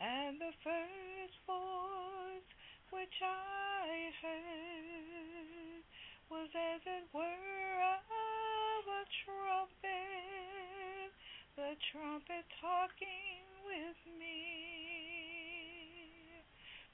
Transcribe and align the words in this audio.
And 0.00 0.38
the 0.38 0.52
first 0.62 1.34
voice 1.46 2.46
which 2.90 3.18
I 3.22 4.10
heard 4.22 5.82
was 6.30 6.48
as 6.54 6.80
it 6.86 7.04
were 7.12 7.82
of 7.82 8.86
a 8.86 9.02
trumpet, 9.26 11.10
the 11.56 11.74
trumpet 11.90 12.46
talking 12.62 13.42
with 13.66 13.98
me, 14.18 14.38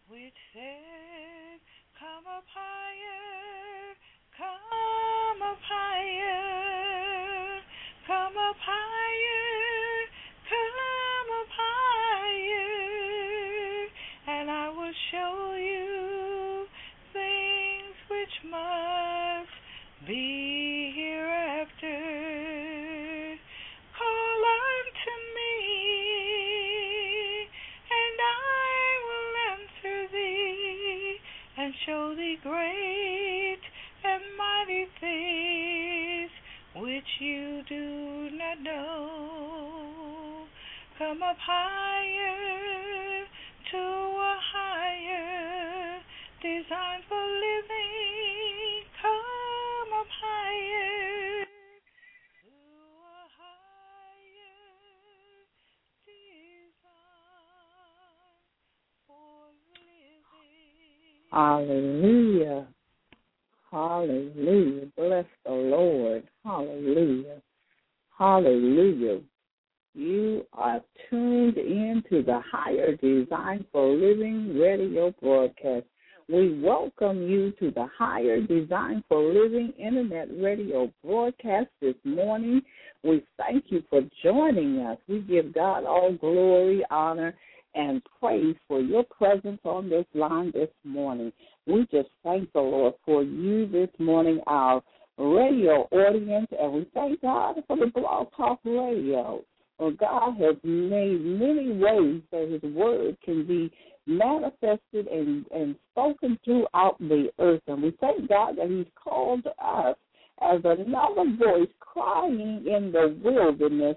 which 0.08 0.39
said, 0.55 1.61
Come 2.00 2.24
up 2.24 2.48
higher, 2.48 3.94
come 4.36 5.42
up 5.42 5.61
higher, 5.61 7.61
come 8.06 8.36
up 8.39 8.56
higher, 8.64 9.53
you 37.20 37.62
do 37.69 38.31
not 38.37 38.61
know. 38.62 40.47
Come 40.98 41.23
up 41.23 41.37
higher 41.39 43.25
to 43.70 43.79
a 43.79 44.39
higher 44.53 46.01
design 46.42 47.01
for 47.09 47.17
living. 47.17 48.85
Come 49.03 49.92
up 50.01 50.07
higher 50.23 51.45
to 52.42 52.53
a 53.11 53.27
higher 53.39 54.65
design 56.07 56.95
for 59.07 59.51
living. 59.74 60.23
Hallelujah. 61.33 62.67
Hallelujah. 63.70 64.86
Bless 64.97 65.27
the 65.45 65.51
Lord. 65.51 66.23
Hallelujah. 66.45 67.42
Hallelujah. 68.34 69.20
You 69.95 70.45
are 70.55 70.80
tuned 71.08 71.56
in 71.56 72.02
to 72.11 72.20
the 72.24 72.40
Higher 72.50 72.96
Design 72.96 73.64
for 73.70 73.95
Living 73.95 74.58
radio 74.58 75.14
broadcast. 75.22 75.86
We 76.28 76.61
welcome 76.61 77.30
you 77.30 77.52
to 77.61 77.70
the 77.70 77.86
Higher 77.96 78.40
Design 78.40 79.05
for 79.08 79.23
Living 79.23 79.73
internet 79.78 80.30
radio 80.33 80.92
broadcast 81.05 81.68
this 81.80 81.94
morning. 82.02 82.61
We 83.05 83.23
thank 83.39 83.67
you 83.68 83.84
for 83.89 84.00
joining 84.24 84.80
us. 84.80 84.98
We 85.06 85.20
give 85.20 85.55
God 85.55 85.84
all 85.84 86.12
glory, 86.14 86.84
honor, 86.90 87.36
and 87.77 88.02
praise 88.18 88.56
for 88.67 88.80
your 88.80 89.05
presence 89.05 89.61
on 89.62 89.89
this 89.89 90.06
line 90.12 90.50
this 90.52 90.70
morning. 90.83 91.33
We 91.68 91.86
just 91.92 92.08
thank 92.24 92.52
the 92.52 92.61
Lord 92.61 92.94
for 93.05 93.23
you 93.23 93.68
this 93.68 93.90
morning, 94.00 94.40
our 94.48 94.83
radio 95.19 95.89
audience, 95.91 96.48
and 96.58 96.73
we 96.73 96.86
thank 96.95 97.20
God 97.23 97.57
for 97.67 97.77
the 97.77 97.86
Blog 97.86 98.29
Talk 98.36 98.61
Radio. 98.64 99.42
Well, 99.79 99.92
God 99.92 100.36
has 100.39 100.57
made 100.63 101.20
many 101.20 101.73
ways 101.73 102.23
that 102.30 102.58
His 102.63 102.73
Word 102.73 103.17
can 103.24 103.47
be 103.47 103.73
manifested 104.07 105.07
and, 105.07 105.45
and 105.53 105.74
spoken 105.92 106.39
throughout 106.45 106.97
the 107.01 107.30
earth. 107.39 107.63
And 107.67 107.83
we 107.83 107.97
thank 108.01 108.29
God 108.29 108.57
that 108.58 108.69
He's 108.69 108.92
called 109.03 109.47
us 109.47 109.97
as 110.42 110.61
another 110.64 111.36
voice 111.39 111.69
crying 111.80 112.64
in 112.67 112.92
the 112.92 113.17
wilderness 113.23 113.97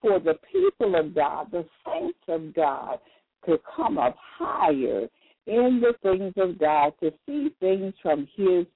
for 0.00 0.20
the 0.20 0.34
people 0.52 0.98
of 0.98 1.14
God, 1.14 1.48
the 1.50 1.64
saints 1.84 2.18
of 2.28 2.54
God, 2.54 2.98
to 3.46 3.58
come 3.74 3.98
up 3.98 4.16
higher 4.38 5.08
in 5.46 5.80
the 5.80 5.94
things 6.02 6.34
of 6.36 6.58
God, 6.58 6.92
to 7.00 7.12
see 7.24 7.50
things 7.60 7.94
from 8.02 8.28
His 8.36 8.66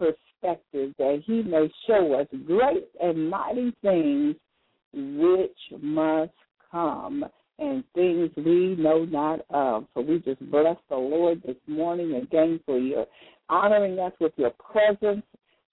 perspective, 0.00 0.94
that 0.98 1.22
He 1.26 1.42
may 1.42 1.70
show 1.86 2.14
us 2.14 2.26
great 2.46 2.88
and 3.00 3.28
mighty 3.30 3.72
things 3.82 4.34
which 4.92 5.82
must 5.82 6.32
come 6.70 7.24
and 7.58 7.84
things 7.94 8.30
we 8.36 8.74
know 8.78 9.04
not 9.04 9.40
of. 9.50 9.84
So 9.94 10.00
we 10.00 10.18
just 10.20 10.40
bless 10.50 10.76
the 10.88 10.96
Lord 10.96 11.42
this 11.46 11.56
morning 11.66 12.14
again 12.14 12.60
for 12.64 12.78
your 12.78 13.06
honoring 13.48 13.98
us 13.98 14.12
with 14.18 14.32
your 14.36 14.52
presence. 14.72 15.22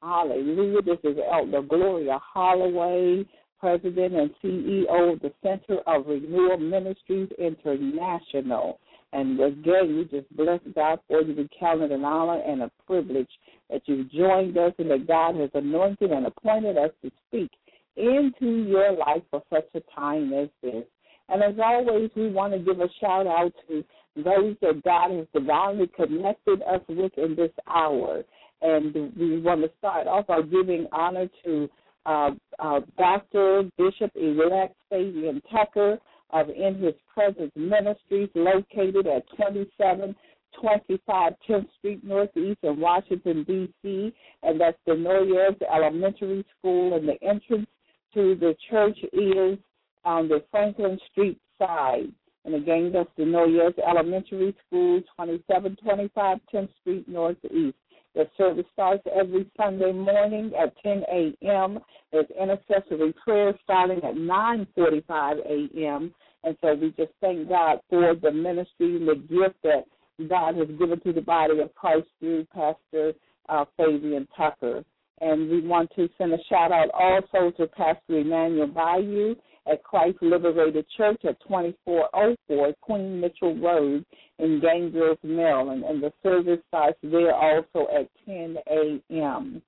Hallelujah. 0.01 0.81
This 0.81 0.99
is 1.03 1.17
Elder 1.31 1.61
Gloria 1.61 2.19
Holloway, 2.21 3.25
President 3.59 4.13
and 4.13 4.31
CEO 4.43 5.13
of 5.13 5.19
the 5.21 5.31
Center 5.41 5.79
of 5.87 6.05
Renewal 6.05 6.57
Ministries 6.57 7.29
International. 7.39 8.79
And 9.13 9.39
again, 9.39 9.95
we 9.95 10.07
just 10.11 10.29
bless 10.35 10.59
God 10.75 10.99
for 11.07 11.21
you. 11.21 11.35
We 11.35 11.49
count 11.59 11.81
it 11.81 11.91
an 11.91 12.03
honor 12.03 12.41
and 12.41 12.63
a 12.63 12.71
privilege 12.85 13.29
that 13.69 13.81
you've 13.85 14.11
joined 14.11 14.57
us 14.57 14.73
and 14.77 14.91
that 14.91 15.07
God 15.07 15.35
has 15.35 15.49
anointed 15.53 16.11
and 16.11 16.25
appointed 16.25 16.77
us 16.77 16.91
to 17.03 17.11
speak 17.27 17.51
into 17.95 18.63
your 18.67 18.91
life 18.91 19.23
for 19.31 19.41
such 19.49 19.67
a 19.75 19.81
time 19.95 20.33
as 20.33 20.49
this. 20.61 20.83
And 21.29 21.43
as 21.43 21.55
always, 21.61 22.09
we 22.15 22.29
want 22.29 22.53
to 22.53 22.59
give 22.59 22.79
a 22.79 22.87
shout 23.01 23.27
out 23.27 23.53
to 23.67 23.83
those 24.15 24.55
that 24.61 24.81
God 24.83 25.11
has 25.11 25.27
divinely 25.33 25.89
connected 25.95 26.61
us 26.63 26.81
with 26.87 27.11
in 27.17 27.35
this 27.35 27.51
hour. 27.67 28.23
And 28.61 28.93
we 29.17 29.41
want 29.41 29.61
to 29.61 29.71
start 29.77 30.07
off 30.07 30.27
by 30.27 30.41
giving 30.41 30.87
honor 30.91 31.27
to 31.45 31.69
uh, 32.05 32.31
uh, 32.59 32.79
Dr. 32.97 33.63
Bishop 33.77 34.11
Elect 34.15 34.75
Fabian 34.89 35.41
Tucker 35.51 35.99
of 36.31 36.49
In 36.49 36.81
His 36.81 36.93
Presence 37.13 37.51
Ministries, 37.55 38.29
located 38.35 39.07
at 39.07 39.27
2725 39.31 41.33
10th 41.49 41.67
Street 41.77 42.03
Northeast 42.03 42.59
in 42.63 42.79
Washington, 42.79 43.43
D.C., 43.43 44.13
and 44.43 44.59
that's 44.59 44.77
the 44.85 44.95
Noyes 44.95 45.55
Elementary 45.73 46.45
School, 46.57 46.95
and 46.95 47.07
the 47.07 47.21
entrance 47.23 47.67
to 48.13 48.35
the 48.35 48.55
church 48.69 48.97
is 49.13 49.57
on 50.05 50.27
the 50.27 50.43
Franklin 50.51 50.99
Street 51.11 51.39
side. 51.57 52.11
And 52.45 52.55
again, 52.55 52.91
that's 52.93 53.09
the 53.17 53.25
Noyes 53.25 53.73
Elementary 53.85 54.55
School, 54.65 55.01
2725 55.01 56.37
10th 56.53 56.69
Street 56.81 57.07
Northeast. 57.07 57.75
The 58.15 58.27
service 58.35 58.65
starts 58.73 59.03
every 59.13 59.45
Sunday 59.55 59.91
morning 59.91 60.51
at 60.59 60.75
10 60.81 61.03
a.m. 61.11 61.79
There's 62.11 62.25
intercessory 62.31 63.13
prayer 63.23 63.53
starting 63.63 63.97
at 63.97 64.15
9:45 64.15 65.39
a.m. 65.45 66.15
And 66.47 66.55
so 66.61 66.75
we 66.75 66.91
just 66.91 67.11
thank 67.19 67.49
God 67.49 67.79
for 67.89 68.15
the 68.15 68.31
ministry 68.31 68.95
and 68.95 69.05
the 69.05 69.15
gift 69.15 69.61
that 69.63 69.83
God 70.29 70.55
has 70.55 70.67
given 70.79 70.97
to 71.01 71.11
the 71.11 71.21
body 71.21 71.59
of 71.59 71.75
Christ 71.75 72.07
through 72.21 72.45
Pastor 72.55 73.11
uh, 73.49 73.65
Fabian 73.75 74.25
Tucker. 74.35 74.85
And 75.19 75.49
we 75.49 75.67
want 75.67 75.91
to 75.97 76.07
send 76.17 76.31
a 76.31 76.37
shout 76.49 76.71
out 76.71 76.89
also 76.93 77.51
to 77.57 77.67
Pastor 77.67 78.19
Emmanuel 78.19 78.67
Bayou 78.67 79.35
at 79.69 79.83
Christ 79.83 80.19
Liberated 80.21 80.85
Church 80.95 81.19
at 81.27 81.37
2404 81.41 82.73
Queen 82.79 83.19
Mitchell 83.19 83.59
Road 83.59 84.05
in 84.39 84.61
Gainesville, 84.61 85.17
Maryland. 85.23 85.83
And 85.83 86.01
the 86.01 86.13
service 86.23 86.59
starts 86.69 86.97
there 87.03 87.35
also 87.35 87.87
at 87.93 88.07
10 88.25 88.55
a.m. 88.71 89.61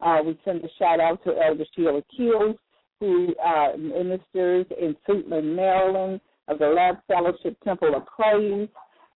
Uh, 0.00 0.18
we 0.26 0.36
send 0.44 0.64
a 0.64 0.68
shout 0.76 0.98
out 0.98 1.22
to 1.22 1.36
Elder 1.40 1.64
Sheila 1.76 2.02
Keels, 2.16 2.56
who 3.00 3.34
uh, 3.44 3.76
ministers 3.76 4.66
in 4.80 4.96
Suitland, 5.08 5.54
Maryland, 5.54 6.20
of 6.48 6.58
the 6.58 6.66
Lab 6.66 6.96
Fellowship 7.06 7.56
Temple 7.64 7.94
of 7.94 8.06
Praise. 8.06 8.68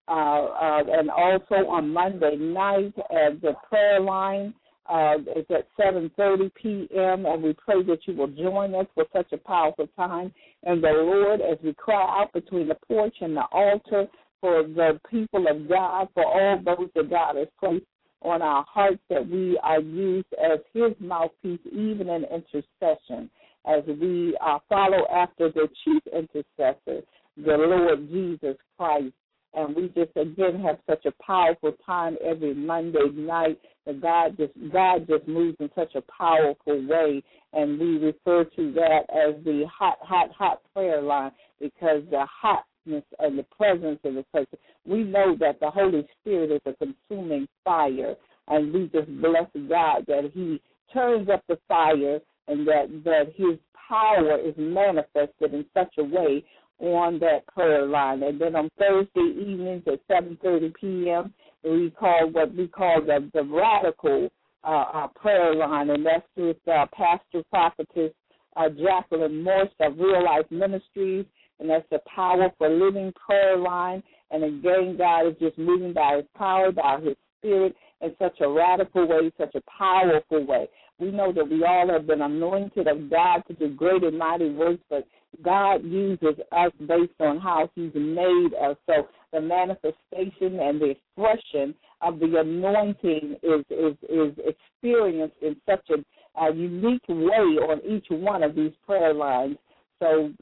Uh, 0.09 0.13
uh, 0.13 0.83
and 0.89 1.09
also 1.09 1.69
on 1.69 1.89
Monday 1.89 2.35
night 2.35 2.93
at 3.13 3.41
the 3.43 3.53
prayer 3.69 4.01
line 4.01 4.53
uh, 4.91 5.19
it's 5.37 5.51
at 5.51 5.67
7:30 5.79 6.51
p.m. 6.61 7.25
and 7.25 7.43
we 7.43 7.53
pray 7.53 7.83
that 7.85 8.01
you 8.07 8.15
will 8.15 8.27
join 8.29 8.75
us 8.75 8.87
for 8.95 9.05
such 9.13 9.33
a 9.33 9.37
powerful 9.37 9.87
time. 9.95 10.33
And 10.65 10.83
the 10.83 10.89
Lord, 10.89 11.41
as 11.41 11.59
we 11.63 11.75
cry 11.75 12.03
out 12.21 12.33
between 12.33 12.67
the 12.67 12.77
porch 12.89 13.15
and 13.21 13.37
the 13.37 13.45
altar 13.53 14.07
for 14.41 14.65
the 14.65 14.99
people 15.09 15.47
of 15.47 15.69
God, 15.69 16.09
for 16.13 16.25
all 16.25 16.61
those 16.65 16.89
that 16.97 17.09
God 17.09 17.37
has 17.37 17.47
placed 17.61 17.85
on 18.23 18.43
our 18.43 18.65
hearts, 18.69 18.99
that 19.11 19.27
we 19.29 19.59
are 19.63 19.81
used 19.81 20.27
as 20.43 20.59
His 20.75 20.93
mouthpiece, 20.99 21.61
even 21.71 22.09
in 22.09 22.25
intercession, 22.25 23.31
as 23.67 23.83
we 23.87 24.37
uh, 24.45 24.59
follow 24.69 25.07
after 25.15 25.51
the 25.51 25.69
chief 25.85 26.03
intercessor, 26.07 27.05
the 27.37 27.57
Lord 27.57 28.09
Jesus 28.11 28.57
Christ. 28.77 29.15
And 29.53 29.75
we 29.75 29.89
just 29.89 30.17
again 30.17 30.61
have 30.65 30.79
such 30.89 31.05
a 31.07 31.23
powerful 31.23 31.73
time 31.85 32.17
every 32.25 32.55
Monday 32.55 33.09
night 33.13 33.59
that 33.85 34.01
God 34.01 34.37
just 34.37 34.53
God 34.73 35.09
just 35.09 35.27
moves 35.27 35.57
in 35.59 35.69
such 35.75 35.97
a 35.97 36.03
powerful 36.03 36.87
way, 36.87 37.21
and 37.53 37.81
we 37.81 37.99
refer 37.99 38.45
to 38.45 38.73
that 38.75 39.01
as 39.11 39.43
the 39.45 39.65
hot, 39.67 39.99
hot, 40.03 40.31
hot 40.31 40.61
prayer 40.73 41.03
line 41.03 41.33
because 41.61 42.03
the 42.11 42.25
hotness 42.31 43.05
and 43.19 43.37
the 43.37 43.47
presence 43.57 43.99
of 44.05 44.15
the 44.15 44.25
person. 44.33 44.57
We 44.87 45.03
know 45.03 45.37
that 45.41 45.59
the 45.59 45.71
Holy 45.71 46.07
Spirit 46.21 46.53
is 46.53 46.61
a 46.67 46.87
consuming 46.87 47.49
fire, 47.65 48.15
and 48.47 48.73
we 48.73 48.89
just 48.93 49.09
bless 49.21 49.49
God 49.69 50.05
that 50.07 50.31
He 50.33 50.61
turns 50.93 51.29
up 51.29 51.43
the 51.49 51.59
fire 51.67 52.21
and 52.51 52.67
that 52.67 52.87
that 53.05 53.33
His 53.37 53.59
power 53.89 54.39
is 54.39 54.55
manifested 54.59 55.55
in 55.55 55.65
such 55.73 55.95
a 55.99 56.05
way 56.05 56.45
on 56.79 57.19
that 57.21 57.47
prayer 57.47 57.87
line. 57.87 58.23
And 58.23 58.41
then 58.41 58.57
on 58.57 58.71
Thursday 58.79 59.35
evenings 59.41 59.85
at 59.87 60.07
7:30 60.09 60.75
p.m 60.75 61.35
we 61.65 61.91
call 61.91 62.31
what 62.31 62.55
we 62.55 62.69
call 62.69 63.01
the 63.03 63.29
the 63.35 63.43
radical 63.43 64.31
uh, 64.65 64.85
uh, 64.95 65.07
prayer 65.09 65.55
line, 65.55 65.91
and 65.91 66.05
that's 66.05 66.27
with 66.37 66.57
uh, 66.69 66.87
Pastor 66.93 67.43
Prophetess 67.51 68.13
uh, 68.57 68.69
Jacqueline 68.69 69.43
Morse 69.43 69.69
of 69.81 69.99
Real 69.99 70.25
Life 70.25 70.47
Ministries, 70.51 71.25
and 71.59 71.71
that's 71.71 71.89
the 71.91 72.01
Power 72.15 72.51
for 72.59 72.69
Living 72.69 73.13
prayer 73.27 73.57
line. 73.57 74.03
And 74.31 74.45
again, 74.45 74.97
God 74.97 75.29
is 75.29 75.35
just 75.41 75.59
moving 75.59 75.93
by 75.93 76.17
His 76.17 76.27
power, 76.37 76.73
by 76.73 77.01
His 77.03 77.17
Spirit, 77.39 77.75
in 78.01 78.15
such 78.19 78.41
a 78.41 78.49
radical 78.49 79.07
way, 79.09 79.33
such 79.39 79.55
a 79.55 79.63
powerful 79.79 80.47
way. 80.47 80.69
We 81.01 81.11
know 81.11 81.33
that 81.33 81.49
we 81.49 81.65
all 81.65 81.89
have 81.89 82.07
been 82.07 82.23
anointed 82.23 82.87
of 82.87 83.11
God 83.11 83.43
to 83.49 83.55
do 83.55 83.75
great 83.75 84.05
and 84.05 84.19
mighty 84.19 84.51
works, 84.51 84.83
but 84.91 85.07
God 85.43 85.85
uses 85.85 86.37
us 86.53 86.73
based 86.87 87.21
on 87.21 87.39
how 87.39 87.71
He's 87.75 87.95
made 87.95 88.51
us. 88.63 88.77
So 88.87 89.09
the 89.33 89.41
manifestation 89.41 90.61
and 90.61 90.81
the 90.81 90.97
expression 90.97 91.75
of 92.03 92.19
the 92.19 92.41
anointing 92.41 93.37
is 93.43 93.65
is 93.71 93.97
is 94.09 94.35
experienced 94.45 95.37
in 95.43 95.57
such 95.67 95.89
a, 95.91 96.43
a 96.43 96.55
unique 96.55 97.09
way 97.09 97.59
on 97.69 97.81
each 97.89 98.07
one 98.11 98.43
of 98.43 98.55
these 98.55 98.73
prayer 98.85 99.15
lines. 99.15 99.57
So 100.01 100.33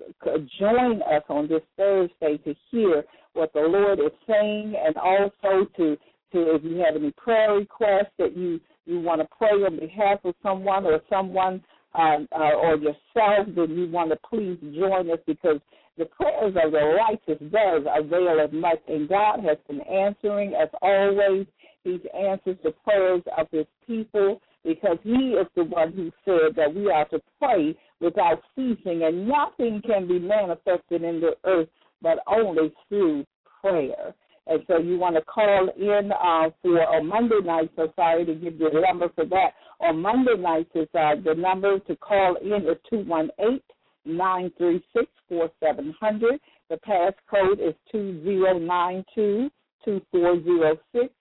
join 0.58 1.02
us 1.02 1.22
on 1.28 1.48
this 1.48 1.62
Thursday 1.76 2.38
to 2.38 2.54
hear 2.70 3.04
what 3.32 3.52
the 3.52 3.60
Lord 3.60 3.98
is 3.98 4.12
saying, 4.26 4.74
and 4.84 4.96
also 4.96 5.68
to 5.76 5.96
to 6.32 6.54
if 6.54 6.64
you 6.64 6.76
have 6.78 6.96
any 6.96 7.10
prayer 7.12 7.54
requests 7.54 8.12
that 8.18 8.36
you 8.36 8.60
you 8.88 9.00
want 9.00 9.20
to 9.20 9.28
pray 9.36 9.50
on 9.50 9.78
behalf 9.78 10.18
of 10.24 10.34
someone 10.42 10.86
or 10.86 11.00
someone 11.10 11.62
uh, 11.94 12.18
uh, 12.32 12.52
or 12.54 12.76
yourself, 12.76 13.46
then 13.54 13.70
you 13.70 13.88
want 13.90 14.10
to 14.10 14.18
please 14.28 14.58
join 14.74 15.10
us 15.10 15.18
because 15.26 15.60
the 15.96 16.06
prayers 16.06 16.54
of 16.64 16.72
the 16.72 16.96
righteous 16.96 17.42
does 17.50 17.82
avail 17.86 18.40
as 18.40 18.52
much, 18.52 18.78
and 18.88 19.08
God 19.08 19.40
has 19.44 19.58
been 19.66 19.80
answering 19.80 20.54
as 20.54 20.68
always. 20.80 21.46
He 21.84 21.98
answers 22.16 22.56
the 22.62 22.72
prayers 22.84 23.22
of 23.36 23.46
His 23.50 23.66
people 23.86 24.40
because 24.64 24.98
He 25.02 25.34
is 25.34 25.46
the 25.56 25.64
one 25.64 25.92
who 25.92 26.10
said 26.24 26.54
that 26.56 26.74
we 26.74 26.90
are 26.90 27.06
to 27.08 27.20
pray 27.40 27.76
without 28.00 28.42
ceasing, 28.54 29.02
and 29.04 29.26
nothing 29.26 29.82
can 29.84 30.06
be 30.06 30.18
manifested 30.18 31.02
in 31.02 31.20
the 31.20 31.34
earth 31.44 31.68
but 32.00 32.18
only 32.28 32.72
through 32.88 33.24
prayer. 33.60 34.14
And 34.48 34.62
so 34.66 34.78
you 34.78 34.98
want 34.98 35.16
to 35.16 35.22
call 35.22 35.68
in 35.76 36.10
uh, 36.10 36.50
for 36.62 36.82
on 36.82 37.06
Monday 37.06 37.40
night. 37.44 37.70
So 37.76 37.92
sorry 37.94 38.24
to 38.24 38.34
give 38.34 38.54
you 38.58 38.70
the 38.72 38.80
number 38.80 39.08
for 39.14 39.26
that. 39.26 39.50
On 39.80 40.00
Monday 40.00 40.36
nights 40.38 40.70
is 40.74 40.88
uh, 40.94 41.16
the 41.22 41.34
number 41.36 41.78
to 41.80 41.96
call 41.96 42.36
in 42.36 42.66
is 42.66 42.78
two 42.88 43.04
one 43.04 43.30
eight 43.40 43.64
nine 44.06 44.50
three 44.56 44.82
six 44.96 45.06
four 45.28 45.50
seven 45.60 45.94
hundred. 46.00 46.40
The 46.70 46.76
passcode 46.76 47.60
is 47.60 47.74
two 47.92 48.22
zero 48.24 48.58
nine 48.58 49.04
two 49.14 49.50
two 49.84 50.00
four 50.10 50.42
zero 50.42 50.78
six 50.92 51.12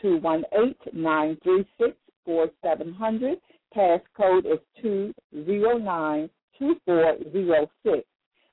two 0.00 0.18
one 0.18 0.42
eight 0.60 0.78
nine 0.92 1.38
three 1.44 1.64
six 1.78 1.96
four 2.24 2.50
seven 2.62 2.92
hundred. 2.92 3.38
Passcode 3.76 4.44
is 4.52 4.58
two 4.80 5.14
zero 5.46 5.78
nine 5.78 6.28
two 6.58 6.74
four 6.84 7.16
zero 7.32 7.70
six. 7.84 8.04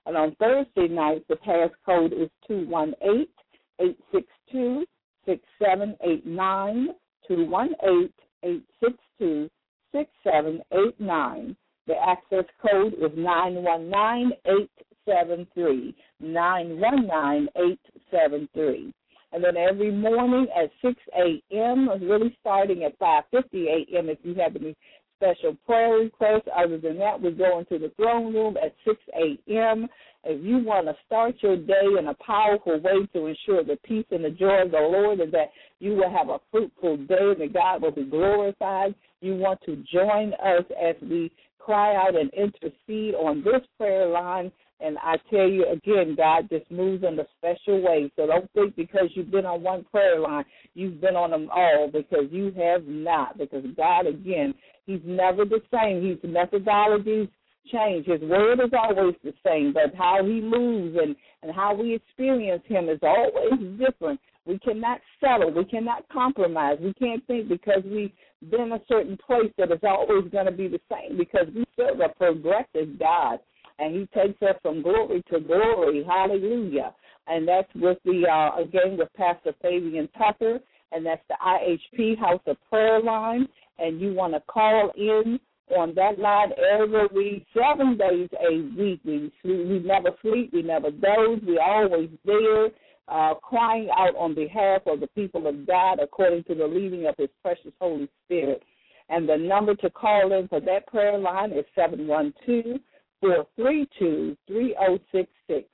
And 0.06 0.16
on 0.16 0.36
Thursday 0.36 0.88
night, 0.88 1.26
the 1.28 1.36
passcode 1.36 2.14
is 2.14 2.30
two 2.48 2.68
one 2.68 2.94
eight 3.02 3.32
862 3.80 4.86
6789 5.26 6.90
218 7.28 8.14
862 8.44 9.50
6789. 9.92 11.56
The 11.88 11.96
access 11.96 12.46
code 12.62 12.94
is 12.94 13.12
919873. 13.18 15.96
919873. 16.20 18.94
And 19.32 19.44
then 19.44 19.58
every 19.58 19.92
morning 19.92 20.48
at 20.56 20.72
6 20.82 20.96
a.m., 21.16 21.88
really 22.02 22.36
starting 22.40 22.84
at 22.84 22.98
5.50 23.00 23.68
a.m. 23.68 24.10
if 24.10 24.18
you 24.24 24.34
have 24.36 24.56
any 24.56 24.76
special 25.20 25.56
prayer 25.66 26.00
requests. 26.00 26.48
Other 26.56 26.78
than 26.78 26.98
that, 27.00 27.22
we 27.22 27.32
go 27.32 27.60
into 27.60 27.78
the 27.78 27.92
throne 27.98 28.34
room 28.34 28.58
at 28.64 28.74
6 28.86 28.98
a.m. 29.14 29.88
If 30.24 30.44
you 30.44 30.60
want 30.60 30.88
to 30.88 30.96
start 31.06 31.36
your 31.42 31.58
day 31.58 31.88
in 31.98 32.08
a 32.08 32.14
powerful 32.16 32.80
way 32.80 33.06
to 33.14 33.26
ensure 33.28 33.64
the 33.64 33.78
peace 33.84 34.06
and 34.12 34.24
the 34.24 34.30
joy 34.30 34.64
of 34.64 34.72
the 34.72 34.78
Lord 34.78 35.20
and 35.20 35.32
that 35.34 35.52
you 35.80 35.92
will 35.92 36.10
have 36.10 36.30
a 36.30 36.40
fruitful 36.52 36.98
day 36.98 37.16
and 37.20 37.42
that 37.42 37.54
God 37.54 37.82
will 37.82 37.92
be 37.92 38.04
glorified, 38.04 38.96
you 39.22 39.36
want 39.36 39.60
to 39.66 39.84
join 39.92 40.34
us 40.34 40.66
as 40.82 40.96
we 41.02 41.32
cry 41.58 41.96
out 41.96 42.16
and 42.16 42.32
intercede 42.34 43.16
on 43.16 43.44
this 43.44 43.62
prayer 43.78 44.08
line. 44.08 44.52
And 44.82 44.98
I 45.00 45.18
tell 45.30 45.48
you 45.48 45.66
again, 45.70 46.16
God 46.16 46.50
just 46.50 46.70
moves 46.72 47.04
in 47.04 47.20
a 47.20 47.26
special 47.38 47.82
way. 47.82 48.12
So 48.16 48.28
don't 48.28 48.52
think 48.54 48.76
because 48.76 49.10
you've 49.14 49.32
been 49.32 49.46
on 49.46 49.62
one 49.62 49.84
prayer 49.92 50.20
line, 50.20 50.46
you've 50.74 51.02
been 51.02 51.16
on 51.16 51.32
them 51.32 51.50
all 51.54 51.90
because 51.92 52.26
you 52.32 52.54
have 52.58 52.86
not. 52.86 53.38
Because 53.38 53.66
God, 53.76 54.08
again, 54.08 54.54
He's 54.86 55.02
never 55.04 55.46
the 55.46 55.62
same. 55.72 56.08
His 56.08 56.18
methodologies 56.20 57.30
change. 57.72 58.08
His 58.08 58.22
word 58.22 58.60
is 58.60 58.72
always 58.74 59.16
the 59.24 59.34
same, 59.46 59.74
but 59.74 59.96
how 59.96 60.24
he 60.24 60.42
moves 60.42 60.98
and, 61.02 61.16
and 61.44 61.56
how 61.56 61.76
we 61.76 61.94
experience 61.94 62.64
him 62.68 62.90
is 62.90 63.00
always 63.04 63.78
different. 63.78 64.20
We 64.46 64.58
cannot 64.60 65.00
settle. 65.20 65.52
We 65.52 65.66
cannot 65.66 66.10
compromise. 66.10 66.78
We 66.82 66.94
can't 66.94 67.26
think 67.28 67.50
because 67.50 67.84
we've 67.86 68.12
been 68.50 68.72
a 68.72 68.82
certain 68.88 69.18
place 69.18 69.52
that 69.58 69.72
it's 69.72 69.84
always 69.84 70.32
going 70.32 70.46
to 70.46 70.52
be 70.52 70.68
the 70.68 70.80
same 70.92 71.18
because 71.18 71.48
we 71.54 71.66
serve 71.78 72.00
a 72.00 72.10
progressive 72.10 72.98
God 72.98 73.40
and 73.80 73.96
he 73.96 74.08
takes 74.20 74.42
us 74.42 74.56
from 74.62 74.82
glory 74.82 75.24
to 75.32 75.40
glory. 75.40 76.04
Hallelujah. 76.08 76.94
And 77.28 77.48
that's 77.48 77.70
with 77.76 77.98
the, 78.06 78.26
uh, 78.28 78.62
again, 78.62 78.98
with 78.98 79.10
Pastor 79.16 79.54
Fabian 79.62 80.10
Tucker, 80.18 80.60
and 80.92 81.06
that's 81.06 81.22
the 81.30 81.36
IHP 81.46 82.20
House 82.20 82.42
of 82.48 82.58
Prayer 82.70 83.02
line 83.02 83.48
and 83.80 84.00
you 84.00 84.14
want 84.14 84.34
to 84.34 84.42
call 84.42 84.92
in 84.96 85.40
on 85.76 85.94
that 85.96 86.20
line 86.20 86.50
every 86.80 87.46
seven 87.54 87.98
days 87.98 88.30
a 88.40 88.54
week. 88.78 89.00
We 89.06 89.32
we 89.44 89.80
never 89.80 90.10
sleep, 90.22 90.52
we 90.54 90.62
never 90.62 90.92
doze, 90.92 91.40
we're 91.46 91.62
always 91.62 92.10
there, 92.26 92.68
uh, 93.08 93.36
crying 93.36 93.90
out 93.96 94.16
on 94.16 94.36
behalf 94.36 94.82
of 94.88 95.00
the 95.00 95.08
people 95.08 95.48
of 95.48 95.66
God 95.66 96.00
according 96.02 96.44
to 96.46 96.56
the 96.56 96.66
leading 96.66 97.08
of 97.08 97.16
His 97.18 97.30
precious 97.42 97.72
Holy 97.80 98.10
Spirit. 98.26 98.64
And 99.10 99.28
the 99.28 99.38
number 99.38 99.76
to 99.76 99.90
call 99.90 100.34
in 100.38 100.48
for 100.48 100.60
that 100.62 100.88
prayer 100.88 101.18
line 101.18 101.52
is 101.52 101.66
seven 101.76 102.08
one 102.08 102.34
two 102.46 102.80
four 103.22 103.46
three 103.56 103.88
two 103.98 104.38
three 104.48 104.76
zero 104.80 105.00
six 105.12 105.30
six. 105.48 105.68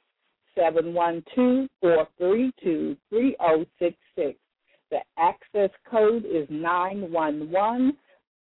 Seven 0.56 0.94
one 0.94 1.24
two 1.34 1.68
four 1.82 2.08
three 2.18 2.52
two 2.64 2.96
three 3.10 3.36
zero 3.42 3.66
six 3.80 3.96
six. 4.16 4.38
The 4.92 5.00
access 5.18 5.72
code 5.90 6.26
is 6.26 6.48
911 6.50 7.98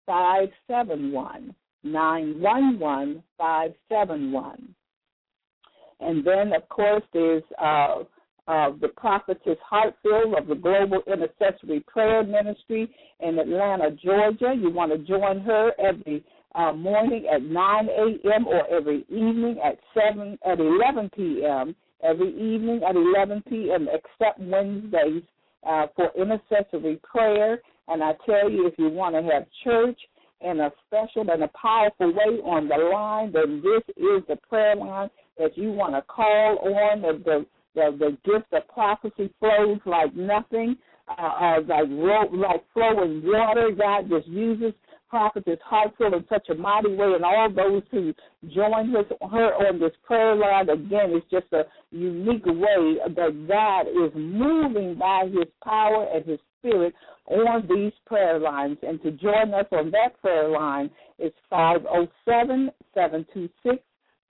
571. 0.05 1.55
911 1.83 3.24
571. 3.38 4.75
And 6.00 6.25
then, 6.25 6.53
of 6.53 6.67
course, 6.69 7.03
there's 7.13 7.43
uh, 7.62 8.03
uh, 8.48 8.72
the 8.81 8.89
prophetess 8.98 9.57
Hartfield 9.67 10.36
of 10.38 10.48
the 10.48 10.55
Global 10.55 11.01
Intercessory 11.07 11.79
Prayer 11.88 12.24
Ministry 12.24 12.93
in 13.22 13.39
Atlanta, 13.39 13.91
Georgia. 13.91 14.53
You 14.57 14.69
want 14.69 14.91
to 14.91 14.98
join 14.98 15.39
her 15.41 15.72
every 15.79 16.25
uh, 16.55 16.72
morning 16.74 17.25
at 17.33 17.41
9 17.41 17.89
a.m. 17.89 18.48
or 18.48 18.67
every 18.67 19.05
evening 19.10 19.57
at 19.63 19.77
7 19.93 20.38
at 20.45 20.60
11 20.60 21.10
p.m. 21.15 21.75
Every 22.03 22.29
evening 22.29 22.81
at 22.88 22.95
11 22.95 23.43
p.m. 23.50 23.88
except 23.91 24.39
Wednesdays 24.39 25.24
uh, 25.67 25.88
for 25.95 26.12
intercessory 26.17 27.00
prayer. 27.03 27.60
And 27.88 28.03
I 28.03 28.13
tell 28.25 28.50
you, 28.50 28.67
if 28.67 28.75
you 28.77 28.89
want 28.89 29.15
to 29.15 29.22
have 29.33 29.45
church 29.63 30.00
in 30.41 30.60
a 30.60 30.72
special 30.88 31.29
and 31.31 31.43
a 31.43 31.50
powerful 31.60 32.12
way 32.13 32.39
on 32.43 32.67
the 32.67 32.75
line, 32.75 33.31
then 33.31 33.62
this 33.63 33.95
is 33.95 34.24
the 34.27 34.38
prayer 34.48 34.75
line 34.75 35.10
that 35.38 35.57
you 35.57 35.72
want 35.72 35.95
to 35.95 36.01
call 36.01 36.60
on. 36.60 37.01
The, 37.01 37.22
the 37.24 37.45
the, 37.75 37.95
the 37.98 38.17
gift 38.31 38.53
of 38.53 38.67
prophecy 38.67 39.33
flows 39.39 39.79
like 39.86 40.15
nothing, 40.15 40.75
uh, 41.07 41.22
uh, 41.22 41.60
like 41.67 41.88
like 42.31 42.63
flowing 42.74 43.22
water. 43.25 43.72
God 43.77 44.10
just 44.10 44.27
uses 44.27 44.74
prophetess 45.13 45.60
Hartfield 45.63 46.15
in 46.15 46.25
such 46.27 46.50
a 46.50 46.55
mighty 46.55 46.96
way, 46.96 47.13
and 47.13 47.24
all 47.24 47.48
those 47.48 47.84
who 47.91 48.15
join 48.51 48.88
his, 48.88 49.05
her 49.32 49.53
on 49.53 49.79
this 49.79 49.91
prayer 50.03 50.36
line 50.36 50.67
again, 50.70 51.12
it's 51.13 51.29
just 51.29 51.46
a 51.53 51.65
unique 51.91 52.48
way 52.48 52.98
that 53.05 53.48
God 53.48 53.82
is 53.89 54.12
moving 54.15 54.96
by 54.96 55.25
His 55.27 55.48
power 55.63 56.08
and 56.12 56.25
His 56.25 56.39
Spirit 56.58 56.96
on 57.27 57.67
these 57.70 57.93
prayer 58.08 58.39
lines. 58.39 58.79
And 58.82 59.00
to 59.03 59.12
join 59.12 59.53
us 59.53 59.67
on 59.72 59.91
that 59.91 60.20
prayer 60.20 60.50
line 60.50 60.89
is 61.20 61.32
five 61.48 61.82
zero 61.82 61.93
oh 61.93 62.08
seven 62.25 62.72
seven 62.96 63.24
two 63.32 63.48
six 63.62 63.84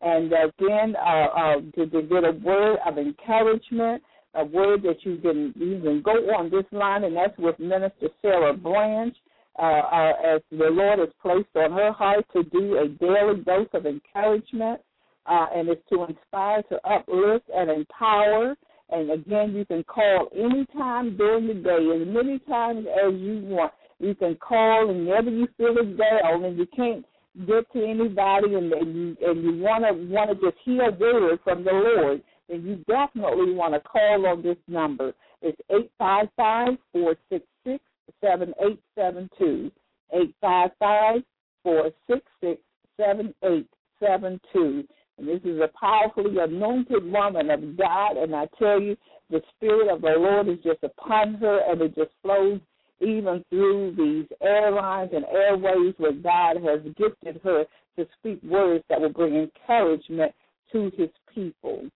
And 0.00 0.26
again, 0.26 0.94
uh, 0.96 1.26
uh, 1.26 1.54
to, 1.76 1.86
to 1.86 2.02
get 2.02 2.24
a 2.24 2.32
word 2.42 2.78
of 2.86 2.98
encouragement, 2.98 4.02
a 4.34 4.44
word 4.44 4.82
that 4.82 4.96
you 5.02 5.16
can 5.18 5.52
can 5.54 6.02
go 6.02 6.12
on 6.36 6.50
this 6.50 6.66
line, 6.72 7.04
and 7.04 7.16
that's 7.16 7.38
with 7.38 7.58
Minister 7.58 8.08
Sarah 8.22 8.54
Branch. 8.54 9.16
Uh, 9.56 9.62
uh, 9.62 10.12
as 10.34 10.40
the 10.50 10.66
Lord 10.68 10.98
has 10.98 11.10
placed 11.22 11.54
on 11.54 11.70
her 11.70 11.92
heart 11.92 12.26
to 12.32 12.42
do 12.42 12.76
a 12.76 12.88
daily 12.88 13.40
dose 13.44 13.68
of 13.72 13.86
encouragement 13.86 14.80
uh, 15.26 15.46
and 15.54 15.68
it's 15.68 15.82
to 15.90 16.04
inspire, 16.04 16.62
to 16.64 16.78
uplift, 16.88 17.48
and 17.54 17.70
empower. 17.70 18.54
And 18.90 19.10
again, 19.10 19.54
you 19.54 19.64
can 19.64 19.82
call 19.84 20.28
anytime 20.34 21.16
during 21.16 21.46
the 21.46 21.54
day, 21.54 22.00
as 22.00 22.06
many 22.06 22.38
times 22.40 22.86
as 22.86 23.14
you 23.14 23.40
want. 23.44 23.72
You 23.98 24.14
can 24.14 24.36
call 24.36 24.88
whenever 24.88 25.30
you 25.30 25.46
feel 25.56 25.74
it's 25.78 25.98
down, 25.98 26.44
and 26.44 26.58
you 26.58 26.66
can't 26.74 27.04
get 27.46 27.70
to 27.72 27.84
anybody, 27.84 28.54
and, 28.54 28.72
and 28.72 28.94
you 28.94 29.16
and 29.26 29.42
you 29.42 29.62
want 29.62 29.84
to 29.84 29.92
want 30.12 30.30
to 30.30 30.46
just 30.46 30.58
hear 30.64 30.88
a 30.88 30.92
word 30.92 31.38
from 31.44 31.64
the 31.64 31.72
Lord, 31.72 32.22
then 32.48 32.64
you 32.64 32.76
definitely 32.88 33.54
want 33.54 33.74
to 33.74 33.80
call 33.80 34.26
on 34.26 34.42
this 34.42 34.56
number. 34.68 35.12
It's 35.42 35.60
eight 35.70 35.90
five 35.98 36.26
five 36.36 36.74
four 36.92 37.16
six 37.30 37.44
six 37.64 37.82
seven 38.20 38.52
eight 38.66 38.80
seven 38.94 39.30
two. 39.38 39.70
Eight 40.12 40.34
five 40.40 40.70
five 40.78 41.22
four 41.62 41.90
six 42.08 42.20
six 42.40 42.60
seven 42.96 43.34
eight 43.44 43.68
seven 44.00 44.40
two. 44.52 44.84
And 45.18 45.28
this 45.28 45.40
is 45.44 45.60
a 45.60 45.70
powerfully 45.78 46.38
anointed 46.38 47.04
woman 47.10 47.50
of 47.50 47.76
God, 47.76 48.16
and 48.16 48.34
I 48.34 48.46
tell 48.58 48.80
you, 48.80 48.96
the 49.30 49.40
Spirit 49.56 49.88
of 49.88 50.02
the 50.02 50.14
Lord 50.18 50.48
is 50.48 50.58
just 50.64 50.82
upon 50.82 51.34
her, 51.34 51.60
and 51.68 51.80
it 51.80 51.94
just 51.94 52.10
flows 52.22 52.60
even 53.00 53.44
through 53.50 53.94
these 53.96 54.26
airlines 54.40 55.10
and 55.14 55.24
airways 55.24 55.94
where 55.98 56.12
God 56.12 56.56
has 56.56 56.80
gifted 56.96 57.40
her 57.42 57.64
to 57.96 58.06
speak 58.18 58.42
words 58.42 58.84
that 58.88 59.00
will 59.00 59.12
bring 59.12 59.34
encouragement 59.34 60.32
to 60.72 60.90
his 60.96 61.10
people. 61.34 61.88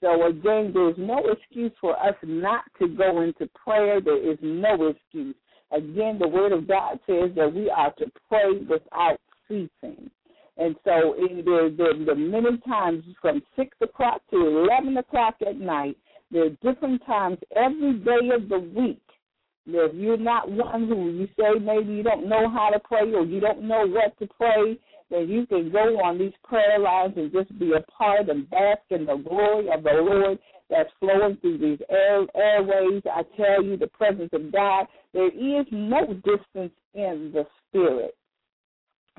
So 0.00 0.26
again, 0.26 0.72
there's 0.74 0.96
no 0.98 1.22
excuse 1.30 1.72
for 1.80 1.98
us 1.98 2.14
not 2.22 2.64
to 2.78 2.88
go 2.88 3.22
into 3.22 3.48
prayer. 3.64 4.00
There 4.00 4.30
is 4.30 4.38
no 4.42 4.88
excuse. 4.88 5.34
Again, 5.72 6.18
the 6.18 6.28
word 6.28 6.52
of 6.52 6.68
God 6.68 6.98
says 7.06 7.30
that 7.36 7.52
we 7.54 7.70
are 7.70 7.92
to 7.94 8.06
pray 8.28 8.58
without 8.68 9.18
ceasing. 9.48 10.10
And 10.56 10.76
so 10.84 11.14
in 11.14 11.38
the, 11.44 11.74
the, 11.76 12.04
the 12.04 12.14
many 12.14 12.58
times 12.68 13.02
from 13.20 13.42
6 13.56 13.76
o'clock 13.80 14.20
to 14.30 14.68
11 14.70 14.96
o'clock 14.98 15.34
at 15.46 15.56
night, 15.56 15.96
there 16.30 16.46
are 16.46 16.72
different 16.72 17.04
times 17.06 17.38
every 17.56 17.94
day 17.94 18.30
of 18.34 18.48
the 18.48 18.58
week. 18.58 19.00
If 19.66 19.94
you're 19.94 20.16
not 20.16 20.50
one 20.50 20.88
who 20.88 21.10
you 21.10 21.28
say 21.38 21.58
maybe 21.58 21.94
you 21.94 22.02
don't 22.02 22.28
know 22.28 22.50
how 22.50 22.70
to 22.70 22.78
pray 22.80 23.12
or 23.12 23.24
you 23.24 23.40
don't 23.40 23.62
know 23.62 23.86
what 23.86 24.18
to 24.18 24.26
pray, 24.26 24.78
then 25.10 25.28
you 25.28 25.46
can 25.46 25.70
go 25.70 26.00
on 26.02 26.18
these 26.18 26.32
prayer 26.44 26.78
lines 26.78 27.14
and 27.16 27.32
just 27.32 27.58
be 27.58 27.72
a 27.72 27.80
part 27.92 28.28
and 28.28 28.48
bask 28.50 28.82
in 28.90 29.06
the 29.06 29.16
glory 29.16 29.68
of 29.72 29.82
the 29.82 29.90
Lord 29.92 30.38
that's 30.70 30.90
flowing 30.98 31.36
through 31.40 31.58
these 31.58 31.78
air, 31.90 32.26
airways. 32.34 33.02
I 33.06 33.22
tell 33.36 33.62
you, 33.62 33.76
the 33.76 33.86
presence 33.88 34.30
of 34.32 34.52
God, 34.52 34.86
there 35.12 35.28
is 35.28 35.66
no 35.70 36.06
distance 36.06 36.72
in 36.94 37.30
the 37.32 37.44
spirit. 37.68 38.16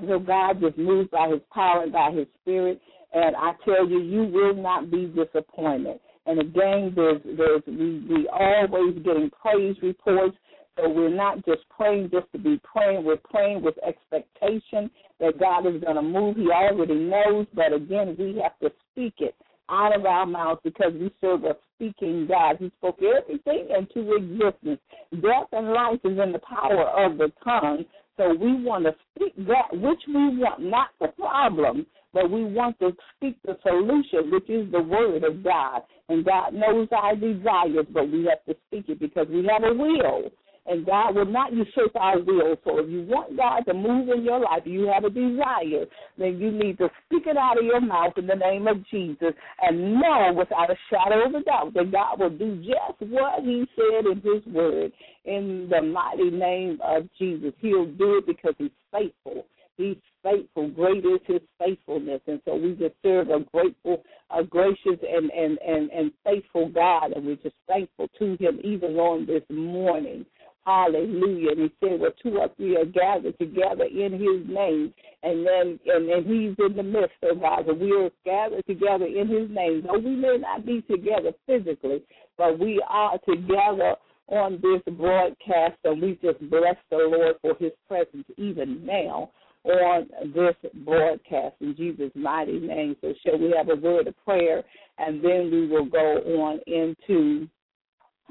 So 0.06 0.18
God 0.18 0.60
just 0.60 0.76
moves 0.76 1.08
by 1.10 1.28
his 1.28 1.40
power 1.52 1.84
and 1.84 1.92
by 1.92 2.10
his 2.10 2.26
spirit. 2.42 2.80
And 3.14 3.34
I 3.36 3.52
tell 3.64 3.88
you, 3.88 4.00
you 4.00 4.24
will 4.24 4.54
not 4.54 4.90
be 4.90 5.06
disappointed. 5.06 6.00
And 6.26 6.40
again, 6.40 6.92
there's, 6.94 7.20
there's, 7.24 7.62
we, 7.66 8.04
we 8.08 8.28
always 8.32 8.96
getting 9.04 9.30
praise 9.40 9.76
reports. 9.82 10.36
So 10.76 10.90
we're 10.90 11.08
not 11.08 11.44
just 11.46 11.62
praying 11.70 12.10
just 12.12 12.30
to 12.32 12.38
be 12.38 12.60
praying. 12.62 13.04
We're 13.04 13.16
praying 13.16 13.62
with 13.62 13.76
expectation 13.86 14.90
that 15.20 15.38
God 15.40 15.66
is 15.66 15.80
going 15.82 15.96
to 15.96 16.02
move. 16.02 16.36
He 16.36 16.50
already 16.50 16.94
knows. 16.94 17.46
But 17.54 17.72
again, 17.72 18.14
we 18.18 18.42
have 18.42 18.58
to 18.60 18.70
speak 18.92 19.14
it 19.18 19.34
out 19.70 19.96
of 19.96 20.04
our 20.04 20.26
mouths 20.26 20.60
because 20.64 20.92
we 20.92 21.10
serve 21.20 21.44
a 21.44 21.56
speaking 21.74 22.26
God. 22.28 22.56
He 22.58 22.70
spoke 22.78 22.98
everything 23.02 23.68
into 23.76 24.14
existence. 24.16 24.80
Death 25.12 25.48
and 25.52 25.72
life 25.72 26.00
is 26.04 26.18
in 26.18 26.32
the 26.32 26.40
power 26.40 26.84
of 26.88 27.18
the 27.18 27.32
tongue. 27.42 27.84
So 28.16 28.30
we 28.30 28.62
want 28.62 28.84
to 28.84 28.94
speak 29.14 29.36
that 29.46 29.72
which 29.72 30.00
we 30.08 30.38
want, 30.38 30.62
not 30.62 30.88
the 31.00 31.08
problem, 31.08 31.86
but 32.14 32.30
we 32.30 32.44
want 32.44 32.78
to 32.80 32.92
speak 33.16 33.36
the 33.44 33.58
solution, 33.62 34.30
which 34.30 34.48
is 34.48 34.70
the 34.72 34.80
word 34.80 35.24
of 35.24 35.44
God. 35.44 35.82
And 36.08 36.24
God 36.24 36.54
knows 36.54 36.88
our 36.92 37.16
desires, 37.16 37.86
but 37.92 38.10
we 38.10 38.26
have 38.26 38.44
to 38.46 38.54
speak 38.68 38.88
it 38.88 39.00
because 39.00 39.26
we 39.28 39.48
have 39.50 39.64
a 39.64 39.74
will 39.74 40.30
and 40.68 40.84
God 40.84 41.14
will 41.14 41.26
not 41.26 41.52
usurp 41.52 41.94
our 41.94 42.18
will. 42.18 42.56
So 42.64 42.78
if 42.78 42.90
you 42.90 43.02
want 43.02 43.36
God 43.36 43.60
to 43.66 43.74
move 43.74 44.08
in 44.08 44.24
your 44.24 44.40
life, 44.40 44.62
you 44.64 44.90
have 44.92 45.04
a 45.04 45.10
desire, 45.10 45.86
then 46.18 46.38
you 46.38 46.50
need 46.50 46.78
to 46.78 46.88
speak 47.06 47.26
it 47.26 47.36
out 47.36 47.58
of 47.58 47.64
your 47.64 47.80
mouth 47.80 48.14
in 48.16 48.26
the 48.26 48.34
name 48.34 48.66
of 48.66 48.84
Jesus 48.88 49.32
and 49.62 49.94
know 49.94 50.34
without 50.36 50.70
a 50.70 50.76
shadow 50.90 51.26
of 51.26 51.34
a 51.34 51.42
doubt 51.42 51.74
that 51.74 51.92
God 51.92 52.20
will 52.20 52.30
do 52.30 52.56
just 52.56 53.10
what 53.10 53.42
He 53.42 53.64
said 53.76 54.06
in 54.06 54.16
His 54.16 54.44
word 54.52 54.92
in 55.24 55.68
the 55.70 55.82
mighty 55.82 56.30
name 56.30 56.78
of 56.82 57.08
Jesus. 57.18 57.52
He'll 57.60 57.86
do 57.86 58.18
it 58.18 58.26
because 58.26 58.54
He's 58.58 58.70
faithful. 58.92 59.46
He's 59.76 59.96
faithful. 60.22 60.68
Great 60.70 61.04
is 61.04 61.20
his 61.26 61.40
faithfulness. 61.58 62.20
And 62.26 62.40
so 62.44 62.56
we 62.56 62.74
just 62.74 62.94
serve 63.02 63.28
a 63.28 63.40
grateful 63.52 64.02
a 64.30 64.42
gracious 64.42 64.98
and, 65.02 65.30
and, 65.30 65.58
and, 65.58 65.90
and 65.90 66.10
faithful 66.24 66.68
God, 66.68 67.12
and 67.12 67.24
we're 67.24 67.36
just 67.36 67.54
thankful 67.68 68.08
to 68.18 68.36
Him 68.40 68.58
even 68.64 68.96
on 68.96 69.26
this 69.26 69.42
morning. 69.50 70.26
Hallelujah. 70.64 71.52
And 71.52 71.60
he 71.60 71.72
said, 71.78 72.00
Well, 72.00 72.10
two 72.20 72.38
or 72.38 72.48
three 72.56 72.76
are 72.76 72.84
gathered 72.84 73.38
together 73.38 73.84
in 73.84 74.12
his 74.12 74.52
name. 74.52 74.92
And 75.22 75.46
then 75.46 75.78
and, 75.86 76.10
and 76.10 76.26
he's 76.26 76.56
in 76.58 76.76
the 76.76 76.82
midst 76.82 77.14
of 77.22 77.40
God. 77.40 77.68
And 77.68 77.80
we 77.80 77.92
are 77.92 78.10
gathered 78.24 78.66
together 78.66 79.06
in 79.06 79.28
his 79.28 79.48
name. 79.48 79.84
Though 79.86 80.00
we 80.00 80.16
may 80.16 80.38
not 80.38 80.66
be 80.66 80.82
together 80.82 81.30
physically, 81.46 82.02
but 82.36 82.58
we 82.58 82.82
are 82.88 83.16
together 83.28 83.94
on 84.28 84.60
this 84.60 84.82
broadcast 84.96 85.78
and 85.84 86.02
we 86.02 86.18
just 86.20 86.40
bless 86.50 86.74
the 86.90 86.96
Lord 86.96 87.36
for 87.40 87.54
his 87.60 87.70
presence 87.86 88.26
even 88.36 88.84
now 88.84 89.30
on 89.72 90.08
this 90.34 90.54
broadcast 90.84 91.56
in 91.60 91.76
Jesus' 91.76 92.10
mighty 92.14 92.58
name. 92.58 92.96
So 93.00 93.12
shall 93.24 93.38
we 93.38 93.52
have 93.56 93.68
a 93.68 93.76
word 93.76 94.06
of 94.06 94.14
prayer 94.24 94.62
and 94.98 95.24
then 95.24 95.50
we 95.50 95.66
will 95.66 95.86
go 95.86 96.18
on 96.42 96.60
into 96.66 97.48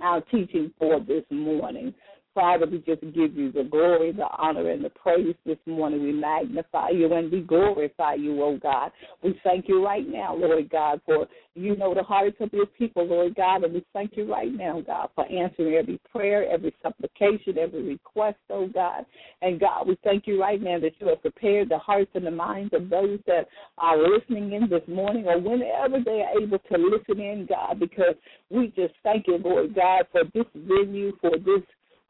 our 0.02 0.22
teaching 0.22 0.72
for 0.78 1.00
this 1.00 1.24
morning. 1.30 1.94
Father, 2.36 2.66
we 2.70 2.80
just 2.80 3.02
give 3.02 3.36
you 3.38 3.50
the 3.54 3.64
glory, 3.64 4.12
the 4.12 4.28
honor, 4.38 4.70
and 4.70 4.84
the 4.84 4.90
praise 4.90 5.36
this 5.46 5.58
morning. 5.66 6.04
We 6.04 6.12
magnify 6.12 6.90
you 6.90 7.12
and 7.14 7.32
we 7.32 7.40
glorify 7.42 8.16
you, 8.16 8.44
oh 8.44 8.60
God. 8.62 8.92
We 9.24 9.40
thank 9.42 9.70
you 9.70 9.84
right 9.84 10.06
now, 10.06 10.36
Lord 10.36 10.70
God, 10.70 11.00
for 11.06 11.28
you 11.56 11.78
know 11.78 11.94
the 11.94 12.04
hearts 12.04 12.36
of 12.42 12.52
your 12.52 12.66
people, 12.66 13.08
Lord 13.08 13.36
God, 13.36 13.64
and 13.64 13.74
we 13.74 13.86
thank 13.94 14.18
you 14.18 14.30
right 14.30 14.54
now, 14.54 14.82
God, 14.82 15.10
for 15.16 15.26
answering 15.32 15.76
every 15.76 15.98
prayer, 16.12 16.46
every 16.52 16.76
supplication, 16.84 17.58
every 17.58 17.84
request, 17.84 18.38
oh 18.50 18.68
God. 18.68 19.06
And 19.42 19.58
God, 19.58 19.88
we 19.88 19.98
thank 20.04 20.28
you 20.28 20.40
right 20.40 20.62
now 20.62 20.78
that 20.82 20.92
you 21.00 21.08
have 21.08 21.22
prepared 21.22 21.70
the 21.70 21.78
hearts 21.78 22.12
and 22.16 22.26
the 22.26 22.32
minds 22.32 22.74
of 22.74 22.90
those 22.90 23.20
that 23.28 23.48
are 23.78 23.98
listening 23.98 24.52
in 24.52 24.70
this 24.70 24.84
morning 24.90 25.26
or 25.28 25.40
whenever 25.40 26.04
they 26.04 26.22
are 26.22 26.42
able 26.42 26.60
to 26.60 26.78
listen 26.78 27.24
in, 27.24 27.48
God, 27.48 27.80
because 27.80 28.16
we 28.50 28.74
just 28.76 28.94
thank 29.04 29.28
you, 29.28 29.38
Lord 29.38 29.74
God, 29.74 30.04
for 30.12 30.24
this 30.34 30.46
venue, 30.54 31.14
for 31.22 31.32
this 31.38 31.64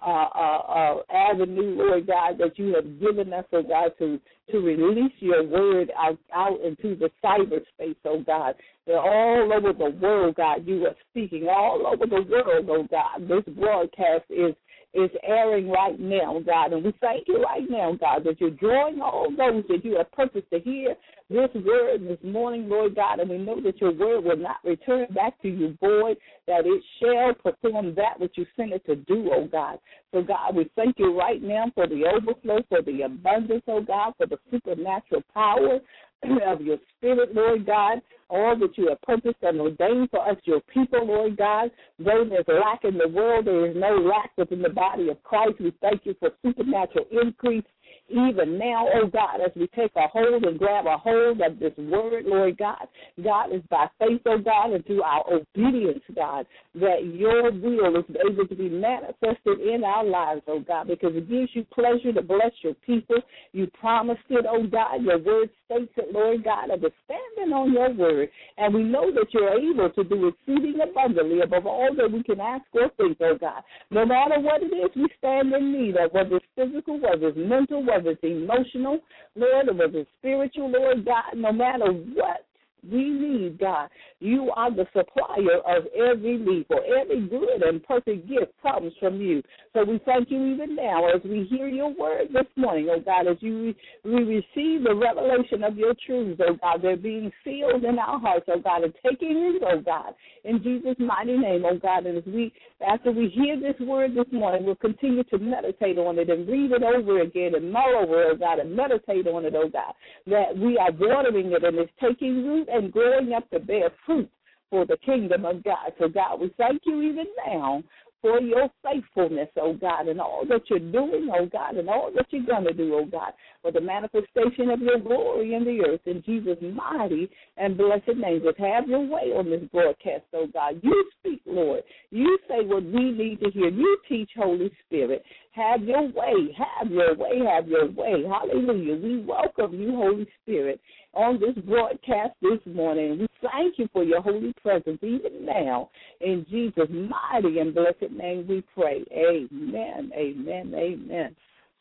uh, 0.05 0.27
uh, 0.35 0.57
uh, 0.67 0.95
avenue, 1.13 1.75
Lord 1.77 2.07
God, 2.07 2.37
that 2.39 2.57
you 2.59 2.75
have 2.75 2.99
given 2.99 3.33
us, 3.33 3.45
oh 3.53 3.63
God, 3.63 3.91
to 3.99 4.19
to 4.51 4.59
release 4.59 5.13
your 5.19 5.43
word 5.43 5.91
out, 5.97 6.19
out 6.31 6.61
into 6.61 6.95
the 6.95 7.09
cyberspace, 7.23 7.95
oh 8.05 8.21
God. 8.21 8.55
They're 8.85 8.99
all 8.99 9.51
over 9.51 9.73
the 9.73 9.97
world, 9.99 10.35
God. 10.35 10.67
You 10.67 10.85
are 10.85 10.95
speaking 11.09 11.47
all 11.49 11.87
over 11.87 12.05
the 12.05 12.21
world, 12.29 12.67
oh 12.69 12.87
God. 12.89 13.27
This 13.27 13.55
broadcast 13.55 14.25
is 14.29 14.53
is 14.93 15.11
airing 15.23 15.69
right 15.69 15.99
now, 15.99 16.41
God. 16.45 16.73
And 16.73 16.83
we 16.83 16.93
thank 17.01 17.27
you 17.27 17.43
right 17.43 17.69
now, 17.69 17.97
God, 17.99 18.23
that 18.23 18.39
you're 18.39 18.51
drawing 18.51 19.01
all 19.01 19.27
those 19.29 19.63
that 19.67 19.83
you 19.83 19.97
have 19.97 20.11
purposed 20.11 20.49
to 20.51 20.59
hear 20.59 20.95
this 21.29 21.49
word 21.55 22.07
this 22.07 22.19
morning, 22.23 22.69
Lord 22.69 22.95
God. 22.95 23.19
And 23.19 23.29
we 23.29 23.37
know 23.37 23.61
that 23.61 23.81
your 23.81 23.93
word 23.93 24.23
will 24.23 24.37
not 24.37 24.57
return 24.63 25.07
back 25.13 25.41
to 25.41 25.47
you 25.47 25.77
void, 25.79 26.17
that 26.47 26.65
it 26.65 26.83
shall 26.99 27.33
perform 27.33 27.95
that 27.95 28.19
which 28.19 28.33
you 28.35 28.45
sent 28.55 28.73
it 28.73 28.85
to 28.85 28.95
do, 28.95 29.31
oh 29.33 29.47
God. 29.51 29.79
So, 30.13 30.21
God, 30.21 30.55
we 30.55 30.69
thank 30.75 30.99
you 30.99 31.17
right 31.17 31.41
now 31.41 31.71
for 31.73 31.87
the 31.87 32.05
overflow, 32.05 32.61
for 32.69 32.81
the 32.81 33.03
abundance, 33.03 33.63
oh 33.67 33.81
God, 33.81 34.13
for 34.17 34.27
the 34.27 34.37
supernatural 34.51 35.23
power 35.33 35.79
of 36.45 36.61
your 36.61 36.77
spirit, 36.97 37.33
Lord 37.33 37.65
God 37.65 38.01
all 38.29 38.57
that 38.57 38.77
you 38.77 38.89
have 38.89 39.01
purposed 39.01 39.37
and 39.41 39.61
ordained 39.61 40.09
for 40.09 40.27
us, 40.27 40.37
your 40.45 40.61
people, 40.73 41.05
Lord 41.05 41.37
God. 41.37 41.69
Though 41.99 42.25
there's 42.27 42.45
lack 42.47 42.83
in 42.83 42.97
the 42.97 43.07
world, 43.07 43.45
there 43.45 43.67
is 43.67 43.75
no 43.75 43.97
lack 43.97 44.31
within 44.37 44.61
the 44.61 44.69
body 44.69 45.09
of 45.09 45.21
Christ. 45.23 45.59
We 45.59 45.73
thank 45.81 46.05
you 46.05 46.15
for 46.19 46.31
supernatural 46.43 47.05
increase 47.11 47.63
even 48.09 48.59
now, 48.59 48.87
oh 48.93 49.07
God, 49.07 49.41
as 49.43 49.51
we 49.55 49.67
take 49.75 49.91
a 49.95 50.07
hold 50.07 50.43
and 50.43 50.59
grab 50.59 50.85
a 50.85 50.97
hold 50.97 51.41
of 51.41 51.59
this 51.59 51.73
word, 51.77 52.25
Lord 52.25 52.57
God. 52.57 52.87
God 53.23 53.51
is 53.51 53.63
by 53.69 53.87
faith, 53.99 54.21
oh 54.27 54.37
God, 54.37 54.73
and 54.73 54.85
through 54.85 55.01
our 55.01 55.23
obedience, 55.31 56.03
God, 56.15 56.45
that 56.75 57.03
your 57.03 57.51
will 57.51 57.97
is 57.97 58.05
able 58.29 58.47
to 58.47 58.55
be 58.55 58.69
manifested 58.69 59.59
in 59.59 59.83
our 59.83 60.05
lives, 60.05 60.41
oh 60.47 60.59
God, 60.59 60.87
because 60.87 61.15
it 61.15 61.29
gives 61.29 61.49
you 61.53 61.65
pleasure 61.73 62.13
to 62.13 62.21
bless 62.21 62.51
your 62.61 62.75
people. 62.85 63.17
You 63.53 63.67
promised 63.79 64.21
it, 64.29 64.45
oh 64.47 64.67
God. 64.67 65.03
Your 65.03 65.17
word 65.17 65.49
states 65.65 65.91
it, 65.97 66.13
Lord 66.13 66.43
God, 66.43 66.69
of 66.69 66.79
standing 67.05 67.53
on 67.53 67.73
your 67.73 67.91
word. 67.91 68.29
And 68.57 68.73
we 68.73 68.83
know 68.83 69.11
that 69.13 69.27
you're 69.31 69.57
able 69.57 69.89
to 69.89 70.03
do 70.03 70.27
exceeding 70.27 70.79
abundantly 70.81 71.41
above 71.41 71.65
all 71.65 71.89
that 71.97 72.11
we 72.11 72.21
can 72.21 72.39
ask 72.39 72.65
or 72.73 72.89
think, 72.97 73.17
oh 73.21 73.37
God. 73.39 73.63
No 73.89 74.05
matter 74.05 74.39
what 74.39 74.61
it 74.61 74.67
is 74.67 74.91
we 74.95 75.07
stand 75.17 75.51
in 75.53 75.71
need 75.71 75.97
of, 75.97 76.11
whether 76.11 76.35
it's 76.35 76.45
physical, 76.55 76.99
whether 76.99 77.29
it's 77.29 77.37
mental, 77.37 77.83
whether 77.83 77.94
it's 78.05 78.23
emotional, 78.23 78.99
Lord, 79.35 79.69
or 79.69 79.73
whether 79.73 79.99
it's 79.99 80.09
spiritual, 80.19 80.71
Lord 80.71 81.05
God, 81.05 81.35
no 81.35 81.51
matter 81.51 81.91
what 81.91 82.45
we 82.91 83.09
need, 83.09 83.59
God. 83.59 83.89
You 84.19 84.51
are 84.55 84.73
the 84.73 84.85
supplier 84.95 85.59
of 85.65 85.85
every 85.95 86.37
need, 86.37 86.65
for 86.67 86.81
every 86.83 87.27
good 87.27 87.63
and 87.63 87.83
perfect 87.83 88.27
gift 88.27 88.51
comes 88.61 88.93
from 88.99 89.19
you. 89.19 89.41
So 89.73 89.83
we 89.83 89.99
thank 90.05 90.31
you 90.31 90.45
even 90.53 90.75
now 90.75 91.07
as 91.07 91.21
we 91.23 91.45
hear 91.49 91.67
your 91.67 91.93
word 91.93 92.27
this 92.33 92.47
morning, 92.55 92.87
oh 92.91 92.99
God, 92.99 93.27
as 93.27 93.37
you 93.41 93.73
we 94.03 94.23
receive 94.23 94.83
the 94.83 94.95
revelation 94.95 95.63
of 95.63 95.77
your 95.77 95.93
truths, 96.05 96.41
oh 96.47 96.57
God. 96.61 96.81
They're 96.81 96.97
being 96.97 97.31
sealed 97.43 97.83
in 97.83 97.99
our 97.99 98.19
hearts, 98.19 98.45
oh 98.47 98.59
God, 98.59 98.83
and 98.83 98.93
taking 99.07 99.35
root, 99.35 99.63
oh 99.65 99.81
God, 99.81 100.13
in 100.43 100.61
Jesus' 100.63 100.95
mighty 100.99 101.37
name, 101.37 101.63
oh 101.65 101.77
God. 101.77 102.05
And 102.05 102.17
as 102.17 102.23
we 102.25 102.53
after 102.87 103.11
we 103.11 103.29
hear 103.29 103.59
this 103.59 103.79
word 103.85 104.15
this 104.15 104.31
morning, 104.31 104.65
we'll 104.65 104.75
continue 104.75 105.23
to 105.25 105.37
meditate 105.37 105.97
on 105.97 106.19
it 106.19 106.29
and 106.29 106.47
read 106.47 106.71
it 106.71 106.83
over 106.83 107.21
again 107.21 107.55
and 107.55 107.71
mull 107.71 107.95
over 107.97 108.23
oh 108.23 108.35
God, 108.35 108.59
and 108.59 108.75
meditate 108.75 109.27
on 109.27 109.45
it, 109.45 109.53
oh 109.55 109.69
God. 109.69 109.93
That 110.27 110.57
we 110.57 110.77
are 110.77 110.91
watering 110.91 111.51
it 111.51 111.63
and 111.63 111.77
it's 111.77 111.91
taking 112.01 112.45
root 112.45 112.67
and 112.75 112.91
growing 112.91 113.33
up 113.33 113.49
to 113.51 113.59
bear 113.59 113.89
fruit 114.05 114.29
for 114.69 114.85
the 114.85 114.97
kingdom 115.05 115.45
of 115.45 115.63
God. 115.63 115.93
So, 115.99 116.07
God, 116.07 116.39
we 116.39 116.51
thank 116.57 116.81
you 116.85 117.01
even 117.01 117.25
now 117.45 117.83
for 118.25 118.41
your 118.41 118.69
faithfulness, 118.83 119.49
oh 119.61 119.73
God, 119.73 120.07
and 120.07 120.19
all 120.19 120.43
that 120.49 120.61
you're 120.67 120.79
doing, 120.79 121.29
oh 121.31 121.45
God, 121.45 121.75
and 121.75 121.87
all 121.87 122.09
that 122.15 122.25
you're 122.31 122.43
going 122.43 122.63
to 122.63 122.73
do, 122.73 122.95
oh 122.95 123.05
God, 123.05 123.33
for 123.61 123.71
the 123.71 123.79
manifestation 123.79 124.71
of 124.71 124.81
your 124.81 124.97
glory 124.97 125.53
in 125.53 125.63
the 125.63 125.85
earth. 125.87 126.01
In 126.05 126.23
Jesus' 126.25 126.57
mighty 126.73 127.29
and 127.57 127.77
blessed 127.77 128.17
name, 128.17 128.41
just 128.43 128.57
have 128.57 128.87
your 128.87 129.05
way 129.05 129.31
on 129.35 129.51
this 129.51 129.61
broadcast, 129.71 130.23
oh 130.33 130.47
God. 130.51 130.79
You 130.81 131.05
speak, 131.19 131.41
Lord. 131.45 131.83
You 132.09 132.39
say 132.47 132.65
what 132.65 132.83
we 132.83 133.11
need 133.11 133.41
to 133.41 133.51
hear. 133.51 133.69
You 133.69 133.97
teach, 134.09 134.31
Holy 134.35 134.71
Spirit. 134.87 135.23
Have 135.55 135.83
your 135.83 136.03
way. 136.03 136.55
Have 136.57 136.91
your 136.91 137.15
way. 137.15 137.39
Have 137.49 137.67
your 137.67 137.89
way. 137.89 138.23
Hallelujah. 138.27 138.95
We 138.95 139.23
welcome 139.23 139.73
you, 139.79 139.95
Holy 139.95 140.27
Spirit 140.43 140.81
on 141.15 141.39
this 141.39 141.55
broadcast 141.65 142.33
this 142.41 142.59
morning. 142.65 143.19
We 143.19 143.27
thank 143.41 143.79
you 143.79 143.87
for 143.93 144.03
your 144.03 144.21
holy 144.21 144.53
presence 144.61 144.99
even 145.01 145.45
now. 145.45 145.89
In 146.21 146.45
Jesus' 146.49 146.89
mighty 146.89 147.59
and 147.59 147.73
blessed 147.73 148.11
name 148.11 148.45
we 148.47 148.63
pray. 148.73 149.03
Amen, 149.11 150.11
amen, 150.15 150.73
amen. 150.75 151.35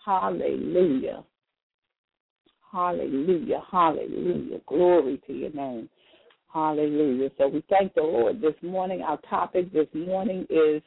Hallelujah. 0.05 1.25
Hallelujah, 2.71 3.63
hallelujah. 3.71 4.59
Glory 4.67 5.21
to 5.27 5.33
your 5.33 5.53
name. 5.53 5.89
Hallelujah. 6.53 7.31
So 7.37 7.49
we 7.49 7.65
thank 7.69 7.95
the 7.95 8.03
Lord 8.03 8.41
this 8.41 8.55
morning. 8.63 9.03
Our 9.03 9.19
topic 9.29 9.73
this 9.73 9.89
morning 9.93 10.47
is 10.49 10.83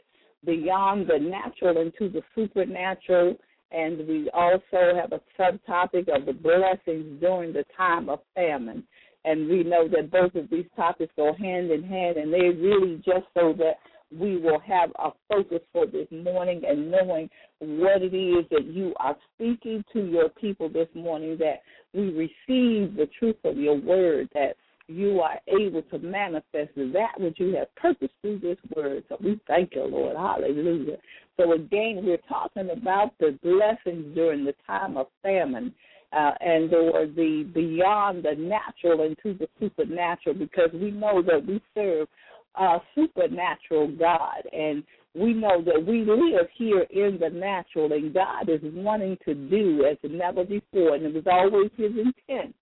beyond 0.48 1.08
the 1.08 1.20
natural 1.20 1.80
into 1.80 2.10
the 2.10 2.24
supernatural 2.34 3.38
and 3.72 4.08
we 4.08 4.30
also 4.34 4.96
have 4.96 5.12
a 5.12 5.22
subtopic 5.38 6.08
of 6.08 6.26
the 6.26 6.34
blessings 6.34 7.20
during 7.20 7.52
the 7.54 7.66
time 7.76 8.10
of 8.10 8.20
famine. 8.34 8.84
And 9.26 9.50
we 9.50 9.64
know 9.64 9.90
that 9.90 10.10
both 10.10 10.36
of 10.36 10.50
these 10.50 10.66
topics 10.76 11.12
go 11.18 11.34
hand 11.34 11.70
in 11.70 11.84
hand, 11.84 12.16
and 12.16 12.32
they're 12.32 12.54
really 12.54 12.96
just 12.98 13.26
so 13.34 13.54
that 13.58 13.74
we 14.18 14.38
will 14.38 14.60
have 14.60 14.90
a 15.00 15.10
focus 15.28 15.60
for 15.74 15.86
this 15.86 16.08
morning 16.12 16.62
and 16.66 16.90
knowing 16.90 17.30
what 17.60 18.02
it 18.02 18.14
is 18.14 18.46
that 18.52 18.66
you 18.66 18.94
are 19.02 19.18
speaking 19.36 19.84
to 19.92 20.06
your 20.06 20.30
people 20.30 20.70
this 20.70 20.88
morning, 20.96 21.38
that 21.40 21.62
we 21.94 22.04
receive 22.14 22.96
the 22.96 23.10
truth 23.20 23.36
of 23.44 23.58
your 23.58 23.76
word, 23.76 24.30
that 24.34 24.56
you 24.88 25.20
are 25.20 25.40
able 25.48 25.82
to 25.84 26.00
manifest 26.00 26.72
that 26.76 27.20
which 27.20 27.40
you 27.40 27.56
have 27.56 27.74
purposed 27.76 28.14
through 28.22 28.40
this 28.40 28.58
word. 28.76 29.04
So 29.10 29.18
we 29.22 29.40
thank 29.48 29.76
you, 29.76 29.84
Lord. 29.86 30.16
Hallelujah. 30.16 30.98
So 31.36 31.54
again, 31.54 32.02
we're 32.04 32.18
talking 32.30 32.70
about 32.72 33.12
the 33.20 33.38
blessings 33.44 34.16
during 34.16 34.46
the 34.46 34.56
time 34.66 34.98
of 34.98 35.08
famine. 35.22 35.74
Uh, 36.14 36.32
and 36.40 36.74
or 36.74 37.06
the 37.06 37.46
beyond 37.54 38.24
the 38.24 38.34
natural 38.34 39.04
into 39.04 39.38
the 39.38 39.48
supernatural 39.60 40.34
because 40.34 40.70
we 40.74 40.90
know 40.90 41.22
that 41.22 41.46
we 41.46 41.62
serve 41.76 42.08
a 42.56 42.78
supernatural 42.96 43.90
God 44.00 44.42
and 44.54 44.84
we 45.14 45.34
know 45.34 45.62
that 45.64 45.86
we 45.86 46.06
live 46.06 46.48
here 46.56 46.86
in 46.92 47.20
the 47.20 47.30
natural 47.30 47.92
and 47.92 48.14
God 48.14 48.48
is 48.48 48.62
wanting 48.64 49.18
to 49.26 49.34
do 49.34 49.84
as 49.84 49.98
never 50.10 50.46
before 50.46 50.96
and 50.96 51.06
it 51.06 51.14
was 51.14 51.26
always 51.30 51.72
his 51.76 51.92
intent 51.92 52.56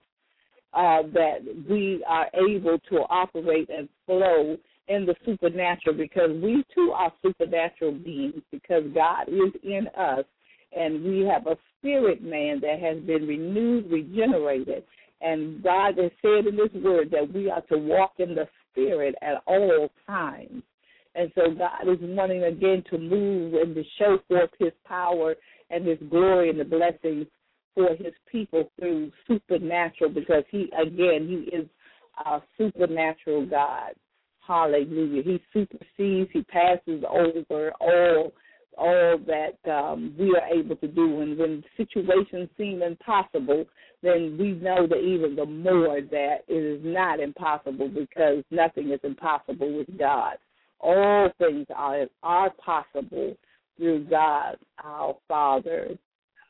uh, 0.76 1.04
that 1.14 1.40
we 1.70 2.04
are 2.08 2.28
able 2.34 2.78
to 2.90 2.98
operate 3.10 3.70
and 3.70 3.88
flow 4.06 4.58
in 4.88 5.06
the 5.06 5.16
supernatural 5.26 5.96
because 5.96 6.30
we 6.44 6.64
too 6.74 6.92
are 6.96 7.12
supernatural 7.24 7.94
beings 7.94 8.42
because 8.52 8.84
God 8.94 9.28
is 9.28 9.54
in 9.64 9.88
us 9.98 10.26
and 10.76 11.04
we 11.04 11.22
have 11.22 11.48
a 11.48 11.58
spirit 11.80 12.22
man 12.22 12.60
that 12.62 12.80
has 12.80 13.02
been 13.04 13.28
renewed, 13.28 13.90
regenerated, 13.90 14.84
And 15.22 15.64
God 15.64 15.98
has 15.98 16.12
said 16.22 16.48
in 16.48 16.58
this 16.58 16.84
Word 16.84 17.10
that 17.12 17.32
we 17.34 17.50
are 17.50 17.62
to 17.72 17.78
walk 17.78 18.14
in 18.20 18.36
the 18.36 18.48
Spirit 18.72 19.16
at 19.22 19.42
all 19.48 19.90
times. 20.06 20.62
And 21.16 21.32
so 21.34 21.44
God 21.58 21.88
is 21.88 21.98
wanting 22.02 22.44
again 22.44 22.84
to 22.90 22.98
move 22.98 23.54
and 23.54 23.74
to 23.74 23.84
show 23.98 24.20
forth 24.28 24.50
His 24.60 24.74
power 24.86 25.36
and 25.70 25.88
His 25.88 26.00
glory 26.10 26.50
and 26.50 26.60
the 26.60 26.66
blessings 26.66 27.28
for 27.76 27.90
His 27.96 28.14
people 28.32 28.72
through 28.80 29.12
supernatural 29.28 30.10
because 30.10 30.44
He, 30.50 30.72
again, 30.82 31.28
He 31.28 31.56
is 31.56 31.68
a 32.26 32.42
supernatural 32.58 33.46
God. 33.46 33.92
Hallelujah. 34.48 35.22
He 35.24 35.42
supersedes, 35.54 36.32
He 36.34 36.44
passes 36.44 37.04
over 37.10 37.72
all 37.80 38.34
all 38.78 39.18
that 39.26 39.72
um, 39.72 40.14
we 40.20 40.36
are 40.36 40.48
able 40.48 40.76
to 40.78 40.88
do. 40.88 41.22
And 41.22 41.38
when 41.38 41.64
situations 41.78 42.50
seem 42.58 42.82
impossible, 42.82 43.66
then 44.04 44.38
we 44.40 44.52
know 44.52 44.88
that 44.88 45.00
even 45.00 45.36
the 45.36 45.46
more 45.46 46.02
that 46.02 46.38
it 46.48 46.54
is 46.54 46.82
not 46.84 47.20
impossible 47.20 47.90
because 47.90 48.44
nothing 48.52 48.92
is 48.92 49.00
impossible 49.04 49.78
with 49.78 49.88
God. 49.98 50.38
All 50.80 51.30
things 51.40 51.68
are 51.76 52.06
are 52.22 52.52
possible 52.52 53.36
through 53.78 54.06
God, 54.06 54.58
our 54.84 55.16
Father, 55.28 55.98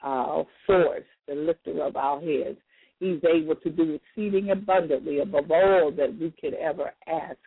our 0.05 0.45
source, 0.65 1.03
the 1.27 1.35
lifter 1.35 1.83
of 1.83 1.95
our 1.97 2.21
heads. 2.21 2.57
He's 2.99 3.19
able 3.25 3.55
to 3.55 3.69
do 3.69 3.99
exceeding 3.99 4.51
abundantly 4.51 5.19
above 5.19 5.51
all 5.51 5.91
that 5.97 6.17
we 6.17 6.33
could 6.39 6.53
ever 6.53 6.93
ask 7.07 7.37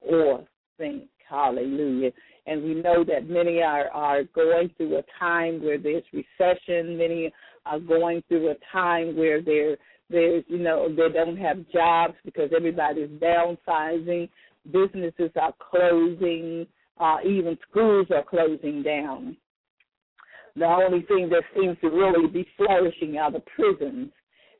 or 0.00 0.46
think. 0.78 1.04
Hallelujah. 1.28 2.12
And 2.46 2.62
we 2.62 2.74
know 2.74 3.02
that 3.02 3.28
many 3.28 3.62
are, 3.62 3.88
are 3.88 4.22
going 4.22 4.70
through 4.76 4.98
a 4.98 5.02
time 5.18 5.60
where 5.64 5.78
there's 5.78 6.04
recession. 6.12 6.96
Many 6.96 7.32
are 7.64 7.80
going 7.80 8.22
through 8.28 8.50
a 8.50 8.54
time 8.72 9.16
where 9.16 9.42
there 9.42 9.76
there's 10.08 10.44
you 10.46 10.58
know 10.58 10.88
they 10.88 11.12
don't 11.12 11.36
have 11.36 11.68
jobs 11.72 12.14
because 12.24 12.50
everybody's 12.56 13.10
downsizing. 13.20 14.28
Businesses 14.70 15.32
are 15.40 15.54
closing. 15.58 16.66
Uh, 16.98 17.16
even 17.24 17.58
schools 17.68 18.06
are 18.14 18.22
closing 18.22 18.84
down. 18.84 19.36
The 20.56 20.64
only 20.64 21.02
thing 21.02 21.28
that 21.30 21.42
seems 21.54 21.76
to 21.82 21.88
really 21.88 22.28
be 22.28 22.46
flourishing 22.56 23.18
are 23.18 23.30
the 23.30 23.42
prisons, 23.54 24.10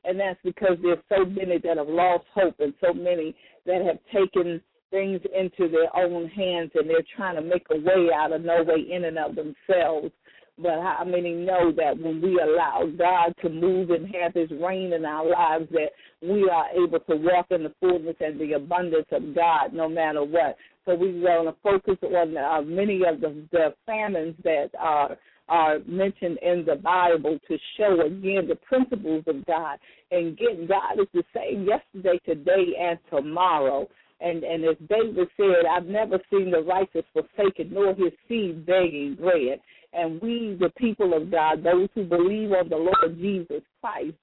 and 0.03 0.19
that's 0.19 0.39
because 0.43 0.77
there's 0.81 0.99
so 1.09 1.25
many 1.25 1.57
that 1.59 1.77
have 1.77 1.89
lost 1.89 2.25
hope 2.33 2.55
and 2.59 2.73
so 2.79 2.93
many 2.93 3.35
that 3.65 3.83
have 3.83 3.97
taken 4.13 4.61
things 4.91 5.19
into 5.37 5.69
their 5.69 5.95
own 5.95 6.27
hands 6.29 6.71
and 6.75 6.89
they're 6.89 7.03
trying 7.15 7.35
to 7.35 7.41
make 7.41 7.65
a 7.71 7.75
way 7.75 8.09
out 8.15 8.31
of 8.31 8.41
no 8.41 8.63
way 8.63 8.85
in 8.89 9.05
and 9.05 9.17
of 9.17 9.35
themselves. 9.35 10.11
But 10.59 10.81
how 10.81 11.03
many 11.05 11.33
know 11.33 11.71
that 11.73 11.99
when 11.99 12.21
we 12.21 12.39
allow 12.39 12.89
God 12.97 13.33
to 13.43 13.49
move 13.49 13.91
and 13.91 14.07
have 14.15 14.33
His 14.33 14.49
reign 14.51 14.93
in 14.93 15.05
our 15.05 15.29
lives, 15.29 15.69
that 15.71 15.89
we 16.21 16.49
are 16.49 16.65
able 16.71 16.99
to 16.99 17.15
walk 17.15 17.47
in 17.51 17.63
the 17.63 17.73
fullness 17.79 18.15
and 18.19 18.39
the 18.39 18.53
abundance 18.53 19.05
of 19.11 19.35
God, 19.35 19.73
no 19.73 19.87
matter 19.87 20.23
what. 20.23 20.57
So 20.85 20.95
we 20.95 21.19
want 21.19 21.47
to 21.47 21.55
focus 21.61 21.97
on 22.03 22.37
uh, 22.37 22.61
many 22.61 23.01
of 23.05 23.21
the, 23.21 23.45
the 23.51 23.75
famines 23.85 24.35
that 24.43 24.69
are 24.79 25.17
are 25.49 25.79
mentioned 25.85 26.37
in 26.41 26.65
the 26.65 26.75
Bible 26.75 27.39
to 27.47 27.57
show 27.77 28.01
again 28.01 28.47
the 28.47 28.57
principles 28.67 29.23
of 29.27 29.45
God. 29.45 29.77
And 30.11 30.27
again, 30.27 30.67
God 30.67 30.99
is 30.99 31.07
the 31.13 31.23
same 31.35 31.65
yesterday, 31.65 32.19
today, 32.25 32.73
and 32.79 32.99
tomorrow. 33.09 33.87
And 34.19 34.43
and 34.43 34.65
as 34.65 34.75
David 34.89 35.27
said, 35.37 35.65
I've 35.69 35.85
never 35.85 36.19
seen 36.29 36.51
the 36.51 36.61
righteous 36.61 37.05
forsaken, 37.13 37.69
nor 37.71 37.93
his 37.93 38.13
seed 38.27 38.65
begging 38.65 39.15
bread. 39.19 39.59
And 39.93 40.21
we, 40.21 40.57
the 40.59 40.71
people 40.77 41.13
of 41.13 41.31
God, 41.31 41.63
those 41.63 41.87
who 41.95 42.03
believe 42.03 42.51
on 42.51 42.69
the 42.69 42.75
Lord 42.75 43.17
Jesus 43.17 43.61
Christ, 43.81 44.15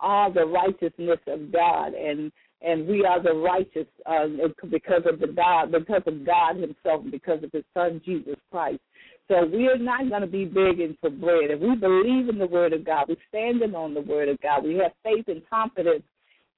are 0.00 0.32
the 0.32 0.44
righteousness 0.44 1.20
of 1.28 1.52
God, 1.52 1.94
and 1.94 2.32
and 2.60 2.86
we 2.86 3.04
are 3.04 3.20
the 3.20 3.34
righteous 3.34 3.86
uh, 4.06 4.26
because 4.70 5.02
of 5.06 5.18
the 5.18 5.26
God, 5.26 5.72
because 5.72 6.02
of 6.06 6.24
God 6.24 6.56
Himself, 6.56 7.04
because 7.10 7.42
of 7.42 7.50
His 7.52 7.64
Son 7.74 8.00
Jesus 8.04 8.36
Christ. 8.50 8.80
So 9.32 9.46
we 9.46 9.66
are 9.68 9.78
not 9.78 10.10
going 10.10 10.20
to 10.20 10.26
be 10.26 10.44
begging 10.44 10.94
for 11.00 11.08
bread. 11.08 11.50
If 11.50 11.60
we 11.60 11.74
believe 11.74 12.28
in 12.28 12.38
the 12.38 12.46
Word 12.46 12.74
of 12.74 12.84
God, 12.84 13.06
we're 13.08 13.16
standing 13.30 13.74
on 13.74 13.94
the 13.94 14.02
Word 14.02 14.28
of 14.28 14.38
God. 14.42 14.62
We 14.62 14.74
have 14.74 14.92
faith 15.02 15.24
and 15.26 15.40
confidence 15.48 16.02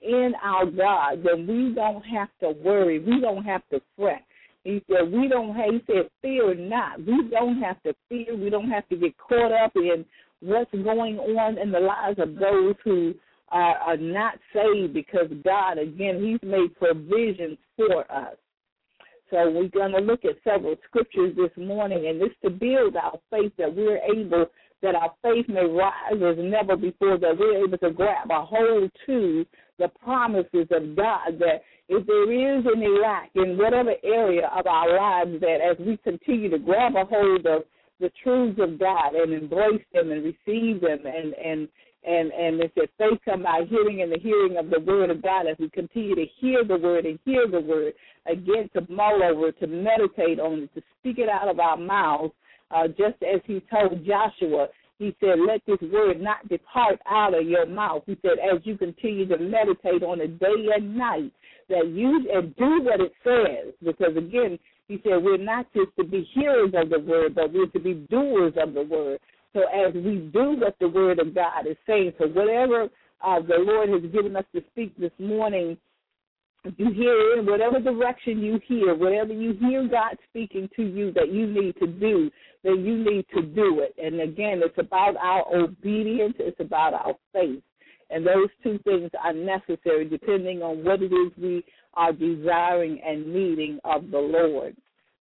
in 0.02 0.32
our 0.42 0.66
God, 0.66 1.24
then 1.24 1.46
we 1.46 1.72
don't 1.72 2.02
have 2.02 2.28
to 2.40 2.50
worry. 2.50 2.98
We 2.98 3.20
don't 3.20 3.44
have 3.44 3.62
to 3.70 3.80
fret. 3.96 4.24
He 4.64 4.82
said, 4.90 5.12
we 5.12 5.28
don't 5.28 5.54
have, 5.54 5.70
he 5.70 5.82
said, 5.86 6.10
fear 6.20 6.52
not. 6.54 6.98
We 6.98 7.28
don't 7.30 7.62
have 7.62 7.80
to 7.84 7.94
fear. 8.08 8.36
We 8.36 8.50
don't 8.50 8.70
have 8.70 8.88
to 8.88 8.96
get 8.96 9.16
caught 9.18 9.52
up 9.52 9.72
in 9.76 10.04
what's 10.40 10.72
going 10.72 11.18
on 11.18 11.58
in 11.58 11.70
the 11.70 11.78
lives 11.78 12.18
of 12.18 12.34
those 12.34 12.74
who 12.82 13.14
are, 13.50 13.76
are 13.76 13.96
not 13.96 14.34
saved 14.52 14.94
because 14.94 15.28
God, 15.44 15.78
again, 15.78 16.20
he's 16.22 16.50
made 16.50 16.74
provisions 16.76 17.56
for 17.76 18.00
us. 18.10 18.36
So 19.30 19.50
we're 19.50 19.68
going 19.68 19.92
to 19.92 19.98
look 19.98 20.24
at 20.24 20.36
several 20.44 20.76
scriptures 20.88 21.34
this 21.36 21.50
morning, 21.56 22.06
and 22.06 22.20
this 22.20 22.30
to 22.44 22.50
build 22.50 22.96
our 22.96 23.18
faith 23.30 23.52
that 23.58 23.74
we're 23.74 23.98
able, 23.98 24.46
that 24.82 24.94
our 24.94 25.12
faith 25.22 25.48
may 25.48 25.64
rise 25.64 26.12
as 26.12 26.36
never 26.38 26.76
before, 26.76 27.18
that 27.18 27.38
we're 27.38 27.64
able 27.64 27.78
to 27.78 27.90
grab 27.90 28.30
a 28.30 28.44
hold 28.44 28.90
to 29.06 29.46
the 29.78 29.88
promises 30.02 30.68
of 30.70 30.94
God, 30.96 31.38
that 31.38 31.62
if 31.88 32.06
there 32.06 32.58
is 32.58 32.64
any 32.76 32.88
lack 32.88 33.30
in 33.34 33.58
whatever 33.58 33.94
area 34.04 34.48
of 34.56 34.66
our 34.66 34.96
lives, 34.96 35.40
that 35.40 35.58
as 35.60 35.76
we 35.84 35.96
continue 35.98 36.50
to 36.50 36.58
grab 36.58 36.94
a 36.96 37.04
hold 37.04 37.46
of 37.46 37.62
the 38.00 38.10
truths 38.22 38.58
of 38.60 38.78
God 38.78 39.14
and 39.14 39.32
embrace 39.32 39.84
them 39.92 40.10
and 40.10 40.24
receive 40.24 40.80
them 40.80 40.98
and 41.06 41.34
and 41.34 41.68
and 42.06 42.30
and 42.32 42.60
it 42.60 42.72
says 42.78 42.88
faith 42.98 43.18
come 43.24 43.42
by 43.42 43.62
hearing 43.68 44.02
and 44.02 44.12
the 44.12 44.18
hearing 44.18 44.56
of 44.56 44.70
the 44.70 44.80
word 44.80 45.10
of 45.10 45.22
God 45.22 45.46
as 45.46 45.56
we 45.58 45.68
continue 45.70 46.14
to 46.14 46.26
hear 46.40 46.64
the 46.64 46.76
word 46.76 47.06
and 47.06 47.18
hear 47.24 47.46
the 47.50 47.60
word 47.60 47.94
again 48.26 48.68
to 48.74 48.86
mull 48.92 49.22
over 49.22 49.52
to 49.52 49.66
meditate 49.66 50.40
on 50.40 50.64
it 50.64 50.74
to 50.74 50.82
speak 51.00 51.18
it 51.18 51.28
out 51.28 51.48
of 51.48 51.60
our 51.60 51.76
mouths 51.76 52.32
uh, 52.70 52.88
just 52.88 53.22
as 53.22 53.40
he 53.46 53.62
told 53.70 54.04
Joshua 54.04 54.68
he 54.98 55.14
said, 55.20 55.38
Let 55.46 55.60
this 55.66 55.90
word 55.90 56.20
not 56.20 56.48
depart 56.48 57.00
out 57.10 57.38
of 57.38 57.46
your 57.46 57.66
mouth. 57.66 58.02
He 58.06 58.16
said, 58.22 58.38
As 58.38 58.60
you 58.64 58.76
continue 58.76 59.26
to 59.26 59.38
meditate 59.38 60.02
on 60.02 60.20
it 60.20 60.38
day 60.38 60.66
and 60.74 60.96
night, 60.96 61.32
that 61.68 61.88
you 61.88 62.28
and 62.32 62.54
do 62.56 62.82
what 62.82 63.00
it 63.00 63.12
says. 63.24 63.74
Because 63.82 64.16
again, 64.16 64.58
he 64.86 65.00
said, 65.02 65.22
We're 65.22 65.36
not 65.36 65.66
just 65.74 65.90
to 65.98 66.04
be 66.04 66.28
hearers 66.32 66.72
of 66.74 66.90
the 66.90 67.00
word, 67.00 67.34
but 67.34 67.52
we're 67.52 67.66
to 67.66 67.80
be 67.80 67.94
doers 68.10 68.54
of 68.56 68.74
the 68.74 68.82
word. 68.82 69.18
So 69.54 69.62
as 69.68 69.94
we 69.94 70.30
do 70.32 70.56
what 70.58 70.76
the 70.80 70.88
word 70.88 71.20
of 71.20 71.34
God 71.34 71.66
is 71.66 71.76
saying, 71.86 72.12
so 72.18 72.26
whatever 72.26 72.88
uh, 73.24 73.40
the 73.40 73.56
Lord 73.58 73.88
has 73.88 74.12
given 74.12 74.36
us 74.36 74.44
to 74.54 74.62
speak 74.72 74.96
this 74.98 75.12
morning, 75.18 75.78
if 76.64 76.74
you 76.78 76.90
hear 76.92 77.38
in 77.38 77.46
whatever 77.46 77.78
direction 77.78 78.40
you 78.40 78.58
hear, 78.66 78.94
whatever 78.94 79.32
you 79.32 79.54
hear 79.60 79.86
God 79.86 80.16
speaking 80.30 80.68
to 80.76 80.82
you 80.82 81.12
that 81.12 81.30
you 81.30 81.46
need 81.46 81.76
to 81.76 81.86
do, 81.86 82.30
then 82.64 82.84
you 82.84 82.96
need 82.96 83.26
to 83.34 83.42
do 83.42 83.80
it. 83.80 83.94
And 84.02 84.20
again, 84.20 84.60
it's 84.64 84.78
about 84.78 85.16
our 85.16 85.44
obedience, 85.54 86.34
it's 86.38 86.58
about 86.60 86.94
our 86.94 87.14
faith. 87.32 87.62
And 88.10 88.26
those 88.26 88.48
two 88.62 88.78
things 88.84 89.10
are 89.22 89.32
necessary 89.32 90.08
depending 90.08 90.62
on 90.62 90.84
what 90.84 91.02
it 91.02 91.12
is 91.12 91.32
we 91.40 91.64
are 91.94 92.12
desiring 92.12 93.00
and 93.06 93.26
needing 93.26 93.78
of 93.84 94.10
the 94.10 94.18
Lord. 94.18 94.74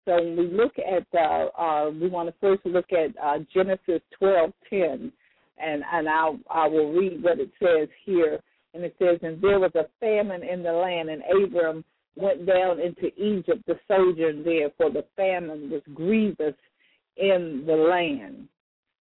So 0.05 0.17
when 0.17 0.37
we 0.37 0.47
look 0.51 0.73
at, 0.79 1.07
uh, 1.19 1.47
uh, 1.61 1.91
we 1.91 2.09
want 2.09 2.29
to 2.29 2.35
first 2.41 2.65
look 2.67 2.93
at 2.93 3.11
uh, 3.23 3.39
Genesis 3.55 4.03
twelve 4.19 4.53
ten, 4.69 5.13
and 5.59 5.83
and 5.93 6.09
I'll, 6.09 6.39
I 6.51 6.67
will 6.67 6.93
read 6.93 7.23
what 7.23 7.39
it 7.39 7.51
says 7.63 7.89
here. 8.05 8.41
And 8.75 8.85
it 8.85 8.97
says, 8.99 9.19
and 9.23 9.41
there 9.43 9.61
was 9.61 9.73
a 9.75 9.85
famine 10.01 10.43
in 10.43 10.63
the 10.63 10.73
land, 10.73 11.11
and 11.11 11.23
Abram 11.45 11.85
went 12.17 12.47
down 12.47 12.81
into 12.81 13.09
Egypt 13.23 13.63
to 13.67 13.75
sojourn 13.87 14.43
there, 14.45 14.71
for 14.79 14.91
the 14.91 15.05
famine 15.15 15.69
was 15.69 15.83
grievous 15.93 16.55
in 17.19 17.65
the 17.67 17.75
land. 17.75 18.49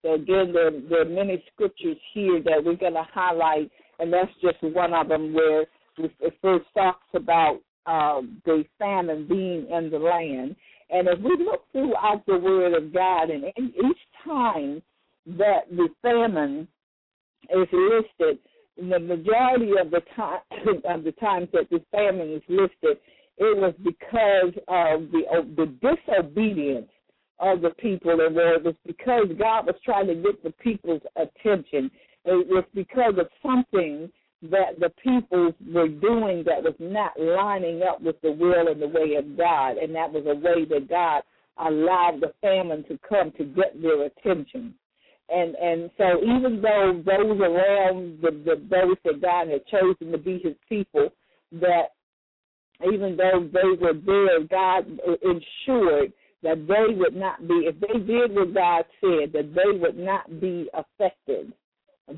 So 0.03 0.15
again, 0.15 0.53
there, 0.53 0.71
there 0.89 1.03
are 1.03 1.05
many 1.05 1.43
scriptures 1.53 1.97
here 2.15 2.41
that 2.45 2.65
we're 2.65 2.77
going 2.77 2.95
to 2.95 3.07
highlight, 3.13 3.73
and 3.99 4.13
that's 4.13 4.31
just 4.41 4.63
one 4.63 4.95
of 4.95 5.09
them 5.09 5.35
where 5.35 5.63
it 5.99 6.35
first 6.41 6.67
talks 6.73 7.09
about 7.15 7.59
uh, 7.87 8.21
the 8.45 8.65
famine 8.79 9.27
being 9.29 9.67
in 9.69 9.91
the 9.91 9.99
land. 9.99 10.55
And 10.91 11.09
if 11.09 11.19
we 11.21 11.37
look 11.45 11.65
throughout 11.73 12.25
the 12.27 12.39
Word 12.39 12.75
of 12.75 12.93
God, 12.93 13.31
and 13.31 13.45
each 13.59 13.99
time 14.25 14.83
that 15.27 15.69
the 15.71 15.89
famine 16.03 16.69
is 17.51 17.69
listed, 17.73 18.39
the 18.77 18.99
majority 18.99 19.73
of 19.81 19.91
the 19.91 20.03
time 20.15 20.41
of 20.85 21.05
the 21.05 21.13
times 21.13 21.49
that 21.53 21.69
the 21.71 21.83
famine 21.91 22.33
is 22.35 22.43
listed, 22.49 22.99
it 23.39 23.57
was 23.57 23.75
because 23.83 24.55
of 24.69 25.11
the 25.11 25.23
the 25.57 25.67
disobedience 25.83 26.89
of 27.39 27.61
the 27.61 27.71
people, 27.71 28.13
and 28.13 28.37
it 28.37 28.65
was 28.65 28.75
because 28.87 29.27
God 29.39 29.67
was 29.67 29.75
trying 29.85 30.07
to 30.07 30.15
get 30.15 30.43
the 30.43 30.53
people's 30.53 31.03
attention. 31.17 31.91
It 32.25 32.47
was 32.49 32.65
because 32.75 33.15
of 33.19 33.29
something 33.43 34.11
that 34.51 34.79
the 34.81 34.91
people 35.03 35.53
were 35.73 35.89
doing 35.89 36.45
that 36.45 36.63
was 36.63 36.75
not 36.79 37.19
lining 37.19 37.83
up 37.83 38.01
with 38.01 38.21
the 38.23 38.33
will 38.33 38.69
and 38.69 38.81
the 38.81 38.89
way 38.89 39.15
of 39.17 39.37
God, 39.37 39.77
and 39.77 39.95
that 39.95 40.13
was 40.13 40.25
a 40.27 40.35
way 40.35 40.65
that 40.65 40.89
God 40.89 41.23
allowed 41.59 42.21
the 42.21 42.33
famine 42.41 42.85
to 42.85 42.99
come 43.09 43.33
to 43.33 43.45
get 43.45 43.81
their 43.81 44.05
attention. 44.05 44.75
And 45.29 45.55
and 45.57 45.91
so 45.97 46.23
even 46.23 46.63
though 46.63 47.03
those 47.05 47.41
around 47.41 48.19
the, 48.23 48.31
the 48.45 48.63
those 48.71 48.97
that 49.05 49.21
God 49.21 49.49
had 49.49 49.67
chosen 49.67 50.13
to 50.13 50.19
be 50.19 50.39
His 50.39 50.55
people, 50.69 51.09
that 51.53 51.95
even 52.85 53.17
though 53.17 53.49
they 53.53 53.81
were 53.81 53.95
there, 53.95 54.41
God 54.45 54.87
ensured 55.23 56.13
that 56.43 56.67
they 56.69 56.95
would 56.95 57.17
not 57.17 57.49
be, 57.49 57.67
if 57.67 57.81
they 57.81 57.99
did 57.99 58.35
what 58.35 58.55
God 58.55 58.85
said, 59.01 59.33
that 59.33 59.55
they 59.55 59.79
would 59.79 59.99
not 59.99 60.41
be 60.41 60.69
affected 60.75 61.53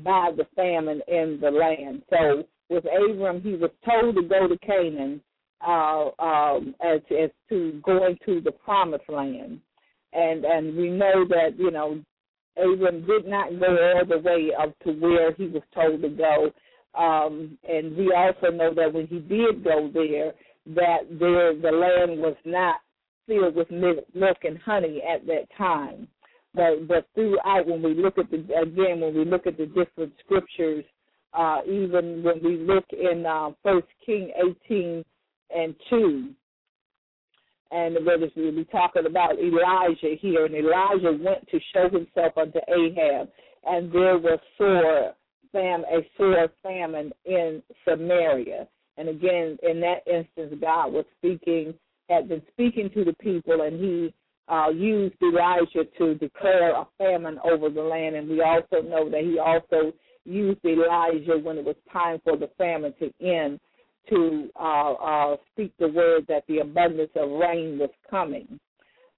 by 0.03 0.31
the 0.35 0.45
famine 0.55 1.01
in 1.07 1.39
the 1.41 1.49
land. 1.49 2.03
So 2.09 2.43
with 2.69 2.85
Abram, 2.85 3.41
he 3.41 3.55
was 3.55 3.71
told 3.85 4.15
to 4.15 4.21
go 4.23 4.47
to 4.47 4.57
Canaan 4.59 5.21
uh, 5.65 6.09
um, 6.19 6.75
as, 6.83 7.01
as 7.11 7.29
to 7.49 7.81
going 7.83 8.17
to 8.25 8.41
the 8.41 8.51
promised 8.51 9.09
land. 9.09 9.59
And 10.13 10.43
and 10.43 10.75
we 10.75 10.89
know 10.89 11.25
that 11.29 11.55
you 11.57 11.71
know 11.71 12.01
Abram 12.57 13.05
did 13.05 13.27
not 13.27 13.59
go 13.59 13.93
all 13.95 14.05
the 14.05 14.17
way 14.17 14.51
up 14.59 14.77
to 14.85 14.91
where 14.93 15.33
he 15.33 15.47
was 15.47 15.63
told 15.73 16.01
to 16.01 16.09
go. 16.09 16.51
Um, 16.99 17.57
and 17.67 17.95
we 17.95 18.11
also 18.15 18.55
know 18.55 18.73
that 18.73 18.91
when 18.91 19.05
he 19.07 19.19
did 19.19 19.63
go 19.63 19.89
there, 19.93 20.33
that 20.75 21.01
there 21.19 21.53
the 21.53 21.71
land 21.71 22.19
was 22.19 22.35
not 22.45 22.77
filled 23.27 23.55
with 23.55 23.69
milk 23.69 24.37
and 24.43 24.57
honey 24.59 25.01
at 25.03 25.25
that 25.27 25.45
time. 25.55 26.07
But 26.53 26.87
but 26.87 27.07
throughout, 27.13 27.67
when 27.67 27.81
we 27.83 27.93
look 27.93 28.17
at 28.17 28.31
the 28.31 28.37
again, 28.37 29.01
when 29.01 29.15
we 29.15 29.25
look 29.25 29.45
at 29.45 29.57
the 29.57 29.67
different 29.67 30.13
scriptures, 30.23 30.83
uh, 31.33 31.59
even 31.65 32.23
when 32.23 32.41
we 32.43 32.57
look 32.57 32.85
in 32.91 33.25
uh, 33.25 33.51
First 33.63 33.87
King 34.05 34.31
eighteen 34.35 35.05
and 35.55 35.75
two, 35.89 36.29
and 37.71 37.95
we're 38.03 38.17
be 38.51 38.65
talking 38.71 39.05
about 39.05 39.37
Elijah 39.39 40.15
here, 40.19 40.45
and 40.45 40.55
Elijah 40.55 41.23
went 41.23 41.47
to 41.49 41.59
show 41.73 41.87
himself 41.89 42.35
unto 42.35 42.59
Ahab, 42.67 43.29
and 43.65 43.91
there 43.91 44.17
was 44.17 44.39
sore 44.57 45.13
fam 45.51 45.83
a 45.85 45.99
sore 46.17 46.49
famine 46.63 47.11
in 47.25 47.61
Samaria. 47.87 48.67
And 48.97 49.07
again, 49.07 49.57
in 49.63 49.79
that 49.81 50.05
instance, 50.07 50.59
God 50.59 50.93
was 50.93 51.05
speaking, 51.19 51.73
had 52.09 52.27
been 52.27 52.41
speaking 52.51 52.89
to 52.95 53.05
the 53.05 53.13
people, 53.13 53.61
and 53.61 53.79
He 53.79 54.13
uh, 54.49 54.69
used 54.69 55.15
Elijah 55.21 55.85
to 55.97 56.15
declare 56.15 56.75
a 56.75 56.87
famine 56.97 57.39
over 57.43 57.69
the 57.69 57.81
land. 57.81 58.15
And 58.15 58.29
we 58.29 58.41
also 58.41 58.81
know 58.81 59.09
that 59.09 59.21
He 59.21 59.39
also 59.39 59.93
used 60.25 60.63
Elijah 60.65 61.37
when 61.41 61.57
it 61.57 61.65
was 61.65 61.75
time 61.91 62.19
for 62.23 62.37
the 62.37 62.49
famine 62.57 62.93
to 62.99 63.11
end 63.25 63.59
to 64.09 64.49
uh, 64.59 64.93
uh, 64.93 65.37
speak 65.51 65.71
the 65.79 65.87
word 65.87 66.25
that 66.27 66.43
the 66.47 66.59
abundance 66.59 67.11
of 67.15 67.29
rain 67.29 67.77
was 67.77 67.91
coming. 68.09 68.59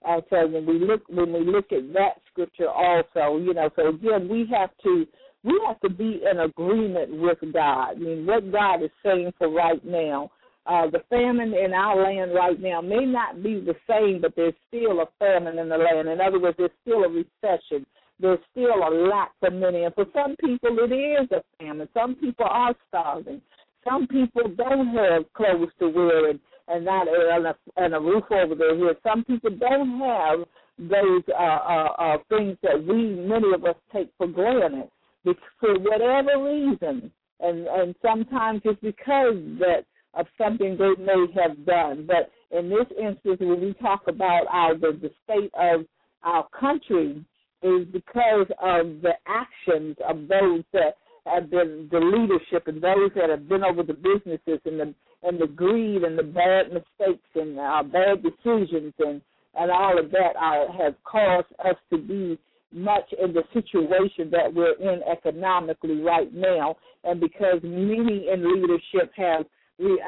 Uh, 0.07 0.19
so 0.29 0.47
when 0.47 0.65
we 0.65 0.79
look 0.79 1.01
when 1.09 1.31
we 1.31 1.45
look 1.45 1.71
at 1.71 1.93
that 1.93 2.21
scripture 2.31 2.69
also, 2.69 3.37
you 3.37 3.53
know, 3.53 3.69
so 3.75 3.89
again 3.89 4.27
we 4.27 4.47
have 4.51 4.71
to 4.83 5.05
we 5.43 5.61
have 5.67 5.79
to 5.81 5.89
be 5.89 6.21
in 6.29 6.39
agreement 6.39 7.19
with 7.19 7.37
God. 7.53 7.91
I 7.91 7.95
mean, 7.95 8.25
what 8.25 8.51
God 8.51 8.83
is 8.83 8.89
saying 9.03 9.31
for 9.37 9.49
right 9.49 9.83
now. 9.85 10.31
Uh, 10.65 10.89
the 10.89 11.01
famine 11.09 11.53
in 11.53 11.73
our 11.73 12.03
land 12.03 12.31
right 12.35 12.59
now 12.61 12.81
may 12.81 13.03
not 13.05 13.41
be 13.41 13.59
the 13.59 13.75
same, 13.89 14.21
but 14.21 14.33
there's 14.35 14.53
still 14.67 15.01
a 15.01 15.07
famine 15.17 15.57
in 15.57 15.69
the 15.69 15.77
land. 15.77 16.07
In 16.07 16.21
other 16.21 16.39
words, 16.39 16.55
there's 16.57 16.71
still 16.81 17.03
a 17.03 17.09
recession. 17.09 17.85
There's 18.19 18.39
still 18.51 18.75
a 18.75 18.91
lack 19.09 19.31
for 19.39 19.49
many. 19.49 19.83
And 19.83 19.95
for 19.95 20.05
some 20.13 20.35
people, 20.39 20.77
it 20.79 20.93
is 20.93 21.31
a 21.31 21.41
famine. 21.57 21.89
Some 21.93 22.15
people 22.15 22.45
are 22.47 22.75
starving. 22.87 23.41
Some 23.83 24.05
people 24.05 24.43
don't 24.55 24.95
have 24.95 25.23
clothes 25.33 25.71
to 25.79 25.89
wear 25.89 26.29
and, 26.29 26.39
and 26.67 26.85
not 26.85 27.07
and 27.07 27.47
a, 27.47 27.55
and 27.77 27.95
a 27.95 27.99
roof 27.99 28.25
over 28.29 28.53
their 28.53 28.77
head. 28.77 28.97
Some 29.01 29.23
people 29.23 29.49
don't 29.49 29.99
have 29.99 30.39
those 30.77 31.23
uh, 31.29 31.41
uh, 31.41 31.93
uh, 31.97 32.17
things 32.29 32.57
that 32.61 32.83
we, 32.83 33.15
many 33.15 33.53
of 33.55 33.65
us, 33.65 33.75
take 33.91 34.09
for 34.19 34.27
granted 34.27 34.89
for 35.23 35.77
whatever 35.79 36.43
reason. 36.43 37.11
And 37.39 37.67
and 37.67 37.95
sometimes 38.01 38.61
it's 38.65 38.79
because 38.81 39.35
that 39.59 39.85
of 40.13 40.25
something 40.37 40.77
they 40.77 41.03
may 41.03 41.25
have 41.35 41.65
done. 41.65 42.07
But 42.07 42.31
in 42.57 42.69
this 42.69 42.87
instance, 42.99 43.37
when 43.39 43.61
we 43.61 43.73
talk 43.81 44.01
about 44.07 44.43
our 44.51 44.75
the, 44.77 44.97
the 45.01 45.11
state 45.23 45.51
of 45.57 45.85
our 46.23 46.47
country, 46.57 47.23
is 47.63 47.85
because 47.91 48.47
of 48.61 49.01
the 49.01 49.13
actions 49.27 49.95
of 50.07 50.27
those 50.27 50.63
that 50.73 50.97
have 51.25 51.51
been 51.51 51.87
the 51.91 51.99
leadership 51.99 52.67
and 52.67 52.81
those 52.81 53.11
that 53.15 53.29
have 53.29 53.47
been 53.47 53.63
over 53.63 53.83
the 53.83 53.93
businesses 53.93 54.59
and 54.65 54.79
the 54.79 54.93
and 55.23 55.39
the 55.39 55.45
greed 55.45 56.03
and 56.03 56.17
the 56.17 56.23
bad 56.23 56.73
mistakes 56.73 57.29
and 57.35 57.59
uh, 57.59 57.83
bad 57.83 58.23
decisions 58.23 58.93
and 58.99 59.21
and 59.53 59.69
all 59.69 59.99
of 59.99 60.09
that 60.11 60.35
are, 60.39 60.71
have 60.71 60.95
caused 61.03 61.53
us 61.63 61.75
to 61.91 61.97
be 61.97 62.39
much 62.73 63.13
in 63.21 63.33
the 63.33 63.43
situation 63.53 64.31
that 64.31 64.51
we're 64.53 64.75
in 64.75 65.01
economically 65.03 66.01
right 66.01 66.33
now, 66.33 66.75
and 67.03 67.19
because 67.19 67.59
many 67.61 68.29
in 68.31 68.61
leadership 68.61 69.11
have 69.15 69.45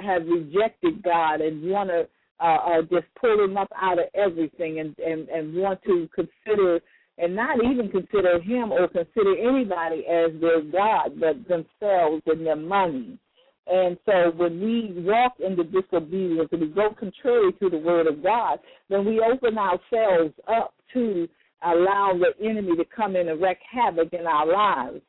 have 0.02 0.24
rejected 0.28 1.04
God 1.04 1.42
and 1.42 1.70
want 1.70 1.90
to 1.90 2.08
uh, 2.40 2.44
uh, 2.44 2.82
just 2.84 3.06
pull 3.20 3.44
him 3.44 3.58
up 3.58 3.72
out 3.80 4.00
of 4.00 4.06
everything 4.16 4.80
and, 4.80 4.96
and 5.00 5.30
and 5.30 5.54
want 5.56 5.82
to 5.84 6.10
consider 6.14 6.80
and 7.18 7.36
not 7.36 7.64
even 7.64 7.90
consider 7.90 8.42
him 8.42 8.72
or 8.72 8.88
consider 8.88 9.38
anybody 9.38 10.06
as 10.08 10.32
their 10.42 10.62
God, 10.62 11.20
but 11.20 11.48
themselves 11.48 12.24
and 12.26 12.46
their 12.46 12.56
money. 12.56 13.20
And 13.68 13.98
so 14.06 14.32
when 14.36 14.60
we 14.60 14.94
walk 15.04 15.34
in 15.40 15.56
the 15.56 15.64
disobedience 15.64 16.50
and 16.52 16.62
we 16.62 16.68
go 16.68 16.90
contrary 17.00 17.54
to 17.62 17.70
the 17.70 17.78
word 17.78 18.08
of 18.08 18.22
God, 18.22 18.60
then 18.90 19.06
we 19.06 19.22
open 19.22 19.58
ourselves 19.58 20.34
up 20.48 20.74
to 20.94 21.28
allow 21.64 22.20
the 22.20 22.46
enemy 22.46 22.76
to 22.76 22.84
come 22.96 23.16
in 23.16 23.30
and 23.30 23.42
wreak 23.42 23.60
havoc 23.72 24.12
in 24.12 24.28
our 24.28 24.52
lives. 24.52 25.02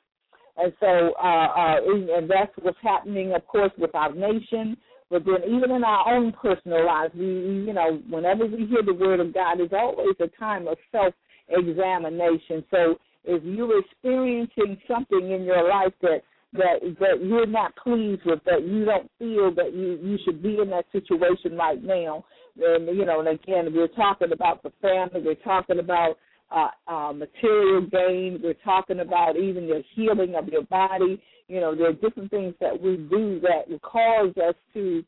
And 0.57 0.73
so, 0.79 1.15
uh, 1.23 1.47
uh, 1.47 1.77
and 2.17 2.31
that's 2.31 2.53
what's 2.63 2.79
happening, 2.83 3.35
of 3.35 3.47
course, 3.47 3.73
with 3.77 3.95
our 3.95 4.15
nation, 4.15 4.77
but 5.11 5.25
then 5.25 5.43
even 5.49 5.71
in 5.71 5.85
our 5.85 6.15
own 6.15 6.33
personal 6.33 6.87
lives, 6.87 7.13
we, 7.15 7.25
you 7.25 7.73
know, 7.73 8.01
whenever 8.09 8.47
we 8.47 8.67
hear 8.67 8.83
the 8.85 8.95
word 8.95 9.21
of 9.21 9.35
God, 9.35 9.61
it's 9.61 9.73
always 9.73 10.17
a 10.21 10.29
time 10.39 10.67
of 10.69 10.79
self 10.93 11.15
examination. 11.49 12.65
So 12.71 12.97
if 13.25 13.43
you're 13.45 13.81
experiencing 13.81 14.79
something 14.89 15.31
in 15.31 15.45
your 15.45 15.69
life 15.69 15.93
that 16.03 16.23
that 16.55 16.97
that 17.01 17.25
you're 17.25 17.47
not 17.47 17.75
pleased 17.77 18.23
with, 18.25 18.41
that 18.45 18.63
you 18.63 18.85
don't 18.85 19.11
feel 19.19 19.53
that 19.55 19.75
you 19.75 19.99
you 20.03 20.19
should 20.25 20.43
be 20.43 20.59
in 20.61 20.71
that 20.71 20.87
situation 20.93 21.57
right 21.57 21.83
now, 21.83 22.25
then 22.57 22.87
you 22.95 23.05
know, 23.05 23.21
and 23.21 23.29
again, 23.29 23.73
we're 23.75 23.89
talking 23.89 24.33
about 24.33 24.63
the 24.63 24.73
family, 24.81 25.21
we're 25.25 25.35
talking 25.35 25.81
about 25.81 26.17
uh, 26.51 26.69
uh, 26.87 27.13
material 27.13 27.83
gain, 27.83 28.41
we're 28.43 28.55
talking 28.65 29.01
about 29.01 29.37
even 29.37 29.67
the 29.67 29.83
healing 29.95 30.35
of 30.35 30.49
your 30.49 30.63
body. 30.65 31.21
You 31.49 31.61
know, 31.61 31.75
there 31.75 31.89
are 31.89 31.93
different 31.93 32.31
things 32.31 32.55
that 32.61 32.81
we 32.81 32.97
do 32.97 33.41
that 33.41 33.69
will 33.69 33.79
cause 33.81 34.33
us 34.37 34.55
to 34.75 35.05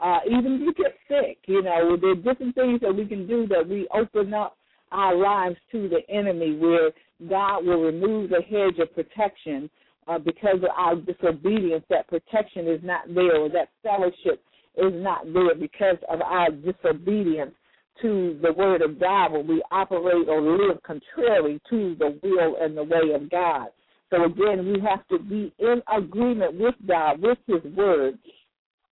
uh, 0.00 0.20
even 0.26 0.60
to 0.60 0.72
get 0.82 0.94
sick. 1.08 1.38
You 1.46 1.62
know, 1.62 1.96
there 2.00 2.10
are 2.10 2.14
different 2.14 2.54
things 2.54 2.80
that 2.80 2.94
we 2.94 3.06
can 3.06 3.26
do 3.26 3.46
that 3.48 3.68
we 3.68 3.86
open 3.94 4.32
up 4.32 4.56
our 4.92 5.14
lives 5.14 5.56
to 5.72 5.88
the 5.88 6.00
enemy, 6.12 6.56
where 6.56 6.90
God 7.28 7.64
will 7.64 7.82
remove 7.82 8.30
the 8.30 8.40
hedge 8.42 8.78
of 8.80 8.94
protection 8.94 9.70
uh, 10.08 10.18
because 10.18 10.56
of 10.56 10.70
our 10.76 10.96
disobedience. 10.96 11.84
That 11.90 12.08
protection 12.08 12.66
is 12.66 12.80
not 12.82 13.02
there, 13.14 13.36
or 13.36 13.48
that 13.50 13.68
fellowship 13.82 14.42
is 14.76 14.92
not 14.94 15.24
there 15.32 15.54
because 15.54 15.98
of 16.08 16.20
our 16.22 16.50
disobedience 16.50 17.52
to 18.02 18.38
the 18.42 18.52
word 18.52 18.82
of 18.82 18.98
God 18.98 19.32
when 19.32 19.46
we 19.46 19.62
operate 19.70 20.28
or 20.28 20.40
live 20.40 20.82
contrary 20.82 21.60
to 21.70 21.96
the 21.98 22.18
will 22.22 22.56
and 22.60 22.76
the 22.76 22.84
way 22.84 23.14
of 23.14 23.30
God. 23.30 23.68
So 24.10 24.24
again, 24.24 24.66
we 24.66 24.80
have 24.80 25.06
to 25.08 25.18
be 25.18 25.52
in 25.58 25.82
agreement 25.96 26.58
with 26.58 26.74
God, 26.86 27.22
with 27.22 27.38
His 27.46 27.62
word. 27.74 28.18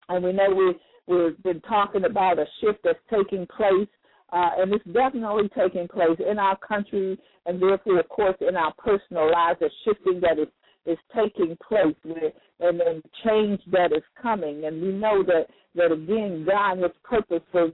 And 0.09 0.25
we 0.25 0.33
know 0.33 0.51
we 0.51 0.75
we've 1.07 1.43
been 1.43 1.61
talking 1.63 2.05
about 2.05 2.39
a 2.39 2.47
shift 2.61 2.81
that's 2.85 2.99
taking 3.11 3.47
place 3.47 3.89
uh, 4.33 4.51
and 4.59 4.73
it's 4.73 4.85
definitely 4.87 5.51
taking 5.57 5.89
place 5.89 6.19
in 6.31 6.39
our 6.39 6.57
country, 6.57 7.19
and 7.47 7.61
therefore, 7.61 7.99
of 7.99 8.09
course, 8.09 8.37
in 8.41 8.57
our 8.57 8.73
personal 8.79 9.31
lives. 9.31 9.61
A 9.61 9.69
shifting 9.85 10.21
that 10.21 10.39
is 10.39 10.49
is 10.87 10.99
taking 11.15 11.57
place, 11.67 11.97
and 12.61 12.81
then 12.81 13.03
change 13.25 13.61
that 13.73 13.93
is 13.93 14.03
coming. 14.21 14.65
And 14.65 14.81
we 14.81 14.93
know 14.93 15.25
that 15.25 15.47
that 15.75 15.93
again, 15.93 16.47
God 16.49 16.79
has 16.79 16.93
purpose 17.03 17.43
for 17.51 17.71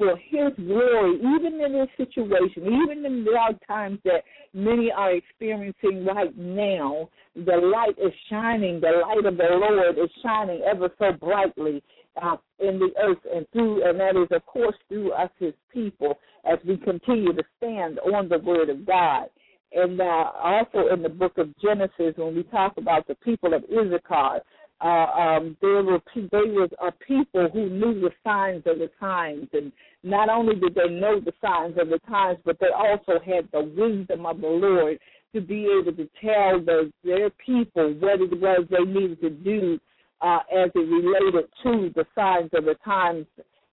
for 0.00 0.16
His 0.16 0.52
glory, 0.56 1.16
even 1.16 1.60
in 1.60 1.72
this 1.74 1.88
situation, 1.98 2.62
even 2.64 3.04
in 3.04 3.22
the 3.22 3.30
dark 3.32 3.56
times 3.66 3.98
that 4.06 4.24
many 4.54 4.90
are 4.90 5.12
experiencing 5.12 6.06
right 6.06 6.34
now. 6.38 7.10
The 7.36 7.56
light 7.56 7.98
is 8.02 8.12
shining. 8.30 8.80
The 8.80 9.02
light 9.06 9.26
of 9.26 9.36
the 9.36 9.44
Lord 9.50 9.98
is 9.98 10.10
shining 10.22 10.62
ever 10.62 10.88
so 10.98 11.12
brightly 11.12 11.82
uh, 12.20 12.36
in 12.60 12.78
the 12.78 12.88
earth 13.02 13.18
and 13.30 13.46
through, 13.52 13.86
and 13.86 14.00
that 14.00 14.16
is, 14.16 14.28
of 14.30 14.44
course, 14.46 14.74
through 14.88 15.12
us, 15.12 15.30
His 15.38 15.52
people, 15.70 16.18
as 16.50 16.58
we 16.66 16.78
continue 16.78 17.34
to 17.34 17.42
stand 17.58 17.98
on 17.98 18.30
the 18.30 18.38
Word 18.38 18.70
of 18.70 18.86
God. 18.86 19.26
And 19.72 20.00
uh, 20.00 20.32
also 20.42 20.92
in 20.92 21.02
the 21.02 21.10
book 21.10 21.36
of 21.36 21.48
Genesis, 21.62 22.14
when 22.16 22.34
we 22.34 22.42
talk 22.44 22.78
about 22.78 23.06
the 23.06 23.14
people 23.16 23.52
of 23.52 23.64
Issachar, 23.64 24.40
uh, 24.82 24.86
um, 24.86 25.56
there 25.60 25.82
were 25.82 26.00
they 26.14 26.50
were 26.50 26.68
a 26.80 26.92
people 27.06 27.48
who 27.52 27.68
knew 27.68 28.00
the 28.00 28.10
signs 28.24 28.62
of 28.66 28.78
the 28.78 28.90
times, 28.98 29.46
and 29.52 29.72
not 30.02 30.28
only 30.30 30.54
did 30.54 30.74
they 30.74 30.88
know 30.88 31.20
the 31.20 31.32
signs 31.40 31.76
of 31.78 31.88
the 31.88 31.98
times, 32.08 32.38
but 32.44 32.58
they 32.60 32.68
also 32.74 33.22
had 33.24 33.48
the 33.52 33.60
wisdom 33.60 34.24
of 34.24 34.40
the 34.40 34.46
Lord 34.46 34.98
to 35.34 35.40
be 35.40 35.66
able 35.66 35.92
to 35.92 36.08
tell 36.20 36.60
the, 36.64 36.90
their 37.04 37.30
people 37.30 37.94
what 38.00 38.20
it 38.20 38.40
was 38.40 38.66
they 38.70 38.84
needed 38.84 39.20
to 39.20 39.30
do 39.30 39.78
uh, 40.22 40.40
as 40.50 40.70
it 40.74 40.78
related 40.78 41.48
to 41.62 41.90
the 41.94 42.04
signs 42.14 42.50
of 42.54 42.64
the 42.64 42.74
times. 42.84 43.26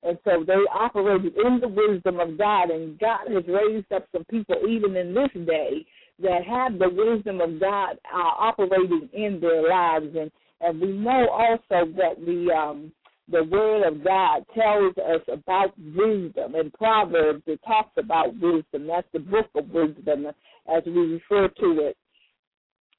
And 0.03 0.17
so 0.23 0.43
they 0.45 0.53
operated 0.73 1.33
in 1.37 1.59
the 1.59 1.67
wisdom 1.67 2.19
of 2.19 2.37
God, 2.37 2.69
and 2.69 2.99
God 2.99 3.27
has 3.33 3.43
raised 3.47 3.91
up 3.91 4.07
some 4.11 4.25
people 4.25 4.55
even 4.69 4.95
in 4.95 5.13
this 5.13 5.29
day 5.45 5.85
that 6.19 6.43
have 6.45 6.79
the 6.79 6.89
wisdom 6.89 7.41
of 7.41 7.59
God 7.59 7.97
uh, 8.13 8.17
operating 8.17 9.09
in 9.13 9.39
their 9.39 9.67
lives. 9.67 10.15
And, 10.15 10.31
and 10.61 10.81
we 10.81 10.91
know 10.91 11.27
also 11.29 11.91
that 11.97 12.15
the 12.25 12.51
um, 12.53 12.91
the 13.29 13.43
Word 13.43 13.85
of 13.85 14.03
God 14.03 14.45
tells 14.55 14.95
us 14.97 15.21
about 15.31 15.73
wisdom. 15.77 16.55
In 16.55 16.71
Proverbs, 16.71 17.43
it 17.45 17.59
talks 17.67 17.91
about 17.97 18.33
wisdom. 18.39 18.87
That's 18.87 19.07
the 19.11 19.19
book 19.19 19.49
of 19.55 19.69
wisdom, 19.69 20.27
as 20.73 20.83
we 20.85 20.93
refer 20.93 21.49
to 21.49 21.87
it, 21.87 21.97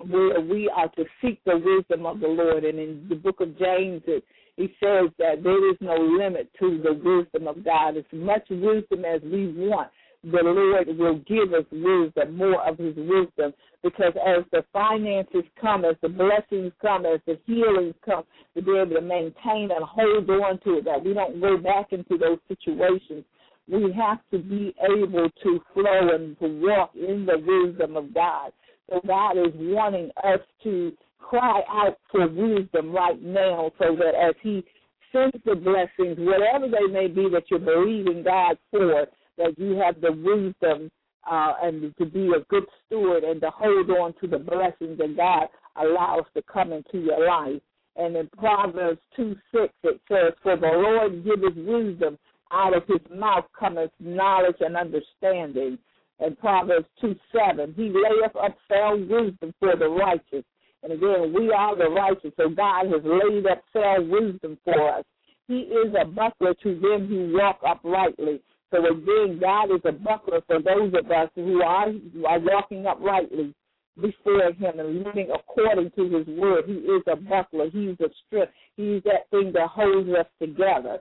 where 0.06 0.40
we 0.40 0.70
are 0.74 0.88
to 0.90 1.04
seek 1.22 1.40
the 1.44 1.56
wisdom 1.56 2.04
of 2.04 2.20
the 2.20 2.28
Lord. 2.28 2.64
And 2.64 2.78
in 2.78 3.06
the 3.08 3.14
book 3.14 3.40
of 3.40 3.58
James, 3.58 4.02
it, 4.06 4.22
he 4.56 4.66
says 4.82 5.10
that 5.18 5.42
there 5.42 5.70
is 5.70 5.76
no 5.80 5.94
limit 5.94 6.50
to 6.60 6.82
the 6.82 6.92
wisdom 6.92 7.48
of 7.48 7.64
God. 7.64 7.96
As 7.96 8.04
much 8.12 8.46
wisdom 8.50 9.06
as 9.06 9.22
we 9.22 9.48
want, 9.56 9.88
the 10.24 10.42
Lord 10.42 10.88
will 10.98 11.18
give 11.26 11.54
us 11.54 11.64
wisdom, 11.70 12.36
more 12.36 12.66
of 12.68 12.78
His 12.78 12.96
wisdom, 12.96 13.52
because 13.82 14.12
as 14.16 14.44
the 14.50 14.64
finances 14.72 15.44
come, 15.60 15.84
as 15.84 15.94
the 16.02 16.08
blessings 16.08 16.72
come, 16.82 17.06
as 17.06 17.20
the 17.26 17.38
healings 17.46 17.94
come, 18.04 18.24
to 18.56 18.62
be 18.62 18.72
able 18.72 18.96
to 18.96 19.00
maintain 19.00 19.70
and 19.70 19.84
hold 19.84 20.28
on 20.28 20.58
to 20.64 20.78
it, 20.78 20.84
that 20.84 21.04
we 21.04 21.14
don't 21.14 21.40
go 21.40 21.56
back 21.56 21.92
into 21.92 22.18
those 22.18 22.38
situations. 22.48 23.24
We 23.68 23.92
have 23.92 24.18
to 24.32 24.38
be 24.38 24.74
able 24.82 25.28
to 25.42 25.60
flow 25.74 26.14
and 26.14 26.38
to 26.40 26.60
walk 26.66 26.92
in 26.94 27.26
the 27.26 27.38
wisdom 27.38 27.96
of 27.96 28.12
God. 28.12 28.50
So 28.90 29.00
God 29.06 29.32
is 29.32 29.52
wanting 29.54 30.10
us 30.24 30.40
to 30.64 30.92
cry 31.18 31.60
out 31.68 31.98
for 32.10 32.26
wisdom 32.26 32.90
right 32.90 33.22
now 33.22 33.70
so 33.78 33.94
that 33.96 34.14
as 34.14 34.34
He 34.42 34.64
sends 35.12 35.36
the 35.44 35.54
blessings, 35.54 36.16
whatever 36.18 36.66
they 36.66 36.92
may 36.92 37.06
be 37.06 37.28
that 37.30 37.44
you're 37.50 37.60
believing 37.60 38.24
God 38.24 38.56
for, 38.70 39.06
that 39.38 39.58
you 39.58 39.76
have 39.76 40.00
the 40.00 40.12
wisdom 40.12 40.90
uh, 41.30 41.54
and 41.62 41.94
to 41.96 42.06
be 42.06 42.28
a 42.28 42.44
good 42.48 42.64
steward 42.86 43.24
and 43.24 43.40
to 43.40 43.50
hold 43.50 43.90
on 43.90 44.14
to 44.20 44.26
the 44.26 44.38
blessings 44.38 44.98
that 44.98 45.16
God 45.16 45.48
allows 45.76 46.24
to 46.34 46.42
come 46.42 46.72
into 46.72 46.98
your 46.98 47.26
life. 47.26 47.60
And 47.96 48.16
in 48.16 48.28
Proverbs 48.38 49.00
2 49.16 49.34
6, 49.52 49.72
it 49.82 50.00
says, 50.08 50.32
For 50.42 50.56
the 50.56 50.66
Lord 50.66 51.24
giveth 51.24 51.56
wisdom, 51.56 52.18
out 52.50 52.76
of 52.76 52.84
his 52.86 53.00
mouth 53.14 53.44
cometh 53.58 53.90
knowledge 54.00 54.56
and 54.60 54.76
understanding. 54.76 55.78
And 56.20 56.38
Proverbs 56.38 56.86
2 57.00 57.14
7, 57.32 57.74
He 57.76 57.90
layeth 57.90 58.36
up 58.36 58.56
sound 58.70 59.08
wisdom 59.08 59.52
for 59.58 59.76
the 59.76 59.88
righteous. 59.88 60.44
And 60.82 60.92
again, 60.92 61.34
we 61.34 61.52
are 61.52 61.76
the 61.76 61.90
righteous, 61.90 62.32
so 62.36 62.48
God 62.48 62.86
has 62.86 63.02
laid 63.04 63.46
up 63.46 63.62
sound 63.72 64.10
wisdom 64.10 64.58
for 64.64 64.98
us. 64.98 65.04
He 65.48 65.60
is 65.60 65.92
a 66.00 66.04
buckler 66.04 66.54
to 66.62 66.74
them 66.80 67.08
who 67.08 67.36
walk 67.36 67.60
uprightly. 67.66 68.40
So 68.70 68.84
again, 68.84 69.38
God 69.40 69.70
is 69.72 69.80
a 69.84 69.92
buckler 69.92 70.40
for 70.46 70.60
those 70.60 70.92
of 70.94 71.10
us 71.10 71.30
who 71.34 71.62
are, 71.62 71.90
who 71.90 72.26
are 72.26 72.38
walking 72.38 72.86
uprightly 72.86 73.54
before 74.00 74.52
Him 74.52 74.78
and 74.78 75.04
living 75.04 75.28
according 75.34 75.90
to 75.92 76.18
His 76.18 76.26
word. 76.36 76.64
He 76.66 76.74
is 76.74 77.02
a 77.06 77.16
buckler. 77.16 77.70
He's 77.70 77.98
a 78.00 78.10
strength. 78.26 78.52
He's 78.76 79.02
that 79.04 79.28
thing 79.30 79.52
that 79.54 79.68
holds 79.68 80.08
us 80.10 80.26
together. 80.40 80.98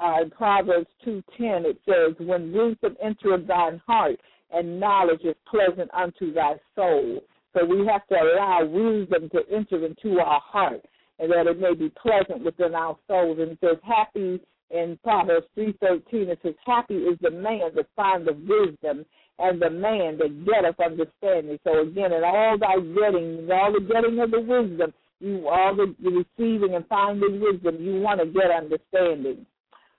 Uh, 0.00 0.22
in 0.22 0.30
Proverbs 0.30 0.86
two 1.04 1.20
ten, 1.36 1.66
it 1.66 1.76
says, 1.84 2.14
"When 2.24 2.52
wisdom 2.52 2.96
entereth 3.02 3.48
thine 3.48 3.80
heart, 3.84 4.20
and 4.52 4.78
knowledge 4.78 5.24
is 5.24 5.34
pleasant 5.50 5.90
unto 5.92 6.32
thy 6.32 6.54
soul." 6.76 7.20
So 7.52 7.64
we 7.64 7.84
have 7.86 8.06
to 8.06 8.14
allow 8.14 8.64
wisdom 8.64 9.28
to 9.30 9.40
enter 9.52 9.84
into 9.84 10.20
our 10.20 10.40
heart, 10.40 10.84
and 11.18 11.30
that 11.32 11.48
it 11.48 11.58
may 11.58 11.74
be 11.74 11.90
pleasant 12.00 12.44
within 12.44 12.76
our 12.76 12.96
souls. 13.08 13.40
And 13.40 13.50
it 13.50 13.58
says, 13.60 13.78
"Happy 13.82 14.40
in 14.70 14.98
Proverbs 15.02 15.46
3.13, 15.56 16.02
it 16.28 16.38
says, 16.42 16.54
Happy 16.64 16.94
is 16.94 17.18
the 17.20 17.30
man 17.30 17.70
that 17.74 17.86
findeth 17.96 18.36
wisdom 18.38 19.04
and 19.38 19.60
the 19.60 19.70
man 19.70 20.18
that 20.18 20.44
getteth 20.44 20.78
understanding. 20.80 21.58
So 21.64 21.82
again, 21.82 22.12
in 22.12 22.22
all 22.24 22.56
thy 22.58 22.76
getting, 22.76 23.38
in 23.38 23.50
all 23.50 23.72
the 23.72 23.80
getting 23.80 24.20
of 24.20 24.30
the 24.30 24.40
wisdom, 24.40 24.92
you 25.20 25.48
all 25.48 25.74
the, 25.74 25.94
the 26.02 26.10
receiving 26.10 26.74
and 26.74 26.86
finding 26.88 27.40
wisdom, 27.40 27.76
you 27.80 28.00
want 28.00 28.20
to 28.20 28.26
get 28.26 28.50
understanding. 28.50 29.44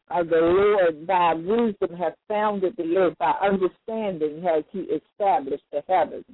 Uh, 0.09 0.23
the 0.23 0.35
Lord 0.35 1.07
by 1.07 1.33
wisdom 1.33 1.97
hath 1.97 2.13
founded 2.27 2.75
the 2.77 2.97
earth, 2.97 3.17
by 3.17 3.33
understanding 3.41 4.41
has 4.43 4.63
he 4.71 4.79
established 4.79 5.63
the 5.71 5.81
heavens. 5.87 6.25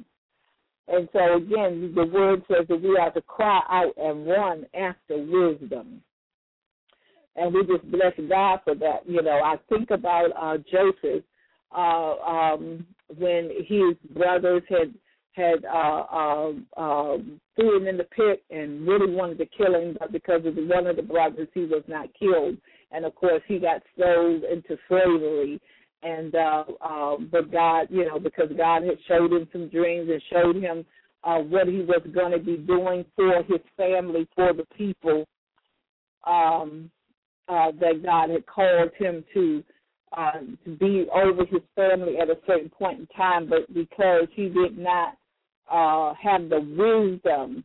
And 0.87 1.09
so 1.11 1.35
again, 1.35 1.93
the 1.95 2.05
word 2.05 2.43
says 2.47 2.65
that 2.69 2.81
we 2.81 2.97
are 2.97 3.11
to 3.11 3.21
cry 3.21 3.61
out 3.69 3.93
and 3.97 4.27
run 4.27 4.65
after 4.73 5.17
wisdom 5.17 6.01
and 7.37 7.53
we 7.53 7.65
just 7.65 7.89
bless 7.91 8.13
God 8.27 8.59
for 8.63 8.75
that. 8.75 9.07
You 9.07 9.21
know, 9.21 9.39
I 9.43 9.55
think 9.69 9.91
about 9.91 10.31
uh, 10.39 10.57
Joseph 10.69 11.23
uh, 11.75 12.15
um, 12.15 12.85
when 13.17 13.49
his 13.67 13.95
brothers 14.13 14.63
had 14.69 14.93
had 15.33 15.65
uh, 15.65 16.51
uh, 16.75 17.17
threw 17.55 17.77
him 17.77 17.87
in 17.87 17.97
the 17.97 18.05
pit 18.05 18.43
and 18.49 18.87
really 18.87 19.13
wanted 19.13 19.37
to 19.37 19.45
kill 19.45 19.75
him, 19.75 19.95
but 19.99 20.11
because 20.11 20.43
of 20.45 20.55
one 20.55 20.87
of 20.87 20.95
the 20.95 21.03
brothers, 21.03 21.47
he 21.53 21.61
was 21.61 21.83
not 21.87 22.09
killed. 22.19 22.57
And 22.91 23.05
of 23.05 23.13
course, 23.13 23.43
he 23.47 23.59
got 23.59 23.83
sold 23.99 24.43
into 24.43 24.77
slavery. 24.87 25.61
And 26.01 26.33
uh, 26.33 26.63
uh, 26.81 27.17
but 27.31 27.51
God, 27.51 27.87
you 27.91 28.07
know, 28.07 28.19
because 28.19 28.49
God 28.57 28.83
had 28.83 28.97
showed 29.07 29.31
him 29.31 29.47
some 29.51 29.69
dreams 29.69 30.09
and 30.11 30.21
showed 30.31 30.55
him 30.55 30.85
uh, 31.23 31.37
what 31.37 31.67
he 31.67 31.81
was 31.81 32.01
going 32.13 32.31
to 32.31 32.39
be 32.39 32.57
doing 32.57 33.05
for 33.15 33.43
his 33.43 33.61
family, 33.75 34.27
for 34.35 34.53
the 34.53 34.65
people. 34.75 35.25
Um, 36.25 36.89
uh, 37.47 37.71
that 37.79 38.03
God 38.03 38.29
had 38.29 38.45
called 38.45 38.91
him 38.97 39.23
to 39.33 39.63
uh, 40.15 40.39
to 40.63 40.75
be 40.77 41.05
over 41.13 41.45
his 41.45 41.61
family 41.75 42.17
at 42.17 42.29
a 42.29 42.37
certain 42.47 42.69
point 42.69 42.99
in 42.99 43.07
time, 43.07 43.49
but 43.49 43.71
because 43.73 44.27
he 44.33 44.47
did 44.47 44.77
not 44.77 45.17
uh, 45.69 46.13
have 46.21 46.49
the 46.49 46.59
wisdom 46.59 47.63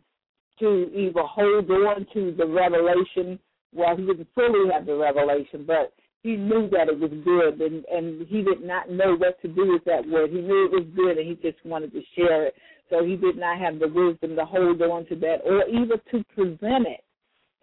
to 0.59 0.91
either 0.95 1.23
hold 1.23 1.71
on 1.71 2.07
to 2.13 2.35
the 2.37 2.47
revelation, 2.47 3.39
well, 3.75 3.97
he 3.97 4.05
didn't 4.05 4.29
fully 4.35 4.71
have 4.73 4.87
the 4.87 4.97
revelation, 4.97 5.65
but 5.67 5.93
he 6.23 6.37
knew 6.37 6.69
that 6.71 6.89
it 6.89 6.99
was 6.99 7.11
good, 7.25 7.61
and 7.61 7.85
and 7.87 8.27
he 8.29 8.43
did 8.43 8.63
not 8.63 8.91
know 8.91 9.17
what 9.17 9.41
to 9.43 9.49
do 9.49 9.73
with 9.73 9.85
that 9.85 10.07
word. 10.07 10.31
He 10.31 10.41
knew 10.41 10.67
it 10.67 10.73
was 10.73 10.87
good, 10.95 11.19
and 11.19 11.29
he 11.29 11.35
just 11.37 11.65
wanted 11.65 11.93
to 11.93 12.03
share 12.17 12.47
it. 12.47 12.55
So 12.91 13.05
he 13.05 13.17
did 13.17 13.39
not 13.39 13.59
have 13.59 13.79
the 13.79 13.89
wisdom 13.89 14.37
to 14.37 14.45
hold 14.45 14.83
on 14.83 15.07
to 15.07 15.17
that, 15.17 15.39
or 15.45 15.67
even 15.69 15.99
to 16.11 16.25
present 16.35 16.87
it 16.87 17.05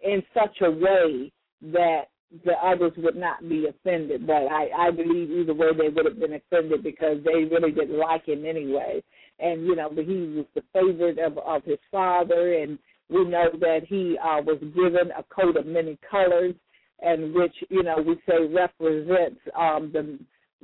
in 0.02 0.22
such 0.34 0.60
a 0.62 0.70
way 0.70 1.32
that 1.62 2.04
the 2.44 2.52
others 2.62 2.92
would 2.96 3.16
not 3.16 3.48
be 3.48 3.66
offended. 3.66 4.26
But 4.26 4.46
I, 4.50 4.68
I 4.76 4.90
believe 4.90 5.30
either 5.30 5.54
way 5.54 5.68
they 5.76 5.88
would 5.88 6.06
have 6.06 6.20
been 6.20 6.34
offended 6.34 6.82
because 6.82 7.18
they 7.24 7.44
really 7.44 7.72
didn't 7.72 7.98
like 7.98 8.26
him 8.26 8.44
anyway. 8.46 9.02
And 9.38 9.66
you 9.66 9.74
know, 9.74 9.90
he 9.90 10.36
was 10.36 10.46
the 10.54 10.62
favorite 10.72 11.18
of 11.18 11.38
of 11.38 11.64
his 11.64 11.78
father, 11.90 12.54
and 12.54 12.78
we 13.08 13.24
know 13.24 13.48
that 13.60 13.80
he 13.88 14.16
uh, 14.18 14.42
was 14.42 14.58
given 14.74 15.10
a 15.16 15.24
coat 15.34 15.56
of 15.56 15.66
many 15.66 15.98
colors, 16.08 16.54
and 17.00 17.34
which 17.34 17.54
you 17.68 17.82
know 17.82 17.96
we 18.06 18.16
say 18.28 18.46
represents 18.46 19.40
um, 19.58 19.90
the 19.92 20.18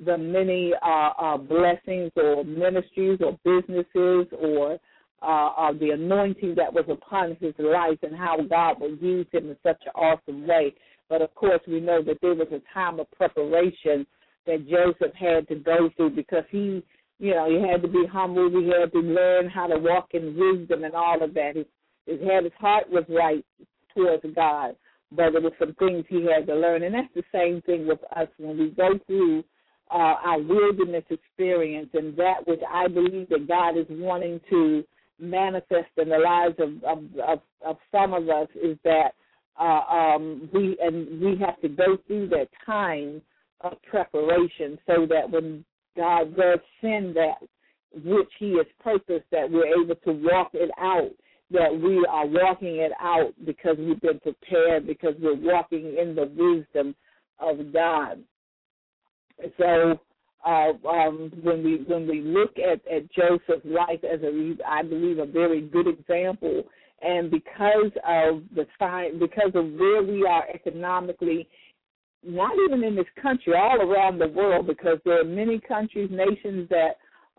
the 0.05 0.19
many 0.19 0.73
uh, 0.83 1.11
uh, 1.19 1.37
blessings 1.39 2.13
or 2.17 2.45
ministries 2.45 3.19
or 3.21 3.39
businesses 3.45 4.27
or 4.39 4.79
uh, 5.23 5.73
the 5.73 5.91
anointing 5.91 6.55
that 6.57 6.73
was 6.73 6.85
upon 6.89 7.37
his 7.41 7.55
life 7.59 7.99
and 8.03 8.17
how 8.17 8.37
God 8.49 8.77
would 8.81 9.01
use 9.01 9.27
him 9.33 9.51
in 9.51 9.57
such 9.63 9.83
an 9.87 9.93
awesome 9.95 10.47
way. 10.47 10.75
But 11.09 11.23
of 11.23 11.35
course, 11.35 11.61
we 11.67 11.81
know 11.81 12.03
that 12.03 12.19
there 12.21 12.35
was 12.35 12.49
a 12.53 12.61
time 12.75 13.01
of 13.01 13.11
preparation 13.13 14.07
that 14.47 14.69
Joseph 14.69 15.15
had 15.15 15.49
to 15.49 15.57
go 15.57 15.91
through 15.97 16.11
because 16.11 16.45
he, 16.51 16.83
you 17.19 17.35
know, 17.35 17.49
he 17.49 17.67
had 17.67 17.83
to 17.83 17.89
be 17.89 18.05
humble. 18.11 18.51
He 18.51 18.69
had 18.69 18.93
to 18.93 18.99
learn 18.99 19.49
how 19.49 19.67
to 19.67 19.79
walk 19.79 20.09
in 20.13 20.37
wisdom 20.37 20.85
and 20.85 20.95
all 20.95 21.23
of 21.23 21.35
that. 21.35 21.57
His, 21.57 21.67
his 22.07 22.21
head, 22.21 22.45
his 22.45 22.53
heart 22.59 22.89
was 22.91 23.05
right 23.09 23.45
towards 23.95 24.23
God, 24.35 24.77
but 25.11 25.31
there 25.33 25.41
were 25.41 25.51
some 25.59 25.75
things 25.75 26.05
he 26.09 26.27
had 26.27 26.47
to 26.47 26.55
learn. 26.55 26.83
And 26.83 26.95
that's 26.95 27.15
the 27.15 27.25
same 27.33 27.63
thing 27.63 27.87
with 27.87 28.01
us 28.15 28.29
when 28.39 28.59
we 28.59 28.71
go 28.71 28.99
through 29.07 29.45
uh, 29.91 30.15
our 30.25 30.41
wilderness 30.41 31.05
experience 31.11 31.89
and 31.95 32.17
that 32.17 32.47
which 32.47 32.61
I 32.73 32.89
believe 32.89 33.29
that 33.29 33.49
God 33.49 33.79
is 33.79 33.87
wanting 33.89 34.41
to 34.51 34.85
manifest 35.19 35.89
in 35.97 36.09
the 36.09 36.19
lives 36.19 36.55
of, 36.59 36.83
of, 36.85 37.05
of, 37.27 37.41
of 37.65 37.77
some 37.91 38.13
of 38.13 38.29
us 38.29 38.49
is 38.63 38.77
that 38.85 39.11
uh, 39.59 39.81
um, 39.91 40.49
we 40.53 40.77
and 40.83 41.21
we 41.21 41.37
have 41.39 41.61
to 41.63 41.69
go 41.69 41.97
through 42.07 42.29
that 42.29 42.49
time 42.65 43.23
of 43.63 43.73
preparation 43.89 44.79
so 44.87 45.07
that 45.09 45.31
when 45.31 45.65
God 45.97 46.37
does 46.37 46.59
send 46.83 47.17
that 47.17 47.37
which 48.05 48.29
He 48.39 48.57
has 48.57 48.67
purposed, 48.83 49.25
that 49.33 49.51
we're 49.51 49.83
able 49.83 49.95
to 49.95 50.13
walk 50.13 50.51
it 50.53 50.71
out. 50.79 51.11
That 51.53 51.73
we 51.73 52.05
are 52.11 52.27
walking 52.27 52.77
it 52.77 52.91
out 53.01 53.33
because 53.45 53.77
we've 53.79 54.01
been 54.01 54.19
prepared, 54.19 54.85
because 54.85 55.15
we're 55.21 55.37
walking 55.37 55.97
in 55.97 56.17
the 56.17 56.27
wisdom 56.37 56.95
of 57.39 57.73
God. 57.73 58.19
So 59.57 60.01
uh, 60.45 60.73
um, 60.89 61.33
when 61.43 61.63
we 61.63 61.85
when 61.87 62.07
we 62.07 62.21
look 62.21 62.57
at, 62.59 62.81
at 62.93 63.11
Joseph's 63.13 63.65
life 63.65 64.01
as 64.05 64.21
a 64.23 64.57
I 64.67 64.83
believe 64.83 65.19
a 65.19 65.27
very 65.27 65.61
good 65.61 65.87
example, 65.87 66.65
and 67.03 67.31
because 67.31 67.93
of 68.07 68.43
the 68.55 68.67
sign, 68.79 69.19
because 69.19 69.53
of 69.55 69.73
where 69.73 70.03
we 70.03 70.27
are 70.27 70.45
economically, 70.53 71.49
not 72.25 72.53
even 72.67 72.85
in 72.85 72.95
this 72.95 73.07
country, 73.21 73.55
all 73.55 73.81
around 73.81 74.19
the 74.19 74.29
world, 74.29 74.67
because 74.67 74.99
there 75.05 75.21
are 75.21 75.25
many 75.25 75.61
countries, 75.61 76.11
nations 76.11 76.69
that 76.71 76.97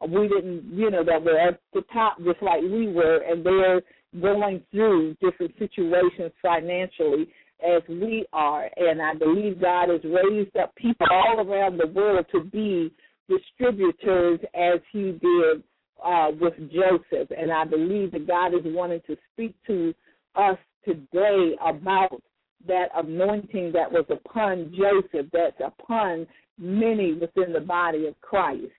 we 0.08 0.28
didn't, 0.28 0.66
you 0.72 0.92
know, 0.92 1.04
that 1.04 1.24
were 1.24 1.40
at 1.40 1.60
the 1.74 1.82
top 1.94 2.18
just 2.24 2.42
like 2.42 2.62
we 2.62 2.92
were, 2.92 3.24
and 3.28 3.46
they're 3.46 3.82
going 4.22 4.62
through 4.72 5.16
different 5.22 5.54
situations 5.60 6.32
financially 6.42 7.28
as 7.66 7.82
we 7.88 8.26
are. 8.34 8.70
And 8.78 9.02
I 9.02 9.14
believe 9.14 9.62
God 9.62 9.90
has 9.90 10.02
raised 10.04 10.56
up 10.58 10.76
people 10.76 11.08
all 11.10 11.40
around 11.40 11.78
the 11.78 11.88
world 11.88 12.26
to 12.32 12.44
be 12.44 12.92
distributors 13.30 14.40
as 14.54 14.80
he 14.92 15.12
did 15.22 15.64
uh, 16.04 16.32
with 16.40 16.54
Joseph. 16.72 17.30
And 17.38 17.52
I 17.52 17.66
believe 17.66 18.12
that 18.12 18.28
God 18.28 18.54
is 18.54 18.62
wanting 18.64 19.02
to 19.08 19.18
speak 19.34 19.56
to 19.68 19.94
us 20.36 20.58
today 20.86 21.56
about 21.66 22.22
that 22.68 22.90
anointing 22.96 23.72
that 23.74 23.92
was 23.92 24.06
upon 24.10 24.74
Joseph, 24.78 25.28
that's 25.32 25.60
upon 25.64 26.28
many 26.58 27.14
within 27.14 27.54
the 27.54 27.60
body 27.60 28.08
of 28.08 28.20
Christ. 28.22 28.72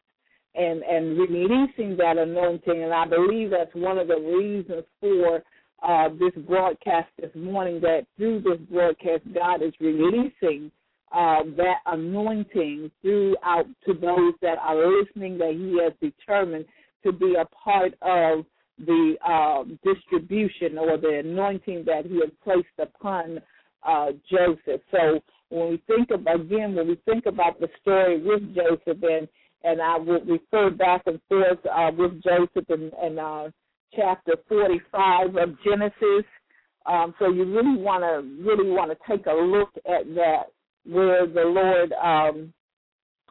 And 0.55 0.83
and 0.83 1.18
releasing 1.18 1.97
that 1.99 2.16
anointing, 2.18 2.83
and 2.83 2.93
I 2.93 3.07
believe 3.07 3.51
that's 3.51 3.74
one 3.74 3.99
of 3.99 4.09
the 4.09 4.16
reasons 4.16 4.85
for 4.99 5.43
uh, 5.83 6.09
this 6.11 6.33
broadcast 6.47 7.09
this 7.20 7.31
morning. 7.35 7.81
That 7.81 8.07
through 8.16 8.43
this 8.43 8.59
broadcast, 8.70 9.22
God 9.35 9.62
is 9.62 9.72
releasing 9.81 10.70
uh, 11.12 11.43
that 11.57 11.79
anointing 11.87 12.91
throughout 13.03 13.66
to 13.87 13.95
those 13.95 14.35
that 14.43 14.59
are 14.59 14.76
listening. 14.76 15.39
That 15.39 15.53
He 15.53 15.79
has 15.83 15.93
determined 16.01 16.64
to 17.05 17.12
be 17.12 17.35
a 17.39 17.45
part 17.57 17.95
of 18.03 18.45
the 18.79 19.16
uh, 19.26 19.64
distribution 19.85 20.79
or 20.79 20.97
the 20.99 21.22
anointing 21.24 21.85
that 21.87 22.07
He 22.07 22.20
has 22.20 22.31
placed 22.45 22.66
upon 22.79 23.41
uh, 23.87 24.09
Joseph. 24.31 24.83
So 24.91 25.20
when 25.51 25.70
we 25.70 25.83
think 25.87 26.11
of 26.11 26.20
again, 26.20 26.74
when 26.74 26.89
we 26.89 26.99
think 27.05 27.26
about 27.26 27.61
the 27.61 27.68
story 27.81 28.22
with 28.22 28.55
Joseph, 28.55 29.03
and 29.03 29.29
and 29.64 29.83
I 29.83 29.97
will 29.97 30.20
refer 30.20 30.70
back 30.70 31.03
and 31.07 31.20
forth 31.29 31.59
uh, 31.66 31.91
with 31.97 32.22
Joseph 32.22 32.68
and, 32.68 32.93
in 33.05 33.18
uh, 33.18 33.51
chapter 33.95 34.34
45 34.49 35.36
of 35.36 35.57
Genesis. 35.64 36.24
Um, 36.86 37.14
so 37.18 37.30
you 37.30 37.45
really 37.45 37.80
want 37.80 38.03
to 38.03 38.45
really 38.45 38.70
want 38.70 38.91
to 38.91 38.97
take 39.09 39.26
a 39.26 39.32
look 39.32 39.70
at 39.86 40.07
that, 40.14 40.45
where 40.86 41.26
the 41.26 41.43
Lord 41.43 41.93
um, 41.93 42.53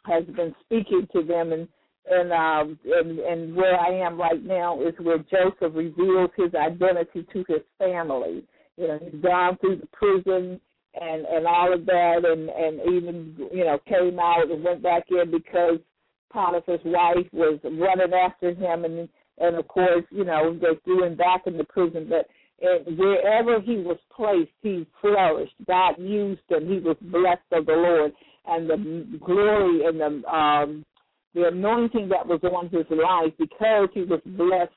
has 0.06 0.24
been 0.36 0.54
speaking 0.66 1.08
to 1.14 1.24
them, 1.24 1.54
and 1.54 1.68
and, 2.10 2.32
um, 2.32 2.80
and 2.86 3.20
and 3.20 3.56
where 3.56 3.80
I 3.80 3.90
am 4.06 4.20
right 4.20 4.44
now 4.44 4.82
is 4.82 4.94
where 5.02 5.18
Joseph 5.18 5.76
reveals 5.76 6.30
his 6.38 6.54
identity 6.54 7.26
to 7.34 7.46
his 7.48 7.64
family. 7.80 8.44
You 8.78 8.88
know, 8.88 9.00
he's 9.04 9.22
gone 9.22 9.58
through 9.60 9.78
the 9.78 9.88
prison 9.88 10.62
and 11.00 11.26
and 11.26 11.48
all 11.48 11.74
of 11.74 11.86
that, 11.86 12.22
and 12.26 12.50
and 12.50 12.96
even 12.96 13.36
you 13.52 13.66
know 13.66 13.80
came 13.88 14.20
out 14.20 14.50
and 14.52 14.64
went 14.64 14.84
back 14.84 15.04
in 15.10 15.32
because 15.32 15.80
Potiphar's 16.32 16.82
wife 16.86 17.28
was 17.32 17.60
running 17.64 18.14
after 18.14 18.54
him, 18.54 18.86
and 18.86 19.10
and 19.40 19.56
of 19.56 19.68
course, 19.68 20.04
you 20.10 20.26
know, 20.26 20.58
they 20.60 20.80
threw 20.84 21.04
him 21.04 21.16
back 21.16 21.44
in 21.46 21.58
the 21.58 21.64
prison. 21.64 22.08
But 22.10 22.28
and 22.60 22.98
wherever 22.98 23.62
he 23.62 23.78
was 23.78 23.98
placed, 24.16 24.52
he 24.62 24.88
flourished. 25.00 25.54
God 25.68 25.96
used 26.00 26.42
him. 26.50 26.68
He 26.68 26.80
was 26.80 26.98
blessed 27.02 27.42
of 27.52 27.68
the 27.68 27.74
Lord, 27.74 28.14
and 28.48 28.70
the 28.70 29.20
glory 29.20 29.86
and 29.86 30.00
the 30.00 30.28
um, 30.28 30.86
the 31.36 31.48
anointing 31.48 32.10
that 32.10 32.26
was 32.26 32.40
on 32.44 32.70
his 32.70 32.86
life 32.90 33.34
because 33.38 33.90
he 33.94 34.02
was 34.02 34.22
blessed 34.26 34.72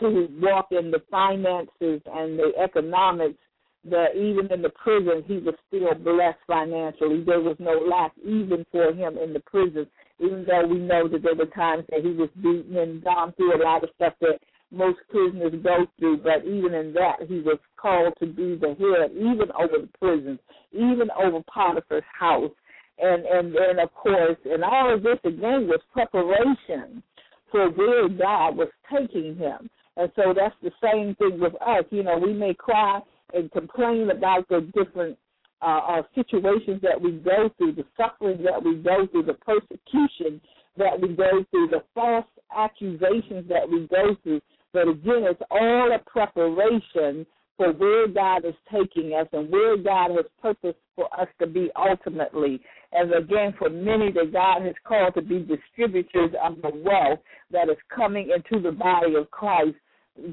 to 0.00 0.28
walk 0.40 0.68
in 0.70 0.90
the 0.90 1.02
finances 1.10 2.00
and 2.06 2.38
the 2.38 2.52
economics. 2.62 3.38
That 3.84 4.14
even 4.14 4.46
in 4.52 4.62
the 4.62 4.70
prison, 4.70 5.24
he 5.26 5.38
was 5.38 5.56
still 5.66 5.92
blessed 5.92 6.38
financially. 6.46 7.24
There 7.24 7.40
was 7.40 7.56
no 7.58 7.72
lack 7.72 8.12
even 8.24 8.64
for 8.70 8.92
him 8.92 9.18
in 9.18 9.32
the 9.32 9.40
prison 9.40 9.88
even 10.22 10.44
though 10.46 10.66
we 10.66 10.78
know 10.78 11.08
that 11.08 11.22
there 11.22 11.34
were 11.34 11.46
times 11.46 11.84
that 11.90 12.02
he 12.02 12.12
was 12.12 12.30
beaten 12.36 12.76
and 12.76 13.02
gone 13.02 13.32
through 13.32 13.56
a 13.56 13.62
lot 13.62 13.82
of 13.82 13.90
stuff 13.96 14.14
that 14.20 14.38
most 14.70 14.98
prisoners 15.10 15.52
go 15.62 15.86
through, 15.98 16.18
but 16.18 16.46
even 16.46 16.72
in 16.74 16.92
that, 16.94 17.16
he 17.28 17.40
was 17.40 17.58
called 17.76 18.14
to 18.20 18.26
be 18.26 18.56
the 18.56 18.68
head, 18.68 19.12
even 19.16 19.50
over 19.58 19.82
the 19.82 19.88
prisons, 20.00 20.38
even 20.72 21.08
over 21.18 21.40
Potiphar's 21.52 22.04
house. 22.18 22.50
And, 22.98 23.24
and, 23.24 23.54
and 23.54 23.80
of 23.80 23.92
course, 23.94 24.36
and 24.44 24.64
all 24.64 24.94
of 24.94 25.02
this 25.02 25.18
again 25.24 25.66
was 25.66 25.80
preparation 25.92 27.02
for 27.50 27.68
where 27.70 28.08
God 28.08 28.56
was 28.56 28.68
taking 28.90 29.36
him. 29.36 29.68
And 29.96 30.10
so 30.16 30.34
that's 30.34 30.54
the 30.62 30.70
same 30.82 31.14
thing 31.16 31.38
with 31.38 31.54
us. 31.54 31.84
You 31.90 32.02
know, 32.04 32.18
we 32.18 32.32
may 32.32 32.54
cry 32.54 33.00
and 33.34 33.50
complain 33.52 34.10
about 34.10 34.48
the 34.48 34.70
different 34.74 35.18
uh, 35.62 35.80
uh, 35.88 36.02
situations 36.14 36.80
that 36.82 37.00
we 37.00 37.12
go 37.12 37.50
through, 37.56 37.72
the 37.72 37.84
suffering 37.96 38.42
that 38.42 38.62
we 38.62 38.76
go 38.76 39.06
through, 39.06 39.24
the 39.24 39.34
persecution 39.34 40.40
that 40.76 41.00
we 41.00 41.08
go 41.08 41.44
through, 41.50 41.68
the 41.68 41.82
false 41.94 42.26
accusations 42.56 43.48
that 43.48 43.68
we 43.68 43.86
go 43.88 44.16
through. 44.22 44.40
But 44.72 44.88
again, 44.88 45.24
it's 45.24 45.42
all 45.50 45.92
a 45.92 45.98
preparation 46.10 47.26
for 47.56 47.72
where 47.72 48.08
God 48.08 48.44
is 48.44 48.54
taking 48.72 49.12
us 49.12 49.28
and 49.32 49.50
where 49.50 49.76
God 49.76 50.10
has 50.12 50.24
purposed 50.40 50.78
for 50.96 51.08
us 51.18 51.28
to 51.40 51.46
be 51.46 51.70
ultimately. 51.76 52.60
And 52.92 53.12
again, 53.12 53.54
for 53.58 53.70
many 53.70 54.10
that 54.12 54.32
God 54.32 54.62
has 54.62 54.74
called 54.84 55.14
to 55.14 55.22
be 55.22 55.40
distributors 55.40 56.30
of 56.42 56.56
the 56.62 56.70
wealth 56.74 57.20
that 57.50 57.68
is 57.68 57.76
coming 57.94 58.30
into 58.34 58.62
the 58.62 58.72
body 58.72 59.14
of 59.14 59.30
Christ 59.30 59.76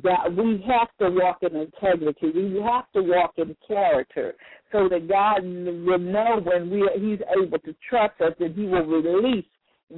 that 0.04 0.36
we 0.36 0.64
have 0.68 0.90
to 1.00 1.10
walk 1.10 1.40
in 1.42 1.56
integrity. 1.56 2.32
We 2.34 2.62
have 2.62 2.92
to 2.94 3.02
walk 3.02 3.34
in 3.38 3.56
character 3.68 4.34
so 4.72 4.90
that 4.90 5.08
God 5.08 5.44
will 5.44 6.00
know 6.00 6.42
when 6.44 6.70
we 6.70 6.90
He's 6.96 7.20
able 7.38 7.60
to 7.60 7.76
trust 7.90 8.20
us 8.22 8.34
and 8.40 8.56
He 8.56 8.66
will 8.66 8.86
release 8.86 9.46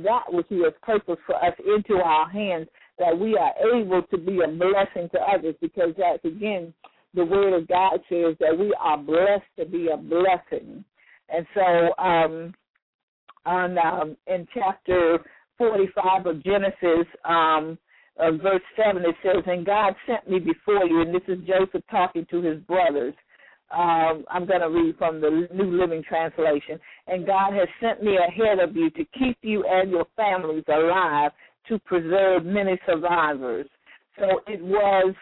that 0.03 0.23
which 0.29 0.45
He 0.49 0.63
has 0.63 0.73
purposed 0.84 1.21
for 1.25 1.36
us 1.36 1.53
into 1.59 2.01
our 2.01 2.29
hands, 2.29 2.67
that 2.99 3.17
we 3.17 3.36
are 3.38 3.53
able 3.75 4.03
to 4.03 4.17
be 4.17 4.39
a 4.41 4.47
blessing 4.47 5.09
to 5.13 5.19
others 5.19 5.55
because 5.61 5.93
that's 5.97 6.23
again 6.25 6.73
the 7.13 7.25
word 7.25 7.53
of 7.53 7.67
God 7.67 7.99
says 8.07 8.36
that 8.39 8.57
we 8.57 8.73
are 8.79 8.97
blessed 8.97 9.43
to 9.59 9.65
be 9.65 9.89
a 9.89 9.97
blessing. 9.97 10.86
And 11.29 11.45
so 11.53 11.93
um 11.97 12.53
on 13.45 13.77
um 13.79 14.15
in 14.27 14.47
chapter 14.53 15.19
forty 15.57 15.89
five 15.95 16.25
of 16.27 16.43
Genesis, 16.43 17.07
um 17.25 17.77
uh, 18.20 18.32
verse 18.32 18.62
7, 18.76 19.03
it 19.03 19.16
says, 19.24 19.43
And 19.45 19.66
God 19.66 19.93
sent 20.07 20.30
me 20.30 20.39
before 20.39 20.86
you, 20.86 21.01
and 21.01 21.14
this 21.14 21.22
is 21.28 21.39
Joseph 21.47 21.84
talking 21.89 22.26
to 22.30 22.41
his 22.41 22.59
brothers. 22.62 23.14
Um, 23.74 24.26
I'm 24.30 24.45
going 24.45 24.62
to 24.62 24.70
read 24.70 24.97
from 24.97 25.22
the 25.22 25.47
New 25.53 25.80
Living 25.80 26.03
Translation. 26.07 26.80
And 27.07 27.26
God 27.26 27.53
has 27.53 27.70
sent 27.80 28.03
me 28.03 28.18
ahead 28.18 28.59
of 28.59 28.76
you 28.76 28.89
to 28.91 29.05
keep 29.18 29.38
you 29.41 29.64
and 29.68 29.89
your 29.89 30.05
families 30.16 30.66
alive 30.68 31.32
to 31.70 31.80
preserve 31.80 32.43
many 32.43 32.78
survivors. 32.86 33.68
So 34.20 34.41
it 34.47 34.62
was 34.62 35.16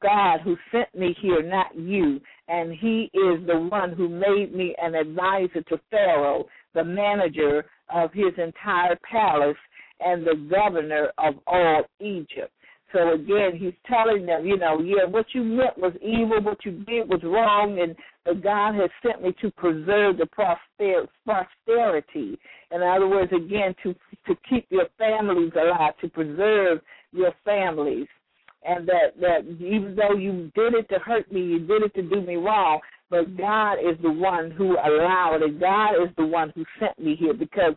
God 0.00 0.40
who 0.44 0.56
sent 0.70 0.94
me 0.94 1.16
here, 1.20 1.42
not 1.42 1.76
you. 1.76 2.20
And 2.46 2.72
He 2.72 3.10
is 3.12 3.44
the 3.46 3.58
one 3.58 3.92
who 3.92 4.08
made 4.08 4.54
me 4.54 4.76
an 4.80 4.94
advisor 4.94 5.62
to 5.62 5.80
Pharaoh, 5.90 6.46
the 6.74 6.84
manager 6.84 7.64
of 7.90 8.12
his 8.12 8.32
entire 8.36 8.98
palace 9.10 9.56
and 10.00 10.26
the 10.26 10.34
governor 10.50 11.10
of 11.18 11.34
all 11.46 11.84
Egypt. 12.00 12.52
So 12.92 13.12
again, 13.14 13.52
he's 13.58 13.74
telling 13.86 14.24
them, 14.24 14.46
you 14.46 14.56
know, 14.56 14.80
yeah, 14.80 15.04
what 15.04 15.26
you 15.34 15.42
meant 15.42 15.76
was 15.76 15.92
evil, 16.00 16.40
what 16.40 16.64
you 16.64 16.72
did 16.84 17.08
was 17.08 17.20
wrong, 17.22 17.78
and 17.80 17.94
but 18.24 18.42
God 18.42 18.74
has 18.76 18.90
sent 19.02 19.22
me 19.22 19.34
to 19.42 19.50
preserve 19.52 20.16
the 20.18 20.26
prosper- 20.26 21.08
prosperity. 21.24 22.38
In 22.70 22.82
other 22.82 23.06
words, 23.06 23.32
again, 23.32 23.74
to 23.82 23.94
to 24.26 24.34
keep 24.48 24.66
your 24.70 24.86
families 24.96 25.52
alive, 25.54 25.94
to 26.00 26.08
preserve 26.08 26.80
your 27.12 27.32
families, 27.44 28.06
and 28.66 28.88
that 28.88 29.20
that 29.20 29.44
even 29.60 29.94
though 29.94 30.16
you 30.16 30.50
did 30.54 30.74
it 30.74 30.88
to 30.88 30.98
hurt 30.98 31.30
me, 31.30 31.42
you 31.42 31.58
did 31.60 31.82
it 31.82 31.94
to 31.94 32.02
do 32.02 32.22
me 32.22 32.36
wrong, 32.36 32.80
but 33.10 33.36
God 33.36 33.74
is 33.74 33.96
the 34.02 34.10
one 34.10 34.50
who 34.50 34.72
allowed 34.72 35.40
it. 35.42 35.60
God 35.60 35.92
is 36.02 36.08
the 36.16 36.26
one 36.26 36.52
who 36.54 36.64
sent 36.80 36.98
me 36.98 37.16
here 37.16 37.34
because 37.34 37.74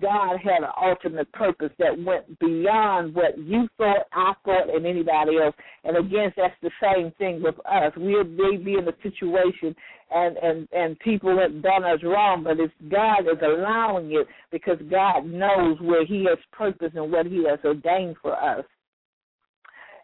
God 0.00 0.38
had 0.42 0.62
an 0.62 0.70
ultimate 0.80 1.30
purpose 1.32 1.70
that 1.78 1.98
went 1.98 2.38
beyond 2.38 3.14
what 3.14 3.38
you 3.38 3.68
thought, 3.76 4.06
I 4.12 4.34
thought, 4.44 4.74
and 4.74 4.86
anybody 4.86 5.38
else. 5.38 5.54
And 5.84 5.96
again, 5.96 6.32
that's 6.36 6.54
the 6.62 6.70
same 6.80 7.12
thing 7.18 7.42
with 7.42 7.54
us. 7.66 7.92
We 7.96 8.22
may 8.22 8.56
be 8.56 8.74
in 8.74 8.86
a 8.86 8.92
situation 9.02 9.74
and, 10.10 10.36
and, 10.36 10.68
and 10.72 10.98
people 11.00 11.38
have 11.38 11.62
done 11.62 11.84
us 11.84 12.00
wrong, 12.02 12.44
but 12.44 12.60
it's 12.60 12.72
God 12.90 13.20
is 13.20 13.38
allowing 13.42 14.12
it 14.12 14.26
because 14.50 14.78
God 14.90 15.26
knows 15.26 15.78
where 15.80 16.04
He 16.04 16.26
has 16.28 16.38
purpose 16.52 16.92
and 16.94 17.10
what 17.10 17.26
He 17.26 17.44
has 17.48 17.58
ordained 17.64 18.16
for 18.20 18.32
us. 18.32 18.64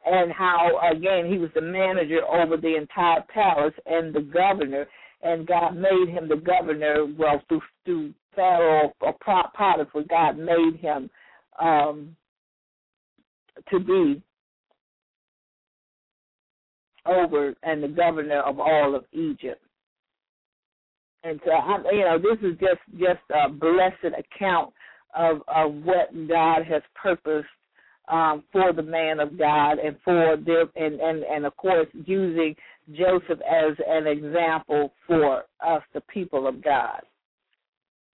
And 0.05 0.32
how, 0.32 0.80
again, 0.93 1.30
He 1.30 1.39
was 1.39 1.51
the 1.55 1.61
manager 1.61 2.20
over 2.26 2.57
the 2.57 2.76
entire 2.76 3.24
palace 3.32 3.74
and 3.87 4.14
the 4.14 4.20
governor 4.20 4.87
and 5.22 5.47
God 5.47 5.76
made 5.76 6.09
him 6.09 6.28
the 6.28 6.37
governor, 6.37 7.07
well, 7.18 7.43
through 7.49 7.62
through 7.84 8.12
Pharaoh 8.37 8.93
or 9.01 9.14
Potiphar, 9.24 10.05
God 10.09 10.39
made 10.39 10.78
him 10.80 11.11
um, 11.61 12.14
to 13.70 13.80
be 13.80 14.22
over 17.07 17.55
and 17.62 17.82
the 17.82 17.89
governor 17.89 18.41
of 18.41 18.61
all 18.61 18.95
of 18.95 19.05
Egypt. 19.12 19.62
And 21.24 21.41
so, 21.45 21.53
you 21.91 22.01
know, 22.01 22.18
this 22.18 22.39
is 22.43 22.57
just 22.61 22.80
just 22.99 23.20
a 23.34 23.49
blessed 23.49 24.14
account 24.16 24.72
of 25.16 25.39
of 25.49 25.74
what 25.82 26.28
God 26.28 26.64
has 26.64 26.82
purposed 26.95 27.49
um, 28.09 28.45
for 28.53 28.72
the 28.72 28.82
man 28.82 29.18
of 29.18 29.37
God 29.37 29.78
and 29.78 29.97
for 30.05 30.37
them, 30.37 30.70
and 30.76 31.01
and 31.01 31.24
and 31.24 31.47
of 31.47 31.57
course 31.57 31.89
using 32.05 32.55
Joseph 32.93 33.41
as 33.41 33.76
an 33.89 34.07
example 34.07 34.93
for 35.07 35.45
us, 35.66 35.82
the 35.93 36.01
people 36.03 36.47
of 36.47 36.62
God, 36.62 37.01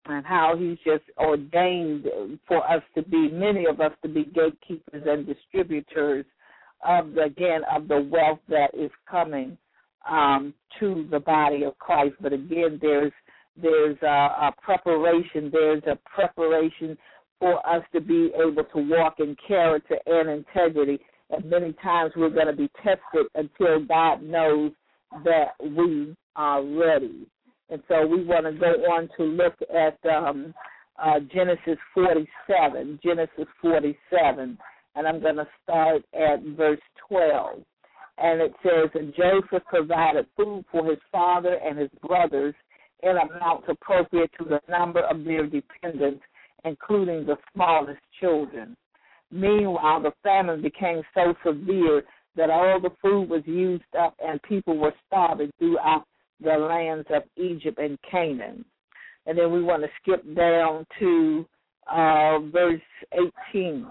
and 0.05 0.25
how 0.25 0.55
He's 0.57 0.77
just 0.85 1.03
ordained 1.17 2.05
for 2.47 2.69
us 2.69 2.83
to 2.95 3.03
be 3.03 3.29
many 3.29 3.65
of 3.65 3.79
us 3.79 3.91
to 4.03 4.09
be 4.09 4.25
gatekeepers 4.25 5.03
and 5.05 5.25
distributors 5.25 6.25
of 6.83 7.13
the, 7.13 7.23
again 7.23 7.61
of 7.73 7.87
the 7.87 8.09
wealth 8.11 8.39
that 8.49 8.71
is 8.73 8.91
coming 9.09 9.57
um, 10.09 10.53
to 10.79 11.07
the 11.11 11.19
body 11.19 11.63
of 11.63 11.77
Christ. 11.77 12.15
But 12.21 12.33
again, 12.33 12.79
there's 12.81 13.11
there's 13.61 13.97
a, 14.01 14.05
a 14.07 14.53
preparation. 14.61 15.49
There's 15.51 15.83
a 15.83 15.97
preparation 16.15 16.97
for 17.39 17.65
us 17.67 17.83
to 17.93 18.01
be 18.01 18.31
able 18.35 18.63
to 18.63 18.89
walk 18.89 19.15
in 19.19 19.35
character 19.47 19.97
and 20.05 20.29
integrity. 20.29 20.99
And 21.29 21.45
many 21.45 21.73
times 21.83 22.13
we're 22.15 22.29
going 22.29 22.47
to 22.47 22.53
be 22.53 22.69
tested 22.77 23.27
until 23.35 23.85
God 23.85 24.21
knows 24.21 24.71
that 25.25 25.51
we 25.59 26.15
are 26.35 26.63
ready. 26.63 27.27
And 27.71 27.81
so 27.87 28.05
we 28.05 28.23
want 28.23 28.45
to 28.45 28.51
go 28.51 28.71
on 28.91 29.09
to 29.17 29.23
look 29.23 29.55
at 29.73 29.97
um, 30.09 30.53
uh, 31.01 31.19
Genesis 31.33 31.77
47. 31.95 32.99
Genesis 33.03 33.47
47 33.61 34.57
and 34.95 35.07
I'm 35.07 35.21
going 35.21 35.37
to 35.37 35.47
start 35.63 36.03
at 36.13 36.43
verse 36.57 36.79
12. 37.07 37.61
And 38.17 38.41
it 38.41 38.53
says, 38.61 38.89
And 38.93 39.13
Joseph 39.15 39.65
provided 39.67 40.25
food 40.35 40.65
for 40.71 40.85
his 40.85 40.99
father 41.11 41.57
and 41.63 41.77
his 41.77 41.89
brothers 42.05 42.53
in 43.03 43.11
amounts 43.11 43.67
appropriate 43.67 44.31
to 44.37 44.45
the 44.45 44.59
number 44.69 45.01
of 45.01 45.23
their 45.23 45.47
dependents, 45.47 46.21
including 46.65 47.25
the 47.25 47.37
smallest 47.53 48.01
children. 48.19 48.75
Meanwhile, 49.31 50.01
the 50.01 50.11
famine 50.23 50.61
became 50.61 51.01
so 51.13 51.33
severe 51.45 52.03
that 52.35 52.49
all 52.49 52.79
the 52.79 52.91
food 53.01 53.29
was 53.29 53.41
used 53.45 53.83
up 53.97 54.15
and 54.23 54.41
people 54.43 54.77
were 54.77 54.93
starving 55.07 55.51
throughout 55.57 56.03
the 56.41 56.57
lands 56.57 57.07
of 57.13 57.23
Egypt 57.37 57.77
and 57.79 57.97
Canaan. 58.09 58.65
And 59.25 59.37
then 59.37 59.51
we 59.51 59.61
want 59.61 59.83
to 59.83 59.89
skip 60.01 60.23
down 60.35 60.85
to 60.99 61.45
uh, 61.91 62.39
verse 62.51 62.81
18. 63.53 63.85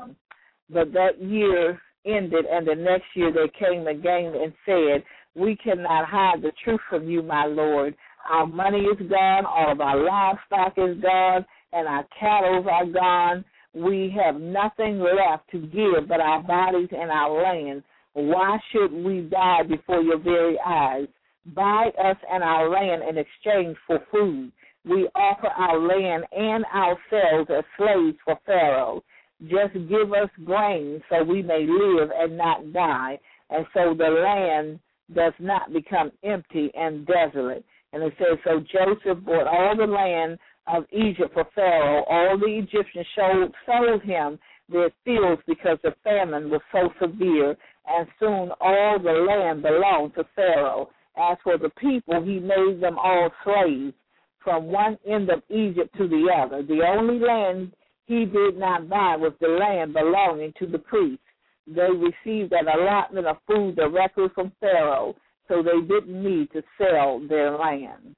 But 0.71 0.93
that 0.93 1.21
year 1.21 1.81
ended, 2.07 2.47
and 2.51 2.67
the 2.67 2.75
next 2.75 3.07
year 3.15 3.33
they 3.33 3.51
came 3.59 3.87
again 3.87 4.35
and 4.35 4.53
said, 4.65 5.05
We 5.35 5.57
cannot 5.57 6.07
hide 6.07 6.43
the 6.43 6.53
truth 6.65 6.81
from 6.89 7.09
you, 7.09 7.23
my 7.23 7.47
Lord. 7.47 7.95
Our 8.31 8.47
money 8.47 8.81
is 8.81 9.09
gone, 9.09 9.47
all 9.47 9.73
of 9.73 9.81
our 9.81 10.03
livestock 10.03 10.75
is 10.77 11.01
gone, 11.01 11.45
and 11.73 11.89
our 11.89 12.05
cattle 12.19 12.65
are 12.69 12.87
gone. 12.87 13.45
We 13.75 14.15
have 14.23 14.41
nothing 14.41 14.99
left 14.99 15.51
to 15.53 15.59
give 15.59 16.09
but 16.09 16.21
our 16.21 16.43
bodies 16.43 16.89
and 16.91 17.11
our 17.11 17.43
land. 17.43 17.83
Why 18.13 18.59
should 18.73 18.93
we 18.93 19.23
die 19.23 19.63
before 19.69 20.03
your 20.03 20.19
very 20.19 20.59
eyes? 20.67 21.07
Buy 21.47 21.91
us 22.03 22.17
and 22.31 22.43
our 22.43 22.69
land 22.69 23.03
in 23.09 23.17
exchange 23.19 23.77
for 23.87 23.99
food. 24.11 24.53
We 24.85 25.09
offer 25.15 25.49
our 25.49 25.79
land 25.79 26.25
and 26.33 26.65
ourselves 26.67 27.51
as 27.51 27.65
slaves 27.77 28.17
for 28.25 28.39
Pharaoh. 28.47 29.03
Just 29.43 29.73
give 29.89 30.13
us 30.13 30.31
grain 30.45 31.03
so 31.09 31.23
we 31.25 31.43
may 31.43 31.67
live 31.67 32.11
and 32.15 32.37
not 32.37 32.73
die, 32.73 33.19
and 33.49 33.67
so 33.73 33.95
the 33.95 34.09
land 34.09 34.81
does 35.15 35.33
not 35.39 35.73
become 35.73 36.13
empty 36.23 36.71
and 36.75 37.07
desolate. 37.07 37.65
And 37.93 38.03
it 38.03 38.13
says, 38.19 38.39
So 38.45 38.61
Joseph 38.61 39.25
bought 39.25 39.47
all 39.47 39.77
the 39.77 39.87
land 39.87 40.39
of 40.67 40.85
Egypt 40.93 41.33
for 41.33 41.47
Pharaoh. 41.55 42.05
All 42.05 42.39
the 42.39 42.59
Egyptians 42.59 43.07
sold, 43.17 43.55
sold 43.67 44.03
him 44.03 44.39
their 44.69 44.91
fields 45.05 45.43
because 45.47 45.79
the 45.83 45.95
famine 46.05 46.51
was 46.51 46.61
so 46.71 46.91
severe, 47.01 47.57
and 47.89 48.07
soon 48.19 48.51
all 48.61 48.99
the 49.03 49.11
land 49.11 49.63
belonged 49.63 50.15
to 50.15 50.25
Pharaoh. 50.37 50.91
As 51.17 51.37
for 51.43 51.59
the 51.59 51.71
people, 51.71 52.23
he 52.23 52.39
made 52.39 52.81
them 52.81 52.99
all 52.99 53.31
slaves 53.45 53.95
from 54.43 54.67
one 54.67 54.99
end 55.07 55.31
of 55.31 55.43
Egypt 55.51 55.95
to 55.99 56.09
the 56.09 56.29
other. 56.35 56.63
The 56.63 56.83
only 56.87 57.19
land 57.19 57.73
he 58.07 58.25
did 58.25 58.59
not 58.59 58.89
buy 58.89 59.17
was 59.17 59.33
the 59.41 59.49
land 59.49 59.93
belonging 59.93 60.53
to 60.59 60.67
the 60.67 60.79
priests. 60.79 61.23
They 61.67 61.89
received 61.91 62.53
an 62.53 62.67
allotment 62.69 63.27
of 63.27 63.37
food 63.47 63.77
directly 63.77 64.27
from 64.35 64.53
Pharaoh, 64.61 65.15
so 65.47 65.63
they 65.63 65.81
didn't 65.87 66.23
need 66.23 66.51
to 66.53 66.63
sell 66.79 67.21
their 67.29 67.57
land. 67.57 68.17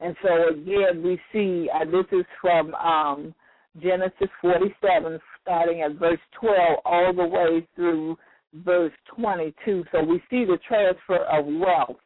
And 0.00 0.16
so 0.22 0.48
again, 0.48 1.02
we 1.02 1.18
see 1.32 1.68
uh, 1.72 1.84
this 1.84 2.06
is 2.12 2.26
from 2.40 2.74
um, 2.74 3.34
Genesis 3.80 4.28
47, 4.40 5.18
starting 5.42 5.82
at 5.82 5.92
verse 5.92 6.18
12 6.40 6.56
all 6.84 7.12
the 7.14 7.26
way 7.26 7.66
through 7.74 8.16
verse 8.64 8.92
22. 9.16 9.84
So 9.92 10.02
we 10.02 10.22
see 10.30 10.44
the 10.44 10.58
transfer 10.66 11.24
of 11.24 11.46
wealth 11.46 11.96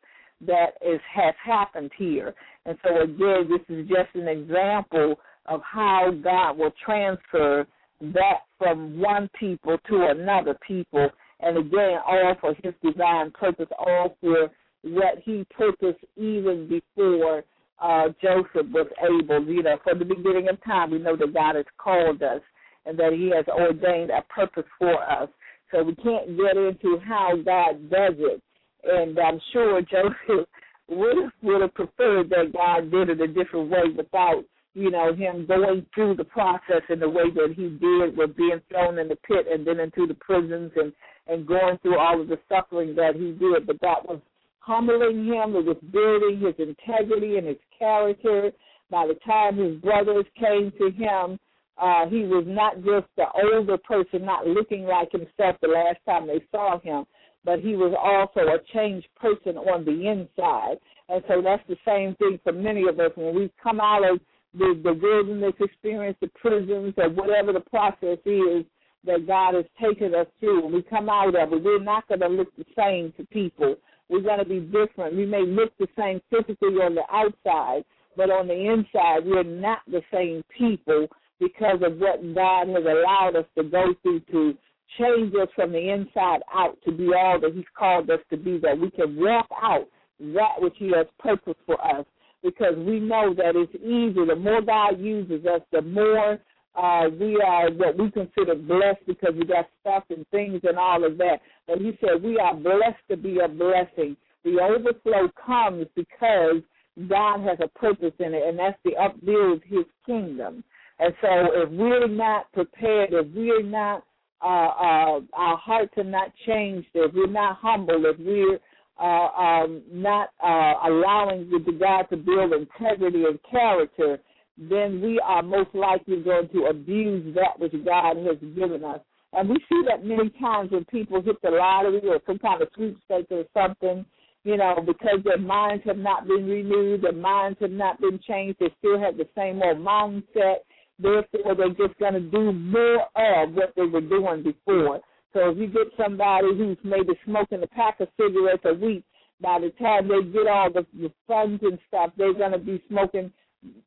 that 0.46 0.72
is 0.80 1.01
has 1.12 1.34
happened 1.44 1.90
here. 1.96 2.34
And 2.66 2.78
so 2.82 3.03
again, 3.03 3.48
this 3.48 3.76
is 3.76 3.88
just 3.88 4.14
an 4.14 4.28
example 4.28 5.16
of 5.46 5.61
how 5.62 6.12
God 6.22 6.59
will 6.59 6.72
transfer 6.84 7.66
that 8.01 8.38
from 8.59 8.98
one 8.98 9.28
people 9.38 9.76
to 9.88 10.07
another 10.11 10.57
people, 10.66 11.09
and 11.40 11.57
again, 11.59 11.98
all 12.07 12.34
for 12.40 12.55
His 12.62 12.74
divine 12.82 13.30
purpose, 13.32 13.68
all 13.78 14.16
for 14.20 14.51
what 14.82 15.18
He 15.24 15.44
purposed 15.51 16.05
even 16.16 16.68
before 16.68 17.44
uh, 17.80 18.09
Joseph 18.22 18.66
was 18.72 18.86
able. 19.03 19.44
You 19.46 19.62
know, 19.62 19.78
from 19.82 19.98
the 19.98 20.05
beginning 20.05 20.48
of 20.48 20.62
time, 20.64 20.90
we 20.90 20.98
know 20.98 21.16
that 21.16 21.34
God 21.34 21.57
has 21.57 21.66
called 21.78 22.22
us 22.22 22.40
and 22.86 22.98
that 22.98 23.12
He 23.12 23.30
has 23.34 23.46
ordained 23.48 24.11
a 24.11 24.22
purpose 24.32 24.68
for 24.78 25.03
us. 25.03 25.28
So 25.73 25.83
we 25.83 25.95
can't 25.97 26.37
get 26.37 26.57
into 26.57 26.99
how 27.07 27.37
God 27.45 27.91
does 27.91 28.14
it. 28.18 28.43
And 28.85 29.18
I'm 29.18 29.41
sure 29.53 29.81
Joseph 29.83 30.47
would 30.89 31.16
have, 31.16 31.33
would 31.43 31.62
have 31.62 31.75
preferred 31.75 32.31
that 32.31 32.53
God 32.53 32.91
did 32.91 33.11
it 33.11 33.21
a 33.21 33.29
different 33.29 33.71
way 33.71 33.85
without 33.97 34.45
you 34.75 34.91
know, 34.91 35.12
him 35.12 35.47
going 35.47 35.85
through 35.95 36.14
the 36.16 36.25
process 36.25 36.83
in 36.89 37.01
the 37.01 37.09
way 37.09 37.31
that 37.35 37.55
he 37.57 37.68
did 37.68 38.16
with 38.16 38.37
being 38.37 38.61
thrown 38.71 38.99
in 38.99 39.09
the 39.09 39.16
pit 39.16 39.47
and 39.51 39.66
then 39.66 39.81
into 39.81 40.07
the 40.07 40.14
prisons 40.14 40.71
and, 40.77 40.93
and 41.27 41.47
going 41.47 41.77
through 41.83 41.99
all 41.99 42.21
of 42.21 42.29
the 42.29 42.39
suffering 42.49 42.95
that 42.95 43.14
he 43.16 43.33
did. 43.33 43.66
But 43.66 43.81
that 43.81 44.07
was 44.07 44.21
humbling 44.61 45.27
him, 45.27 45.57
it 45.57 45.64
was 45.64 45.77
building 45.93 46.41
his 46.41 46.55
integrity 46.59 47.37
and 47.37 47.49
his 47.49 47.57
character. 47.79 48.53
By 48.91 49.07
the 49.07 49.18
time 49.27 49.57
his 49.57 49.77
brothers 49.81 50.27
came 50.39 50.73
to 50.79 50.91
him, 50.91 51.39
uh, 51.81 52.07
he 52.09 52.24
was 52.24 52.45
not 52.47 52.76
just 52.76 53.07
the 53.16 53.24
older 53.43 53.78
person, 53.78 54.24
not 54.24 54.47
looking 54.47 54.85
like 54.85 55.11
himself 55.12 55.57
the 55.62 55.68
last 55.68 55.99
time 56.07 56.26
they 56.26 56.43
saw 56.51 56.78
him, 56.81 57.05
but 57.45 57.61
he 57.61 57.74
was 57.74 57.95
also 57.99 58.41
a 58.49 58.59
changed 58.72 59.09
person 59.18 59.57
on 59.57 59.85
the 59.85 60.09
inside. 60.09 60.76
And 61.09 61.24
so 61.26 61.41
that's 61.43 61.62
the 61.68 61.76
same 61.87 62.14
thing 62.16 62.39
for 62.45 62.53
many 62.53 62.87
of 62.87 63.01
us 63.01 63.12
when 63.14 63.35
we 63.35 63.51
come 63.62 63.81
out 63.81 64.09
of 64.09 64.20
the, 64.53 64.78
the 64.83 64.93
wilderness 64.93 65.55
experience, 65.61 66.18
the 66.20 66.28
prisons, 66.41 66.95
or 66.97 67.09
whatever 67.09 67.53
the 67.53 67.61
process 67.61 68.18
is 68.26 68.64
that 69.05 69.26
God 69.26 69.55
has 69.55 69.64
taken 69.81 70.14
us 70.14 70.26
through. 70.39 70.64
When 70.64 70.74
we 70.74 70.83
come 70.83 71.09
out 71.09 71.28
of 71.28 71.53
it, 71.53 71.62
we're 71.64 71.83
not 71.83 72.07
going 72.09 72.20
to 72.20 72.28
look 72.28 72.55
the 72.57 72.66
same 72.76 73.12
to 73.16 73.24
people. 73.33 73.76
We're 74.09 74.22
going 74.22 74.41
to 74.41 74.45
be 74.45 74.61
different. 74.61 75.16
We 75.16 75.24
may 75.24 75.47
look 75.47 75.72
the 75.78 75.89
same 75.97 76.20
physically 76.31 76.83
on 76.83 76.95
the 76.95 77.05
outside, 77.11 77.85
but 78.16 78.31
on 78.31 78.49
the 78.49 78.70
inside, 78.70 79.24
we're 79.24 79.45
not 79.45 79.78
the 79.87 80.03
same 80.12 80.43
people 80.57 81.07
because 81.41 81.80
of 81.82 81.99
what 81.99 82.22
God 82.34 82.68
has 82.68 82.84
allowed 82.84 83.34
us 83.36 83.47
to 83.57 83.64
go 83.64 83.95
through 84.03 84.20
to 84.30 84.55
change 84.99 85.32
us 85.34 85.49
from 85.57 85.72
the 85.72 85.93
inside 85.93 86.41
out 86.53 86.78
to 86.84 86.93
be 86.93 87.09
all 87.16 87.41
that 87.41 87.53
He's 87.55 87.64
called 87.76 88.11
us 88.11 88.20
to 88.30 88.36
be, 88.36 88.59
that 88.59 88.78
we 88.78 88.91
can 88.91 89.16
walk 89.16 89.47
out 89.62 89.86
that 90.20 90.55
which 90.59 90.74
He 90.76 90.93
has 90.95 91.07
purposed 91.18 91.61
for 91.66 91.80
us 91.84 92.05
because 92.43 92.74
we 92.76 93.01
know 93.01 93.34
that 93.34 93.57
it's 93.57 93.74
easy. 93.76 94.26
The 94.26 94.36
more 94.36 94.62
God 94.62 95.01
uses 95.01 95.45
us, 95.47 95.62
the 95.72 95.82
more 95.82 96.38
uh, 96.76 97.09
we 97.18 97.41
are 97.45 97.70
what 97.70 97.99
we 97.99 98.11
consider 98.11 98.55
blessed 98.55 99.05
because 99.07 99.34
we 99.36 99.45
got 99.45 99.68
stuff 99.80 100.05
and 100.11 100.26
things 100.28 100.61
and 100.62 100.78
all 100.78 101.05
of 101.05 101.18
that. 101.18 101.38
But 101.66 101.78
He 101.78 101.99
said 102.01 102.22
we 102.22 102.38
are 102.38 102.55
blessed 102.55 103.03
to 103.11 103.16
be 103.16 103.38
a 103.41 103.49
blessing. 103.49 104.16
The 104.45 104.59
overflow 104.61 105.30
comes 105.45 105.86
because 105.95 106.62
God 107.09 107.41
has 107.41 107.59
a 107.62 107.68
purpose 107.78 108.12
in 108.18 108.34
it, 108.34 108.43
and 108.47 108.59
that's 108.59 108.78
to 108.86 108.93
upbuild 108.97 109.62
His 109.66 109.84
kingdom. 110.07 110.64
And 111.01 111.14
so, 111.22 111.28
if 111.55 111.70
we're 111.70 112.09
not 112.09 112.53
prepared, 112.53 113.11
if 113.12 113.26
we're 113.34 113.62
not 113.62 114.05
uh, 114.42 114.46
uh, 114.46 115.20
our 115.34 115.57
hearts 115.59 115.92
are 115.96 116.05
not 116.05 116.32
changed, 116.46 116.88
if 116.94 117.12
we're 117.14 117.26
not 117.26 117.59
humble, 117.61 118.03
if 118.07 118.18
we're 118.18 118.59
uh, 118.98 119.28
um, 119.28 119.82
not 119.92 120.30
uh, 120.42 120.88
allowing 120.88 121.51
the 121.51 121.72
God 121.72 122.03
to 122.11 122.16
build 122.16 122.53
integrity 122.53 123.24
and 123.24 123.38
character, 123.51 124.18
then 124.57 125.01
we 125.01 125.20
are 125.24 125.42
most 125.42 125.74
likely 125.74 126.22
going 126.22 126.48
to 126.51 126.66
abuse 126.66 127.34
that 127.34 127.59
which 127.59 127.72
God 127.84 128.16
has 128.18 128.36
given 128.55 128.84
us. 128.84 129.01
And 129.32 129.48
we 129.48 129.57
see 129.68 129.82
that 129.88 130.05
many 130.05 130.30
times 130.40 130.70
when 130.70 130.84
people 130.86 131.22
hit 131.22 131.40
the 131.42 131.51
lottery 131.51 132.01
or 132.05 132.20
some 132.26 132.38
kind 132.38 132.61
of 132.61 132.68
sweepstakes 132.74 133.28
or 133.30 133.44
something, 133.55 134.05
you 134.44 134.57
know, 134.57 134.82
because 134.84 135.20
their 135.24 135.38
minds 135.38 135.84
have 135.86 135.98
not 135.98 136.26
been 136.26 136.46
renewed, 136.46 137.03
their 137.03 137.12
minds 137.12 137.59
have 137.61 137.70
not 137.70 138.01
been 138.01 138.18
changed, 138.26 138.59
they 138.59 138.72
still 138.78 138.98
have 138.98 139.16
the 139.16 139.28
same 139.36 139.62
old 139.62 139.78
mindset. 139.78 140.61
Therefore, 141.01 141.55
they're 141.55 141.68
just 141.88 141.98
going 141.98 142.14
to 142.14 142.20
do 142.20 142.53
more 142.53 143.03
of 143.16 143.55
what 143.55 143.72
they 143.76 143.84
were 143.84 144.01
doing 144.01 144.42
before. 144.42 145.01
So 145.32 145.51
if 145.51 145.59
you 145.59 145.68
get 145.68 145.86
somebody 145.96 146.48
who's 146.57 146.78
maybe 146.82 147.12
smoking 147.24 147.62
a 147.62 147.66
pack 147.68 148.01
of 148.01 148.09
cigarettes 148.16 148.64
a 148.64 148.74
week, 148.74 149.05
by 149.40 149.59
the 149.61 149.70
time 149.82 150.09
they 150.09 150.22
get 150.30 150.46
all 150.46 150.70
the, 150.72 150.86
the 150.92 151.11
funds 151.26 151.62
and 151.62 151.78
stuff, 151.88 152.11
they're 152.18 152.34
going 152.34 152.53
to 152.53 152.59
be 152.59 152.82
smoking, 152.88 153.32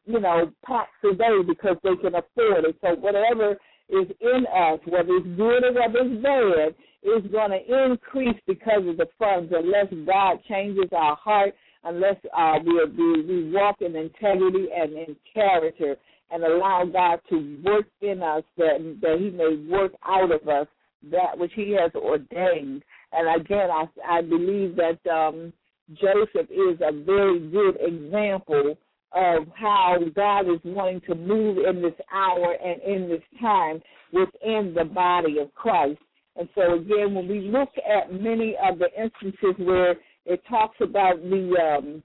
you 0.05 0.19
know, 0.19 0.51
packs 0.65 0.89
a 1.03 1.15
day 1.15 1.41
because 1.45 1.75
they 1.83 1.95
can 1.97 2.15
afford 2.15 2.65
it. 2.65 2.75
So 2.81 2.95
whatever 2.95 3.51
is 3.89 4.07
in 4.21 4.45
us, 4.47 4.79
whether 4.87 5.09
it's 5.09 5.27
good 5.37 5.63
or 5.63 5.73
whether 5.73 5.99
it's 5.99 6.23
bad, 6.23 6.75
is 7.03 7.31
going 7.31 7.51
to 7.51 7.85
increase 7.85 8.39
because 8.47 8.87
of 8.87 8.97
the 8.97 9.07
funds 9.19 9.53
unless 9.53 9.87
God 10.05 10.39
changes 10.47 10.89
our 10.95 11.17
heart, 11.17 11.53
unless 11.83 12.15
uh, 12.35 12.59
we, 12.65 12.79
we, 12.97 13.21
we 13.25 13.51
walk 13.51 13.81
in 13.81 13.95
integrity 13.95 14.67
and 14.75 14.93
in 14.93 15.15
character 15.33 15.97
and 16.33 16.43
allow 16.43 16.83
God 16.85 17.19
to 17.29 17.61
work 17.63 17.85
in 18.01 18.23
us 18.23 18.43
that, 18.57 18.97
that 19.01 19.17
He 19.19 19.29
may 19.29 19.65
work 19.69 19.91
out 20.05 20.31
of 20.31 20.47
us 20.47 20.67
that 21.11 21.37
which 21.37 21.51
He 21.55 21.75
has 21.79 21.91
ordained. 21.95 22.83
And 23.11 23.41
again, 23.41 23.69
I, 23.71 23.85
I 24.09 24.21
believe 24.21 24.75
that 24.77 24.99
um, 25.09 25.53
Joseph 25.91 26.49
is 26.49 26.79
a 26.81 27.03
very 27.03 27.39
good 27.51 27.77
example 27.79 28.75
of 29.15 29.47
how 29.53 29.97
God 30.15 30.51
is 30.51 30.59
wanting 30.63 31.01
to 31.01 31.13
move 31.13 31.59
in 31.69 31.81
this 31.81 31.93
hour 32.11 32.55
and 32.63 32.81
in 32.81 33.09
this 33.09 33.21
time 33.39 33.79
within 34.11 34.73
the 34.75 34.85
body 34.85 35.37
of 35.39 35.53
Christ. 35.53 35.99
And 36.35 36.49
so 36.55 36.75
again, 36.75 37.13
when 37.13 37.27
we 37.27 37.41
look 37.41 37.69
at 37.77 38.11
many 38.11 38.55
of 38.63 38.79
the 38.79 38.89
instances 38.99 39.55
where 39.59 39.95
it 40.25 40.41
talks 40.49 40.77
about 40.81 41.17
the 41.21 41.77
um, 41.77 42.03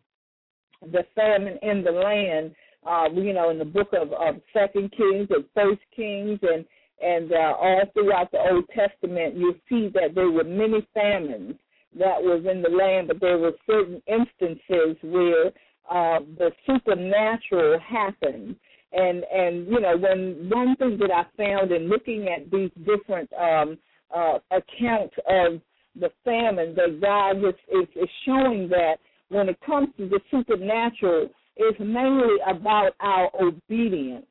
the 0.93 1.05
famine 1.15 1.59
in 1.63 1.83
the 1.83 1.91
land, 1.91 2.55
uh, 2.87 3.09
you 3.13 3.33
know, 3.33 3.51
in 3.51 3.59
the 3.59 3.65
book 3.65 3.89
of, 3.93 4.13
of 4.13 4.41
Second 4.53 4.93
Kings 4.97 5.29
and 5.31 5.45
First 5.55 5.81
Kings, 5.95 6.39
and 6.43 6.65
and 7.01 7.33
uh, 7.33 7.55
all 7.61 7.83
throughout 7.93 8.31
the 8.33 8.39
Old 8.39 8.65
Testament, 8.75 9.37
you 9.37 9.55
see 9.69 9.89
that 9.95 10.15
there 10.15 10.31
were 10.31 10.45
many 10.45 10.87
famines 10.95 11.55
that 11.97 12.21
was 12.21 12.45
in 12.51 12.61
the 12.61 12.69
land, 12.69 13.09
but 13.09 13.21
there 13.21 13.39
were 13.39 13.53
certain 13.67 14.03
instances 14.07 14.97
where 15.03 15.47
uh, 15.91 16.21
the 16.39 16.51
supernatural 16.67 17.79
happened. 17.81 18.57
And 18.93 19.25
and 19.25 19.67
you 19.67 19.81
know 19.81 19.97
when 19.97 20.49
one 20.51 20.75
thing 20.77 20.99
that 20.99 21.11
I 21.11 21.25
found 21.37 21.73
in 21.73 21.89
looking 21.89 22.29
at 22.29 22.51
these 22.51 22.71
different 22.87 23.31
um, 23.35 23.79
uh, 24.15 24.39
accounts 24.51 25.15
of 25.29 25.61
the 25.99 26.11
famine 26.25 26.75
that 26.75 27.01
God 27.01 27.39
is, 27.39 27.55
is, 27.71 28.03
is 28.03 28.09
showing 28.25 28.69
that 28.71 28.97
when 29.29 29.49
it 29.49 29.59
comes 29.65 29.89
to 29.99 30.09
the 30.09 30.21
supernatural, 30.31 31.29
it's 31.59 31.79
mainly 31.81 32.37
about 32.47 32.93
our 33.01 33.31
obedience. 33.41 34.27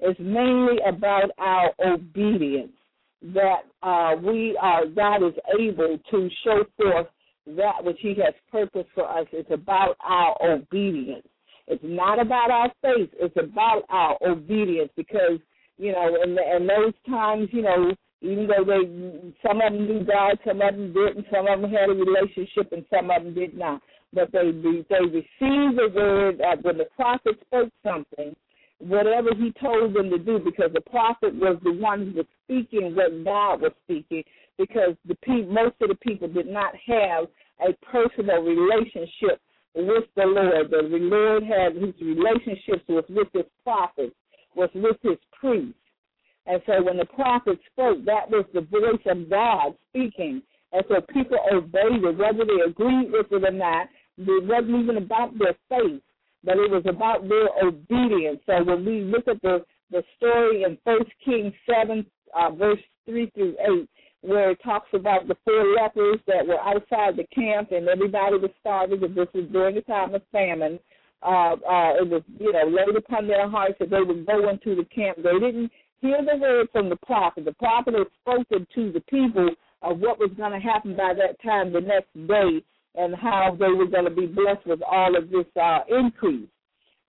It's 0.00 0.18
mainly 0.20 0.76
about 0.86 1.30
our 1.38 1.72
obedience 1.84 2.72
that 3.34 3.62
uh, 3.82 4.14
we 4.22 4.56
are 4.60 4.86
God 4.86 5.26
is 5.26 5.34
able 5.58 5.98
to 6.10 6.28
show 6.44 6.64
forth 6.76 7.08
that 7.56 7.82
which 7.82 7.98
He 8.00 8.14
has 8.24 8.34
purposed 8.50 8.88
for 8.94 9.08
us. 9.08 9.26
It's 9.32 9.50
about 9.50 9.96
our 10.04 10.36
obedience. 10.40 11.26
It's 11.66 11.82
not 11.84 12.20
about 12.20 12.50
our 12.50 12.72
faith. 12.80 13.10
It's 13.14 13.36
about 13.36 13.82
our 13.90 14.16
obedience 14.24 14.90
because 14.96 15.40
you 15.78 15.92
know, 15.92 16.16
in, 16.22 16.34
the, 16.34 16.56
in 16.56 16.66
those 16.66 16.92
times, 17.08 17.48
you 17.52 17.62
know, 17.62 17.92
even 18.20 18.48
though 18.48 18.64
they 18.64 19.32
some 19.46 19.60
of 19.60 19.72
them 19.72 19.86
knew 19.86 20.04
God, 20.04 20.38
some 20.46 20.60
of 20.60 20.74
them 20.74 20.92
didn't, 20.92 21.26
some 21.32 21.46
of 21.46 21.60
them 21.60 21.70
had 21.70 21.88
a 21.88 21.92
relationship, 21.92 22.72
and 22.72 22.84
some 22.90 23.10
of 23.10 23.22
them 23.22 23.34
did 23.34 23.56
not. 23.56 23.80
But 24.12 24.32
they 24.32 24.50
they 24.52 25.04
received 25.04 25.76
the 25.76 25.90
word 25.94 26.38
that 26.38 26.62
when 26.62 26.78
the 26.78 26.86
prophet 26.96 27.38
spoke 27.46 27.70
something, 27.82 28.34
whatever 28.78 29.30
he 29.34 29.52
told 29.60 29.94
them 29.94 30.10
to 30.10 30.18
do, 30.18 30.38
because 30.38 30.70
the 30.72 30.80
prophet 30.80 31.34
was 31.34 31.58
the 31.62 31.72
one 31.72 32.06
who 32.06 32.18
was 32.18 32.26
speaking 32.44 32.94
what 32.94 33.24
God 33.24 33.60
was 33.60 33.72
speaking, 33.84 34.22
because 34.56 34.94
the 35.06 35.14
pe- 35.16 35.42
most 35.42 35.74
of 35.80 35.88
the 35.88 35.96
people 35.96 36.28
did 36.28 36.46
not 36.46 36.72
have 36.86 37.26
a 37.60 37.72
personal 37.84 38.42
relationship 38.42 39.40
with 39.74 40.04
the 40.16 40.24
Lord. 40.24 40.70
The 40.70 40.88
Lord 40.90 41.42
had 41.42 41.74
his 41.74 41.94
relationships 42.00 42.84
was 42.88 43.04
with 43.08 43.28
his 43.32 43.44
prophets, 43.62 44.14
was 44.54 44.70
with 44.74 44.96
his 45.02 45.18
priests. 45.38 45.74
And 46.46 46.62
so 46.66 46.82
when 46.82 46.96
the 46.96 47.04
prophet 47.04 47.58
spoke, 47.72 48.04
that 48.06 48.30
was 48.30 48.46
the 48.54 48.62
voice 48.62 49.02
of 49.06 49.28
God 49.28 49.74
speaking. 49.90 50.42
And 50.72 50.84
so 50.88 51.00
people 51.12 51.38
obeyed 51.52 52.02
it, 52.04 52.18
whether 52.18 52.44
they 52.44 52.60
agreed 52.66 53.12
with 53.12 53.26
it 53.30 53.44
or 53.44 53.50
not. 53.50 53.88
It 54.18 54.44
wasn't 54.44 54.82
even 54.82 54.96
about 54.96 55.38
their 55.38 55.54
faith, 55.68 56.02
but 56.44 56.56
it 56.56 56.70
was 56.70 56.82
about 56.86 57.28
their 57.28 57.48
obedience. 57.62 58.40
So 58.46 58.64
when 58.64 58.84
we 58.84 59.02
look 59.02 59.28
at 59.28 59.40
the, 59.42 59.64
the 59.90 60.02
story 60.16 60.64
in 60.64 60.78
First 60.84 61.10
Kings 61.24 61.54
7, 61.68 62.04
uh, 62.36 62.50
verse 62.50 62.80
3 63.06 63.30
through 63.30 63.56
8, 63.60 63.88
where 64.22 64.50
it 64.50 64.58
talks 64.64 64.88
about 64.92 65.28
the 65.28 65.36
four 65.44 65.74
lepers 65.74 66.18
that 66.26 66.46
were 66.46 66.60
outside 66.60 67.16
the 67.16 67.26
camp 67.32 67.70
and 67.70 67.88
everybody 67.88 68.36
was 68.36 68.50
starving, 68.60 69.02
and 69.04 69.14
this 69.14 69.28
was 69.32 69.44
during 69.52 69.76
the 69.76 69.82
time 69.82 70.14
of 70.14 70.22
famine. 70.32 70.78
Uh, 71.22 71.54
uh, 71.54 71.94
it 71.98 72.08
was, 72.08 72.22
you 72.38 72.52
know, 72.52 72.66
laid 72.66 72.96
upon 72.96 73.26
their 73.26 73.48
hearts 73.48 73.74
that 73.78 73.90
they 73.90 74.02
would 74.02 74.26
go 74.26 74.48
into 74.48 74.74
the 74.74 74.84
camp. 74.84 75.18
They 75.18 75.38
didn't 75.38 75.70
hear 76.00 76.18
the 76.24 76.38
word 76.38 76.68
from 76.72 76.88
the 76.88 76.98
prophet. 77.06 77.44
The 77.44 77.52
prophet 77.52 77.94
had 77.94 78.06
spoken 78.20 78.66
to 78.74 78.92
the 78.92 79.00
people 79.08 79.50
of 79.82 79.98
what 79.98 80.18
was 80.18 80.30
going 80.36 80.52
to 80.52 80.58
happen 80.58 80.96
by 80.96 81.14
that 81.14 81.40
time 81.42 81.72
the 81.72 81.80
next 81.80 82.12
day 82.26 82.62
and 82.98 83.14
how 83.14 83.56
they 83.58 83.68
were 83.68 83.86
going 83.86 84.04
to 84.04 84.10
be 84.10 84.26
blessed 84.26 84.66
with 84.66 84.80
all 84.82 85.16
of 85.16 85.30
this 85.30 85.46
uh, 85.60 85.80
increase. 85.88 86.48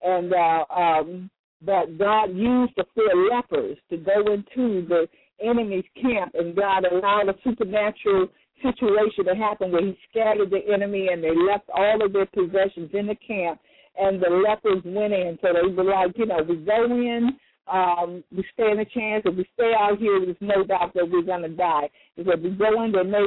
And 0.02 0.34
uh, 0.34 0.66
um, 0.74 1.30
that 1.66 1.98
God 1.98 2.26
used 2.36 2.74
the 2.78 2.86
four 2.96 3.30
lepers 3.30 3.78
to 3.90 3.98
go 3.98 4.32
into 4.32 4.88
the 4.88 5.08
enemy's 5.44 5.84
camp, 6.02 6.36
and 6.36 6.56
God 6.56 6.86
allowed 6.86 7.30
a 7.30 7.36
supernatural 7.44 8.28
situation 8.62 9.26
to 9.26 9.36
happen 9.36 9.72
where 9.72 9.86
He 9.86 9.98
scattered 10.10 10.52
the 10.52 10.62
enemy 10.72 11.10
and 11.12 11.24
they 11.24 11.36
left 11.36 11.70
all 11.74 12.06
of 12.06 12.14
their 12.14 12.28
possessions 12.28 12.92
in 12.94 13.08
the 13.08 13.16
camp, 13.16 13.60
and 13.98 14.22
the 14.22 14.30
lepers 14.30 14.82
went 14.86 15.14
in. 15.14 15.38
So 15.42 15.50
they 15.54 15.74
were 15.74 15.84
like, 15.84 16.18
you 16.18 16.28
know, 16.28 16.44
we 16.48 16.58
go 16.58 16.86
in, 16.86 17.38
um, 17.72 18.24
we 18.36 18.44
stand 18.54 18.80
a 18.80 18.86
chance. 18.86 19.24
If 19.26 19.36
we 19.36 19.48
stay 19.54 19.74
out 19.78 19.98
here, 20.00 20.20
there's 20.24 20.38
no 20.42 20.64
doubt 20.64 20.94
that 20.96 21.10
we're 21.10 21.22
going 21.22 21.44
to 21.44 21.50
die. 21.50 21.90
If 22.18 22.28
we 22.42 22.50
go 22.52 22.84
in, 22.84 22.92
they 22.92 23.04
may 23.04 23.26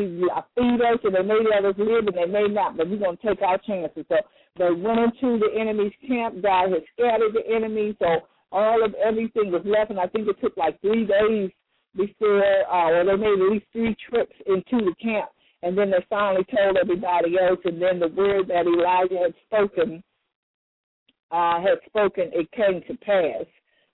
feed 0.55 0.81
us, 0.83 0.99
and 1.05 1.15
they 1.15 1.23
may 1.23 1.41
let 1.43 1.65
us 1.65 1.75
live, 1.79 2.07
and 2.07 2.17
they 2.17 2.27
may 2.27 2.49
not, 2.49 2.77
but 2.77 2.89
we're 2.89 2.99
going 2.99 3.17
to 3.17 3.27
take 3.27 3.43
our 3.43 3.59
chances. 3.59 4.05
So 4.09 4.17
they 4.59 4.71
went 4.71 5.15
into 5.21 5.39
the 5.39 5.51
enemy's 5.59 5.93
camp. 6.07 6.43
God 6.43 6.71
had 6.73 6.83
scattered 6.93 7.35
the 7.35 7.55
enemy, 7.55 7.97
so 7.99 8.27
all 8.51 8.85
of 8.85 8.95
everything 8.95 9.51
was 9.51 9.63
left, 9.65 9.91
and 9.91 10.01
I 10.01 10.07
think 10.09 10.29
it 10.29 10.37
took 10.41 10.57
like 10.57 10.81
three 10.81 11.07
days 11.07 11.51
before, 11.97 12.43
uh, 12.71 12.91
or 12.91 13.05
they 13.05 13.17
made 13.17 13.41
at 13.41 13.53
least 13.53 13.67
three 13.73 13.97
trips 14.09 14.35
into 14.47 14.85
the 14.85 14.95
camp, 15.01 15.31
and 15.63 15.77
then 15.77 15.91
they 15.91 16.05
finally 16.11 16.45
told 16.55 16.77
everybody 16.77 17.39
else, 17.39 17.61
and 17.65 17.81
then 17.81 18.01
the 18.01 18.09
word 18.09 18.49
that 18.49 18.67
Elijah 18.67 19.19
had 19.23 19.35
spoken 19.47 20.03
uh, 21.33 21.61
had 21.61 21.81
spoken, 21.87 22.31
it 22.35 22.51
came 22.53 22.83
to 22.87 22.95
pass 23.05 23.47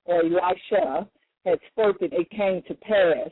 or 0.08 0.22
Elisha 0.22 1.06
had 1.44 1.58
spoken, 1.70 2.08
it 2.12 2.30
came 2.30 2.62
to 2.66 2.74
pass 2.74 3.30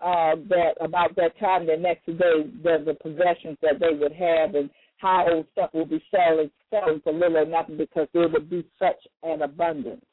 uh, 0.00 0.36
that 0.48 0.72
about 0.80 1.16
that 1.16 1.38
time 1.38 1.66
the 1.66 1.76
next 1.76 2.06
day, 2.06 2.44
the, 2.62 2.82
the 2.84 2.94
possessions 3.02 3.56
that 3.62 3.80
they 3.80 3.96
would 3.98 4.12
have 4.12 4.54
and 4.54 4.70
how 4.98 5.26
old 5.30 5.46
stuff 5.52 5.70
will 5.72 5.86
be 5.86 6.02
selling, 6.10 6.50
selling 6.70 7.00
for 7.02 7.12
little 7.12 7.38
or 7.38 7.46
nothing 7.46 7.76
because 7.76 8.08
there 8.12 8.28
would 8.28 8.50
be 8.50 8.64
such 8.78 8.98
an 9.22 9.42
abundance. 9.42 10.04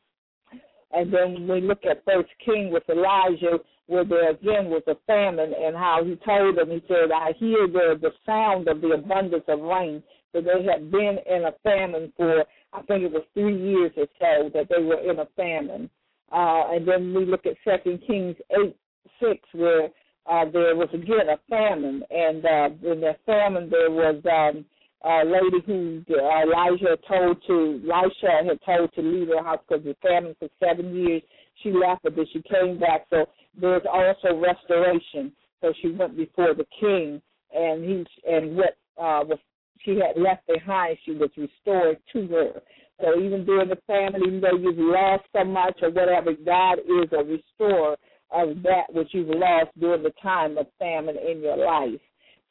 And 0.91 1.13
then 1.13 1.47
we 1.47 1.61
look 1.61 1.85
at 1.89 2.05
First 2.05 2.29
King 2.43 2.71
with 2.71 2.83
Elijah, 2.89 3.59
where 3.87 4.05
there 4.05 4.31
again 4.31 4.69
was 4.69 4.83
a 4.87 4.95
famine, 5.05 5.53
and 5.53 5.75
how 5.75 6.03
he 6.03 6.15
told 6.25 6.57
them, 6.57 6.69
he 6.69 6.81
said, 6.87 7.11
I 7.13 7.33
hear 7.37 7.67
the, 7.67 7.99
the 8.01 8.11
sound 8.25 8.67
of 8.67 8.81
the 8.81 8.91
abundance 8.91 9.43
of 9.47 9.59
rain. 9.59 10.01
So 10.31 10.41
they 10.41 10.63
had 10.63 10.91
been 10.91 11.17
in 11.29 11.45
a 11.45 11.53
famine 11.63 12.13
for 12.15 12.43
I 12.75 12.81
think 12.83 13.03
it 13.03 13.11
was 13.11 13.23
three 13.33 13.57
years 13.57 13.91
or 13.97 14.07
so 14.19 14.49
that 14.53 14.67
they 14.69 14.83
were 14.83 14.99
in 14.99 15.19
a 15.19 15.25
famine. 15.35 15.89
Uh, 16.31 16.73
and 16.73 16.87
then 16.87 17.13
we 17.13 17.25
look 17.25 17.45
at 17.45 17.55
Second 17.63 18.01
Kings 18.05 18.35
eight 18.51 18.75
six, 19.19 19.39
where 19.53 19.85
uh, 20.29 20.45
there 20.51 20.75
was 20.75 20.89
again 20.93 21.29
a 21.29 21.37
famine, 21.49 22.03
and 22.09 22.45
uh, 22.45 22.91
in 22.91 23.01
that 23.01 23.19
famine 23.25 23.69
there 23.69 23.91
was 23.91 24.15
um, 24.25 24.65
a 25.03 25.23
lady 25.23 25.63
who 25.65 26.03
uh, 26.09 26.41
Elijah 26.43 26.97
told 27.07 27.37
to 27.47 27.81
Elisha 27.93 28.47
had 28.47 28.59
told 28.65 28.91
to 28.93 29.01
leave 29.01 29.27
her 29.27 29.43
house 29.43 29.59
because 29.67 29.83
the 29.83 29.95
famine 30.01 30.35
for 30.39 30.49
seven 30.59 30.95
years. 30.95 31.21
She 31.63 31.71
left, 31.71 32.03
but 32.03 32.15
then 32.17 32.25
she 32.33 32.41
came 32.41 32.77
back. 32.79 33.05
So 33.09 33.25
there's 33.59 33.83
also 33.89 34.35
restoration. 34.37 35.31
So 35.61 35.71
she 35.81 35.89
went 35.91 36.17
before 36.17 36.53
the 36.53 36.65
king, 36.79 37.21
and 37.53 37.83
he 37.83 38.05
and 38.29 38.57
what 38.57 38.75
uh, 38.97 39.23
was 39.23 39.39
she 39.85 39.91
had 39.91 40.21
left 40.21 40.45
behind, 40.47 40.97
she 41.05 41.11
was 41.11 41.29
restored 41.37 41.97
to 42.13 42.27
her. 42.27 42.61
So 43.01 43.19
even 43.19 43.45
during 43.45 43.69
the 43.69 43.77
famine, 43.87 44.21
even 44.25 44.41
though 44.41 44.57
you've 44.57 44.77
lost 44.77 45.23
so 45.35 45.43
much 45.43 45.77
or 45.81 45.91
whatever, 45.91 46.33
God 46.33 46.79
is 46.79 47.09
a 47.11 47.23
restorer 47.23 47.95
of 48.31 48.63
that 48.63 48.91
which 48.91 49.09
you've 49.11 49.29
lost 49.29 49.69
during 49.79 50.03
the 50.03 50.13
time 50.21 50.57
of 50.57 50.67
famine 50.79 51.17
in 51.17 51.41
your 51.41 51.57
life. 51.57 51.99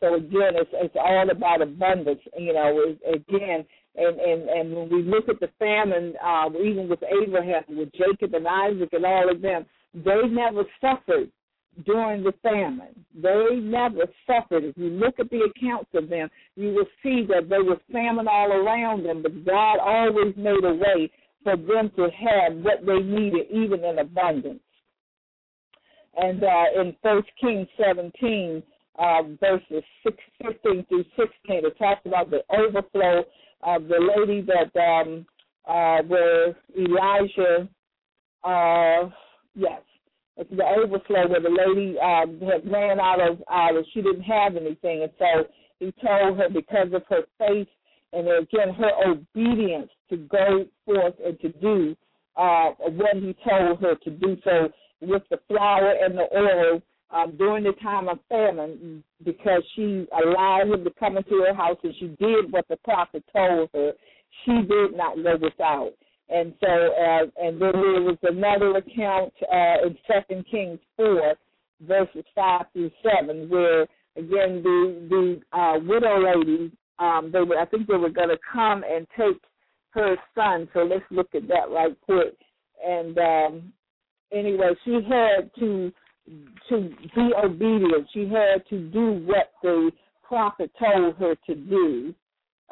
So 0.01 0.15
again, 0.15 0.53
it's 0.55 0.71
it's 0.75 0.97
all 0.97 1.31
about 1.31 1.63
abundance. 1.63 2.21
You 2.37 2.53
know, 2.53 2.95
again, 3.11 3.65
and 3.97 4.21
and 4.21 4.49
and 4.49 4.77
when 4.77 4.91
we 4.91 5.03
look 5.03 5.29
at 5.29 5.41
the 5.41 5.49
famine, 5.59 6.15
uh, 6.23 6.51
even 6.63 6.89
with 6.89 7.01
Abraham, 7.03 7.63
with 7.69 7.91
Jacob 7.93 8.35
and 8.35 8.47
Isaac 8.47 8.91
and 8.93 9.07
all 9.07 9.31
of 9.31 9.41
them, 9.41 9.65
they 9.95 10.21
never 10.29 10.65
suffered 10.81 11.31
during 11.85 12.23
the 12.23 12.33
famine. 12.43 13.05
They 13.15 13.57
never 13.61 14.07
suffered. 14.27 14.65
If 14.65 14.77
you 14.77 14.91
look 14.91 15.19
at 15.19 15.31
the 15.31 15.49
accounts 15.51 15.91
of 15.95 16.09
them, 16.09 16.29
you 16.57 16.69
will 16.69 16.87
see 17.03 17.27
that 17.29 17.49
there 17.49 17.65
was 17.65 17.79
famine 17.93 18.29
all 18.29 18.53
around 18.53 19.05
them, 19.05 19.23
but 19.23 19.45
God 19.45 19.79
always 19.81 20.35
made 20.37 20.65
a 20.65 20.75
way 20.75 21.11
for 21.43 21.57
them 21.57 21.91
to 21.97 22.03
have 22.11 22.57
what 22.59 22.85
they 22.87 22.99
needed, 22.99 23.47
even 23.51 23.85
in 23.85 23.99
abundance. 23.99 24.61
And 26.17 26.43
uh, 26.43 26.81
in 26.81 26.97
First 27.03 27.29
Kings 27.41 27.67
17, 27.85 28.63
uh, 28.99 29.23
verses 29.41 29.83
6, 30.05 30.17
15 30.43 30.87
through 30.89 31.05
16, 31.17 31.29
it 31.47 31.79
talks 31.79 32.07
about 32.07 32.31
the 32.31 32.43
overflow 32.57 33.25
of 33.63 33.89
the 33.89 34.13
lady 34.17 34.43
that 34.43 34.79
um, 34.81 35.27
uh, 35.67 36.03
where 36.03 36.55
Elijah, 36.79 37.69
uh, 38.45 39.11
yes, 39.55 39.81
the 40.37 40.65
overflow 40.65 41.29
where 41.29 41.41
the 41.41 41.49
lady 41.49 41.97
uh, 41.99 42.27
had 42.47 42.71
ran 42.71 42.99
out 43.01 43.21
of, 43.21 43.43
uh, 43.51 43.81
she 43.93 44.03
didn't 44.03 44.23
have 44.23 44.57
anything, 44.57 45.03
and 45.03 45.13
so 45.19 45.45
he 45.79 45.93
told 46.05 46.39
her 46.39 46.49
because 46.49 46.93
of 46.93 47.03
her 47.09 47.23
faith 47.39 47.69
and 48.13 48.29
again 48.29 48.73
her 48.75 48.91
obedience 49.07 49.91
to 50.09 50.17
go 50.17 50.65
forth 50.85 51.15
and 51.25 51.39
to 51.41 51.49
do 51.61 51.97
uh, 52.37 52.71
what 52.79 53.17
he 53.17 53.37
told 53.49 53.81
her 53.81 53.95
to 53.97 54.11
do. 54.11 54.37
So 54.45 54.69
with 55.01 55.23
the 55.31 55.39
flour 55.49 55.95
and 56.03 56.17
the 56.17 56.27
oil 56.37 56.83
um, 57.11 57.37
during 57.37 57.65
the 57.65 57.73
time 57.83 58.09
of 58.09 58.19
famine, 58.29 59.03
because 59.25 59.63
she 59.77 60.07
allowed 60.13 60.69
him 60.73 60.85
to 60.85 60.91
come 60.99 61.17
into 61.17 61.45
her 61.47 61.55
house 61.55 61.79
and 61.83 61.95
she 61.99 62.09
did 62.19 62.51
what 62.51 62.67
the 62.69 62.77
prophet 62.85 63.25
told 63.33 63.69
her, 63.75 63.93
she 64.45 64.63
did 64.63 64.97
not 64.97 65.17
go 65.23 65.37
without. 65.41 65.95
And 66.29 66.55
so, 66.61 66.67
uh, 66.67 67.47
and 67.47 67.61
then 67.61 67.73
there 67.73 68.03
was 68.03 68.17
another 68.23 68.77
account 68.79 69.33
uh, 69.53 69.87
in 69.87 69.97
Second 70.07 70.45
Kings 70.51 70.79
four, 70.97 71.35
verses 71.87 72.25
five 72.35 72.67
through 72.73 72.91
seven, 73.03 73.49
where 73.49 73.83
again 74.17 74.63
the 74.63 75.07
the 75.11 75.59
uh, 75.59 75.79
widow 75.81 76.23
lady, 76.25 76.73
um, 76.99 77.31
they 77.33 77.41
were 77.43 77.59
I 77.59 77.67
think 77.67 77.87
they 77.87 77.97
were 77.97 78.11
going 78.11 78.31
to 78.31 78.39
come 78.51 78.85
and 78.85 79.07
take 79.17 79.41
her 79.91 80.17
son. 80.35 80.69
So 80.73 80.81
let's 80.81 81.05
look 81.11 81.35
at 81.35 81.47
that 81.49 81.71
right 81.71 81.97
quick. 82.01 82.37
And 82.85 83.19
um, 83.19 83.73
anyway, 84.33 84.73
she 84.85 84.95
had 84.95 85.51
to 85.59 85.93
to 86.71 86.91
be 87.15 87.31
obedient. 87.43 88.09
She 88.15 88.27
had 88.27 88.67
to 88.71 88.89
do 88.89 89.25
what 89.27 89.53
the 89.63 89.91
prophet 90.23 90.71
told 90.79 91.17
her 91.17 91.35
to 91.47 91.55
do. 91.55 92.15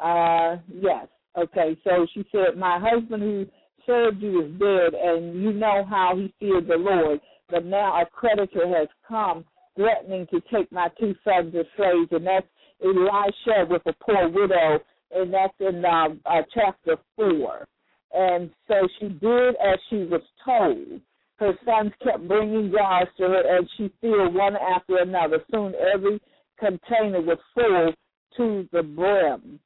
Uh, 0.03 0.57
yes. 0.73 1.07
Okay. 1.37 1.77
So 1.83 2.05
she 2.13 2.25
said, 2.31 2.57
"My 2.57 2.79
husband 2.79 3.23
who 3.23 3.45
served 3.85 4.21
you 4.21 4.45
is 4.45 4.51
dead, 4.59 4.93
and 4.93 5.41
you 5.41 5.53
know 5.53 5.85
how 5.89 6.15
he 6.15 6.33
feared 6.39 6.67
the 6.67 6.77
Lord. 6.77 7.19
But 7.49 7.65
now 7.65 8.01
a 8.01 8.05
creditor 8.05 8.67
has 8.67 8.87
come, 9.07 9.45
threatening 9.75 10.27
to 10.27 10.41
take 10.51 10.71
my 10.71 10.89
two 10.99 11.15
sons 11.23 11.53
as 11.55 11.65
slaves, 11.75 12.09
and 12.11 12.25
that's 12.25 12.47
Elisha 12.83 13.65
with 13.69 13.81
a 13.85 13.93
poor 13.93 14.29
widow, 14.29 14.79
and 15.11 15.33
that's 15.33 15.53
in 15.59 15.83
uh, 15.83 16.09
uh, 16.25 16.41
chapter 16.53 16.97
four. 17.15 17.67
And 18.13 18.51
so 18.67 18.87
she 18.99 19.09
did 19.09 19.55
as 19.55 19.79
she 19.89 20.05
was 20.05 20.21
told 20.45 21.01
her 21.43 21.53
sons 21.65 21.91
kept 22.03 22.27
bringing 22.27 22.71
jars 22.71 23.07
to 23.17 23.23
her, 23.23 23.57
and 23.57 23.69
she 23.77 23.91
filled 24.01 24.33
one 24.33 24.55
after 24.55 24.97
another. 24.97 25.43
Soon 25.51 25.73
every 25.93 26.21
container 26.59 27.21
was 27.21 27.37
full 27.53 27.93
to 28.37 28.69
the 28.71 28.83
brim. 28.83 29.59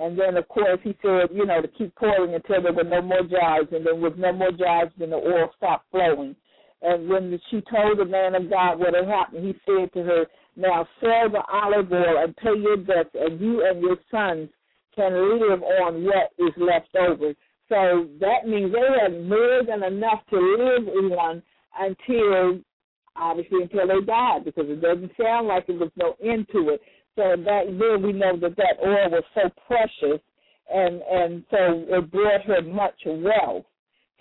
And 0.00 0.18
then, 0.18 0.38
of 0.38 0.48
course, 0.48 0.80
he 0.82 0.96
said, 1.02 1.28
you 1.30 1.44
know, 1.44 1.60
to 1.60 1.68
keep 1.68 1.94
pouring 1.94 2.34
until 2.34 2.62
there 2.62 2.72
were 2.72 2.84
no 2.84 3.02
more 3.02 3.22
jars. 3.22 3.66
And 3.70 3.86
then, 3.86 4.00
with 4.00 4.16
no 4.16 4.32
more 4.32 4.50
jars, 4.50 4.88
then 4.98 5.10
the 5.10 5.16
oil 5.16 5.50
stopped 5.58 5.90
flowing. 5.90 6.34
And 6.80 7.06
when 7.06 7.38
she 7.50 7.62
told 7.70 7.98
the 7.98 8.06
man 8.06 8.34
of 8.34 8.48
God 8.48 8.78
what 8.78 8.94
had 8.94 9.06
happened, 9.06 9.46
he 9.46 9.54
said 9.66 9.92
to 9.92 10.02
her, 10.02 10.24
Now 10.56 10.88
sell 11.00 11.28
the 11.30 11.42
olive 11.52 11.92
oil 11.92 12.24
and 12.24 12.34
pay 12.36 12.56
your 12.58 12.78
debts, 12.78 13.10
and 13.12 13.38
you 13.38 13.66
and 13.66 13.82
your 13.82 13.98
sons 14.10 14.48
can 14.96 15.12
live 15.38 15.62
on 15.62 16.02
what 16.02 16.32
is 16.38 16.54
left 16.56 16.96
over. 16.96 17.34
So 17.68 18.08
that 18.20 18.48
means 18.48 18.72
they 18.72 19.02
had 19.02 19.28
more 19.28 19.60
than 19.68 19.82
enough 19.84 20.20
to 20.30 20.36
live 20.36 21.12
on 21.12 21.42
until, 21.78 22.60
obviously, 23.16 23.62
until 23.62 23.86
they 23.86 24.04
died, 24.06 24.46
because 24.46 24.64
it 24.66 24.80
doesn't 24.80 25.12
sound 25.20 25.46
like 25.46 25.66
there 25.66 25.76
was 25.76 25.92
no 25.96 26.16
end 26.24 26.46
to 26.52 26.70
it. 26.70 26.80
So 27.16 27.36
back 27.36 27.66
then, 27.66 28.02
we 28.02 28.12
know 28.12 28.36
that 28.38 28.56
that 28.56 28.76
oil 28.84 29.10
was 29.10 29.24
so 29.34 29.50
precious, 29.66 30.20
and 30.72 31.02
and 31.02 31.44
so 31.50 31.84
it 31.88 32.10
brought 32.10 32.42
her 32.44 32.62
much 32.62 33.00
wealth, 33.04 33.66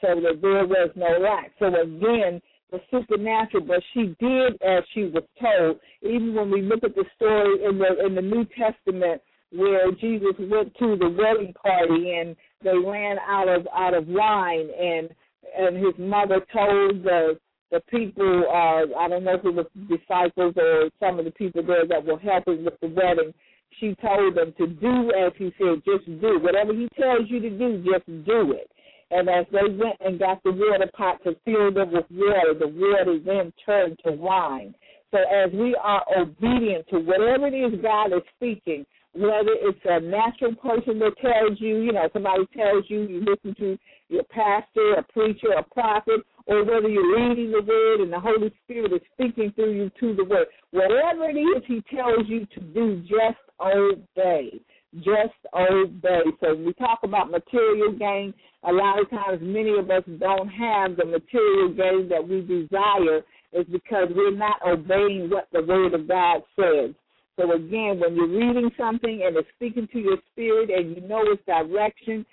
so 0.02 0.16
that 0.22 0.40
there 0.42 0.66
was 0.66 0.90
no 0.96 1.20
lack. 1.20 1.52
So 1.60 1.68
again, 1.68 2.42
the 2.72 2.80
supernatural, 2.92 3.66
but 3.66 3.82
she 3.94 4.16
did 4.20 4.62
as 4.62 4.84
she 4.94 5.04
was 5.04 5.24
told. 5.42 5.80
Even 6.02 6.36
when 6.36 6.52
we 6.52 6.62
look 6.62 6.84
at 6.84 6.96
the 6.96 7.06
story 7.16 7.64
in 7.66 7.78
the 7.78 8.06
in 8.06 8.16
the 8.16 8.22
New 8.22 8.46
Testament 8.58 9.22
where 9.52 9.92
Jesus 9.92 10.36
went 10.40 10.76
to 10.78 10.96
the 10.96 11.10
wedding 11.10 11.54
party 11.54 12.18
and 12.18 12.36
they 12.64 12.78
ran 12.78 13.18
out 13.28 13.48
of 13.48 13.68
out 13.76 13.94
of 13.94 14.08
wine 14.08 14.70
and 14.80 15.10
and 15.58 15.78
his 15.78 15.94
mother 15.98 16.46
told 16.54 17.04
the 17.04 17.40
the 17.72 17.80
people 17.90 18.46
uh 18.50 19.00
I 19.00 19.08
don't 19.08 19.24
know 19.24 19.36
if 19.36 19.46
it 19.46 19.54
was 19.54 19.66
disciples 19.88 20.54
or 20.58 20.90
some 21.00 21.20
of 21.20 21.26
the 21.26 21.32
people 21.32 21.64
there 21.64 21.88
that 21.88 22.06
were 22.06 22.20
helping 22.20 22.66
with 22.66 22.80
the 22.82 22.88
wedding, 22.88 23.34
she 23.80 23.96
told 24.02 24.36
them 24.36 24.54
to 24.58 24.68
do 24.68 25.12
as 25.12 25.32
he 25.38 25.54
said, 25.58 25.84
just 25.86 26.06
do. 26.22 26.40
Whatever 26.42 26.74
he 26.74 26.90
tells 27.00 27.30
you 27.30 27.40
to 27.40 27.50
do, 27.50 27.84
just 27.84 28.06
do 28.26 28.54
it. 28.54 28.70
And 29.12 29.28
as 29.30 29.46
they 29.52 29.74
went 29.74 29.98
and 30.02 30.20
got 30.20 30.44
the 30.44 30.52
water 30.52 30.90
pot 30.96 31.24
to 31.24 31.36
fill 31.44 31.74
them 31.74 31.92
with 31.94 32.06
water, 32.12 32.54
the 32.58 32.68
water 32.68 33.20
then 33.24 33.52
turned 33.66 33.98
to 34.06 34.12
wine. 34.12 34.76
So 35.12 35.18
as 35.18 35.52
we 35.52 35.76
are 35.82 36.04
obedient 36.16 36.88
to 36.90 37.00
whatever 37.00 37.48
it 37.48 37.56
is 37.56 37.82
God 37.82 38.14
is 38.14 38.22
speaking, 38.36 38.86
whether 39.14 39.56
it's 39.62 39.80
a 39.86 40.00
natural 40.00 40.54
person 40.56 41.00
that 41.00 41.18
tells 41.20 41.60
you, 41.60 41.82
you 41.82 41.92
know, 41.92 42.08
somebody 42.14 42.46
tells 42.56 42.86
you, 42.90 43.02
you 43.02 43.26
listen 43.26 43.56
to 43.56 43.78
your 44.10 44.24
pastor, 44.26 44.94
a 44.94 45.04
preacher, 45.12 45.54
a 45.58 45.64
prophet, 45.64 46.22
or 46.50 46.66
whether 46.66 46.90
you're 46.90 47.16
reading 47.16 47.52
the 47.52 47.62
word 47.62 48.02
and 48.02 48.12
the 48.12 48.20
Holy 48.20 48.52
Spirit 48.64 48.92
is 48.92 49.02
speaking 49.14 49.54
through 49.56 49.72
you 49.72 49.92
to 50.00 50.16
the 50.16 50.24
word. 50.24 50.48
Whatever 50.72 51.30
it 51.30 51.38
is 51.38 51.64
he 51.68 51.84
tells 51.96 52.28
you 52.28 52.48
to 52.48 52.60
do, 52.60 53.02
just 53.02 53.38
obey. 53.62 54.60
Just 54.96 55.38
obey. 55.54 56.24
So 56.42 56.56
when 56.56 56.66
we 56.66 56.74
talk 56.74 57.02
about 57.04 57.30
material 57.30 57.92
gain, 57.92 58.34
a 58.64 58.74
lot 58.74 59.00
of 59.00 59.08
times 59.12 59.38
many 59.44 59.78
of 59.78 59.92
us 59.92 60.02
don't 60.20 60.48
have 60.48 60.98
the 60.98 61.06
material 61.06 61.70
gain 61.70 62.10
that 62.10 62.28
we 62.28 62.42
desire 62.42 63.22
is 63.54 63.68
because 63.72 64.08
we're 64.16 64.36
not 64.36 64.58
obeying 64.68 65.30
what 65.30 65.50
the 65.54 65.62
word 65.62 65.94
of 65.94 66.08
God 66.08 66.42
says. 66.60 66.96
So 67.40 67.54
again, 67.54 68.00
when 68.00 68.16
you're 68.16 68.28
reading 68.28 68.72
something 68.76 69.22
and 69.24 69.38
it's 69.38 69.48
speaking 69.56 69.88
to 69.94 70.00
your 70.00 70.18
spirit 70.32 70.72
and 70.72 70.96
you 70.96 71.08
know 71.08 71.22
its 71.26 71.46
direction, 71.46 72.26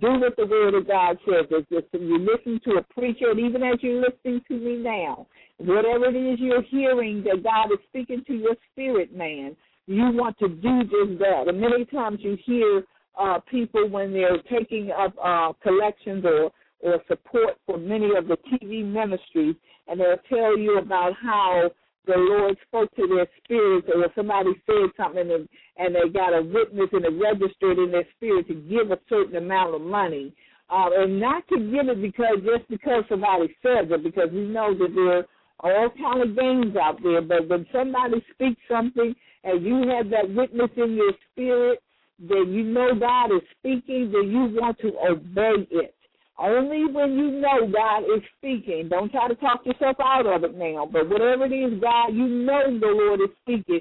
do 0.00 0.20
what 0.20 0.36
the 0.36 0.46
Word 0.46 0.74
of 0.74 0.86
God 0.86 1.18
says. 1.24 1.46
If 1.50 1.86
you 1.92 2.18
listen 2.18 2.60
to 2.64 2.78
a 2.78 2.94
preacher, 2.94 3.30
and 3.30 3.40
even 3.40 3.62
as 3.62 3.78
you're 3.80 4.00
listening 4.00 4.40
to 4.48 4.54
me 4.54 4.76
now, 4.76 5.26
whatever 5.58 6.06
it 6.06 6.16
is 6.16 6.38
you're 6.40 6.62
hearing 6.62 7.24
that 7.24 7.42
God 7.42 7.72
is 7.72 7.78
speaking 7.88 8.22
to 8.26 8.34
your 8.34 8.54
spirit, 8.70 9.14
man, 9.14 9.56
you 9.86 10.10
want 10.12 10.38
to 10.38 10.48
do 10.48 10.82
just 10.84 11.18
that. 11.18 11.44
And 11.48 11.60
many 11.60 11.84
times 11.86 12.18
you 12.22 12.38
hear 12.44 12.84
uh, 13.18 13.40
people 13.50 13.88
when 13.88 14.12
they're 14.12 14.40
taking 14.50 14.90
up 14.90 15.14
uh, 15.22 15.52
collections 15.62 16.24
or 16.24 16.52
or 16.82 17.00
support 17.06 17.54
for 17.64 17.78
many 17.78 18.10
of 18.16 18.26
the 18.26 18.36
TV 18.50 18.84
ministries, 18.84 19.54
and 19.86 20.00
they'll 20.00 20.16
tell 20.28 20.58
you 20.58 20.78
about 20.78 21.12
how 21.22 21.70
the 22.06 22.16
Lord 22.16 22.56
spoke 22.66 22.94
to 22.96 23.06
their 23.06 23.28
spirits, 23.42 23.88
or 23.94 24.06
somebody 24.14 24.50
said 24.66 24.90
something 24.96 25.30
and, 25.30 25.48
and 25.76 25.94
they 25.94 26.08
got 26.12 26.34
a 26.34 26.42
witness 26.42 26.88
and 26.92 27.04
it 27.04 27.14
registered 27.20 27.78
in 27.78 27.92
their 27.92 28.06
spirit 28.16 28.48
to 28.48 28.54
give 28.54 28.90
a 28.90 28.98
certain 29.08 29.36
amount 29.36 29.74
of 29.74 29.80
money. 29.80 30.34
Uh, 30.68 30.88
and 30.96 31.20
not 31.20 31.46
to 31.48 31.58
give 31.58 31.88
it 31.88 32.00
because 32.00 32.38
just 32.44 32.68
because 32.68 33.04
somebody 33.08 33.54
says 33.62 33.86
it, 33.90 34.02
because 34.02 34.30
we 34.32 34.46
know 34.46 34.74
that 34.74 34.94
there 34.94 35.18
are 35.60 35.82
all 35.82 35.90
kind 35.90 36.22
of 36.22 36.36
games 36.36 36.74
out 36.76 36.98
there. 37.02 37.20
But 37.20 37.48
when 37.48 37.66
somebody 37.72 38.24
speaks 38.32 38.60
something 38.70 39.14
and 39.44 39.64
you 39.64 39.86
have 39.88 40.10
that 40.10 40.34
witness 40.34 40.70
in 40.76 40.94
your 40.94 41.12
spirit, 41.30 41.82
that 42.28 42.46
you 42.48 42.62
know 42.62 42.94
God 42.98 43.26
is 43.36 43.42
speaking, 43.58 44.12
then 44.12 44.30
you 44.30 44.58
want 44.60 44.78
to 44.80 44.92
obey 45.08 45.66
it. 45.70 45.94
Only 46.38 46.92
when 46.92 47.12
you 47.12 47.30
know 47.30 47.70
God 47.72 48.00
is 48.04 48.22
speaking. 48.38 48.88
Don't 48.88 49.10
try 49.12 49.28
to 49.28 49.34
talk 49.36 49.64
yourself 49.64 49.96
out 50.02 50.26
of 50.26 50.44
it 50.44 50.56
now. 50.56 50.88
But 50.90 51.08
whatever 51.08 51.44
it 51.46 51.52
is, 51.52 51.80
God, 51.80 52.08
you 52.14 52.26
know 52.26 52.78
the 52.80 52.86
Lord 52.86 53.20
is 53.20 53.30
speaking. 53.42 53.80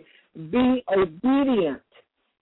Be 0.51 0.83
obedient. 0.95 1.81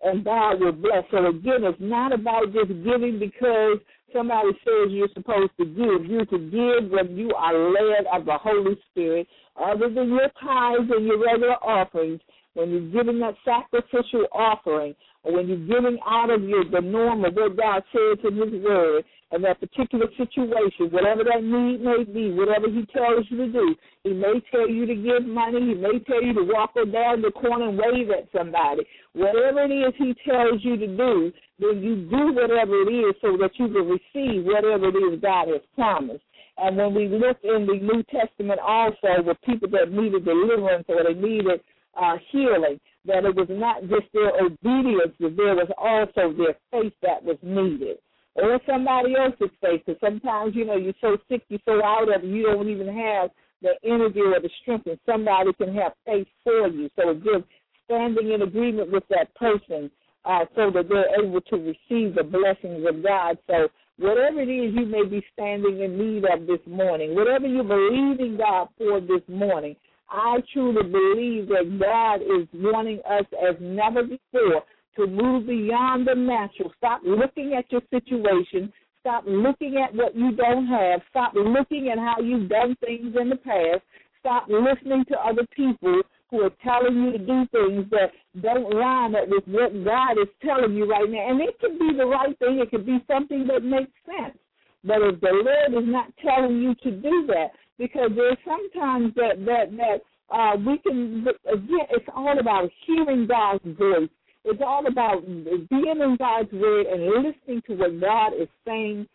and 0.03 0.23
God 0.23 0.59
will 0.59 0.71
bless. 0.71 1.03
So 1.11 1.27
again, 1.27 1.63
it's 1.63 1.77
not 1.79 2.13
about 2.13 2.53
just 2.53 2.69
giving 2.83 3.19
because 3.19 3.79
somebody 4.13 4.49
says 4.63 4.89
you're 4.91 5.09
supposed 5.13 5.51
to 5.59 5.65
give. 5.65 6.05
You're 6.05 6.25
to 6.25 6.39
give 6.39 6.91
when 6.91 7.17
you 7.17 7.33
are 7.35 7.57
led 7.57 8.05
of 8.13 8.25
the 8.25 8.37
Holy 8.37 8.77
Spirit, 8.91 9.27
other 9.59 9.89
than 9.89 10.09
your 10.09 10.29
tithes 10.41 10.89
and 10.89 11.05
your 11.05 11.23
regular 11.23 11.55
offerings. 11.63 12.21
When 12.55 12.69
you're 12.71 12.91
giving 13.03 13.19
that 13.19 13.35
sacrificial 13.45 14.25
offering, 14.31 14.95
or 15.23 15.33
when 15.33 15.47
you're 15.47 15.67
giving 15.67 15.99
out 16.07 16.29
of 16.29 16.43
your 16.43 16.63
the 16.65 16.81
norm 16.81 17.25
of 17.25 17.33
what 17.35 17.57
God 17.57 17.83
says 17.91 18.17
in 18.23 18.37
His 18.37 18.63
Word, 18.63 19.03
and 19.31 19.43
that 19.43 19.59
particular 19.59 20.07
situation, 20.17 20.89
whatever 20.89 21.23
that 21.23 21.43
need 21.43 21.81
may 21.81 22.03
be, 22.03 22.33
whatever 22.33 22.67
He 22.67 22.85
tells 22.89 23.25
you 23.29 23.37
to 23.37 23.51
do, 23.51 23.75
He 24.03 24.13
may 24.13 24.41
tell 24.51 24.67
you 24.67 24.85
to 24.87 24.95
give 24.95 25.25
money, 25.27 25.61
He 25.61 25.73
may 25.75 25.99
tell 25.99 26.23
you 26.23 26.33
to 26.33 26.43
walk 26.43 26.73
down 26.73 27.21
the 27.21 27.31
corner 27.31 27.69
and 27.69 27.77
wave 27.77 28.09
at 28.09 28.27
somebody. 28.35 28.81
Whatever 29.13 29.65
it 29.65 29.71
is 29.71 29.93
He 29.97 30.15
tells 30.27 30.63
you 30.63 30.77
to 30.77 30.87
do, 30.87 31.31
then 31.59 31.83
you 31.83 32.09
do 32.09 32.33
whatever 32.33 32.81
it 32.81 32.89
is 32.89 33.15
so 33.21 33.37
that 33.37 33.51
you 33.55 33.67
can 33.67 33.85
receive 33.85 34.45
whatever 34.45 34.89
it 34.89 34.97
is 34.97 35.21
God 35.21 35.49
has 35.49 35.61
promised. 35.75 36.23
And 36.57 36.75
when 36.75 36.93
we 36.93 37.07
look 37.07 37.37
in 37.43 37.67
the 37.67 37.79
New 37.79 38.03
Testament 38.11 38.59
also 38.59 39.23
with 39.23 39.37
people 39.45 39.69
that 39.69 39.91
needed 39.91 40.25
deliverance 40.25 40.85
or 40.89 41.03
they 41.03 41.13
needed 41.13 41.61
uh, 41.99 42.17
healing, 42.31 42.79
that 43.05 43.25
it 43.25 43.35
was 43.35 43.47
not 43.49 43.81
just 43.83 44.07
their 44.13 44.31
obedience, 44.39 45.13
but 45.19 45.35
there 45.35 45.55
was 45.55 45.69
also 45.77 46.33
their 46.37 46.55
faith 46.71 46.93
that 47.01 47.23
was 47.23 47.37
needed. 47.41 47.97
Or 48.35 48.59
somebody 48.67 49.15
else's 49.15 49.55
faith, 49.61 49.81
because 49.85 49.99
sometimes, 49.99 50.55
you 50.55 50.65
know, 50.65 50.77
you're 50.77 50.93
so 51.01 51.17
sick, 51.27 51.43
you're 51.49 51.59
so 51.65 51.83
out 51.83 52.13
of 52.13 52.23
it, 52.23 52.27
you 52.27 52.43
don't 52.43 52.69
even 52.69 52.87
have 52.87 53.31
the 53.61 53.73
energy 53.83 54.21
or 54.21 54.39
the 54.39 54.49
strength, 54.61 54.87
and 54.87 54.99
somebody 55.05 55.51
can 55.53 55.73
have 55.75 55.93
faith 56.05 56.27
for 56.43 56.67
you. 56.67 56.89
So 56.95 57.09
again, 57.09 57.43
standing 57.85 58.31
in 58.31 58.43
agreement 58.43 58.91
with 58.91 59.03
that 59.09 59.33
person 59.35 59.91
uh, 60.25 60.45
so 60.55 60.71
that 60.71 60.87
they're 60.87 61.23
able 61.23 61.41
to 61.41 61.55
receive 61.57 62.15
the 62.15 62.23
blessings 62.23 62.85
of 62.87 63.03
God. 63.03 63.37
So 63.47 63.67
whatever 63.97 64.41
it 64.41 64.49
is 64.49 64.73
you 64.75 64.85
may 64.85 65.03
be 65.03 65.25
standing 65.33 65.81
in 65.81 65.97
need 65.97 66.23
of 66.25 66.47
this 66.47 66.59
morning, 66.67 67.15
whatever 67.15 67.47
you're 67.47 67.63
believing 67.63 68.37
God 68.37 68.69
for 68.77 69.01
this 69.01 69.23
morning, 69.27 69.75
I 70.11 70.37
truly 70.53 70.83
believe 70.83 71.47
that 71.49 71.79
God 71.79 72.21
is 72.21 72.47
wanting 72.53 72.99
us 73.09 73.25
as 73.47 73.55
never 73.59 74.03
before 74.03 74.63
to 74.95 75.07
move 75.07 75.47
beyond 75.47 76.07
the 76.07 76.15
natural. 76.15 76.71
Stop 76.77 77.01
looking 77.05 77.53
at 77.57 77.71
your 77.71 77.81
situation. 77.89 78.71
Stop 78.99 79.23
looking 79.25 79.77
at 79.77 79.95
what 79.95 80.15
you 80.15 80.35
don't 80.35 80.67
have. 80.67 81.01
Stop 81.09 81.33
looking 81.35 81.89
at 81.89 81.97
how 81.97 82.15
you've 82.21 82.49
done 82.49 82.75
things 82.83 83.15
in 83.19 83.29
the 83.29 83.37
past. 83.37 83.81
Stop 84.19 84.47
listening 84.49 85.05
to 85.07 85.15
other 85.17 85.45
people 85.55 86.01
who 86.29 86.41
are 86.41 86.51
telling 86.63 87.03
you 87.03 87.11
to 87.13 87.17
do 87.17 87.45
things 87.51 87.85
that 87.91 88.11
don't 88.41 88.73
line 88.73 89.15
up 89.15 89.27
with 89.27 89.43
what 89.47 89.73
God 89.83 90.19
is 90.21 90.27
telling 90.45 90.75
you 90.75 90.85
right 90.85 91.09
now. 91.09 91.29
And 91.29 91.41
it 91.41 91.57
can 91.59 91.79
be 91.79 91.97
the 91.97 92.05
right 92.05 92.37
thing, 92.39 92.59
it 92.59 92.69
could 92.69 92.85
be 92.85 92.99
something 93.07 93.47
that 93.47 93.63
makes 93.63 93.91
sense. 94.05 94.37
But 94.83 95.01
if 95.01 95.19
the 95.21 95.31
Lord 95.31 95.83
is 95.83 95.89
not 95.89 96.11
telling 96.23 96.61
you 96.61 96.75
to 96.83 96.91
do 96.91 97.25
that, 97.27 97.51
because 97.79 98.11
there's 98.15 98.37
sometimes 98.45 99.13
that 99.15 99.43
that 99.45 99.75
that 99.77 100.35
uh, 100.35 100.55
we 100.57 100.77
can 100.79 101.25
again, 101.51 101.87
it's 101.89 102.05
all 102.15 102.37
about 102.37 102.69
hearing 102.85 103.25
God's 103.25 103.63
voice. 103.65 104.09
It's 104.45 104.61
all 104.65 104.85
about 104.87 105.25
being 105.25 105.99
in 106.01 106.15
God's 106.19 106.51
word 106.53 106.85
and 106.85 107.23
listening 107.23 107.61
to 107.67 107.75
what 107.75 107.99
God 107.99 108.33
is 108.39 108.47
saying 108.65 109.07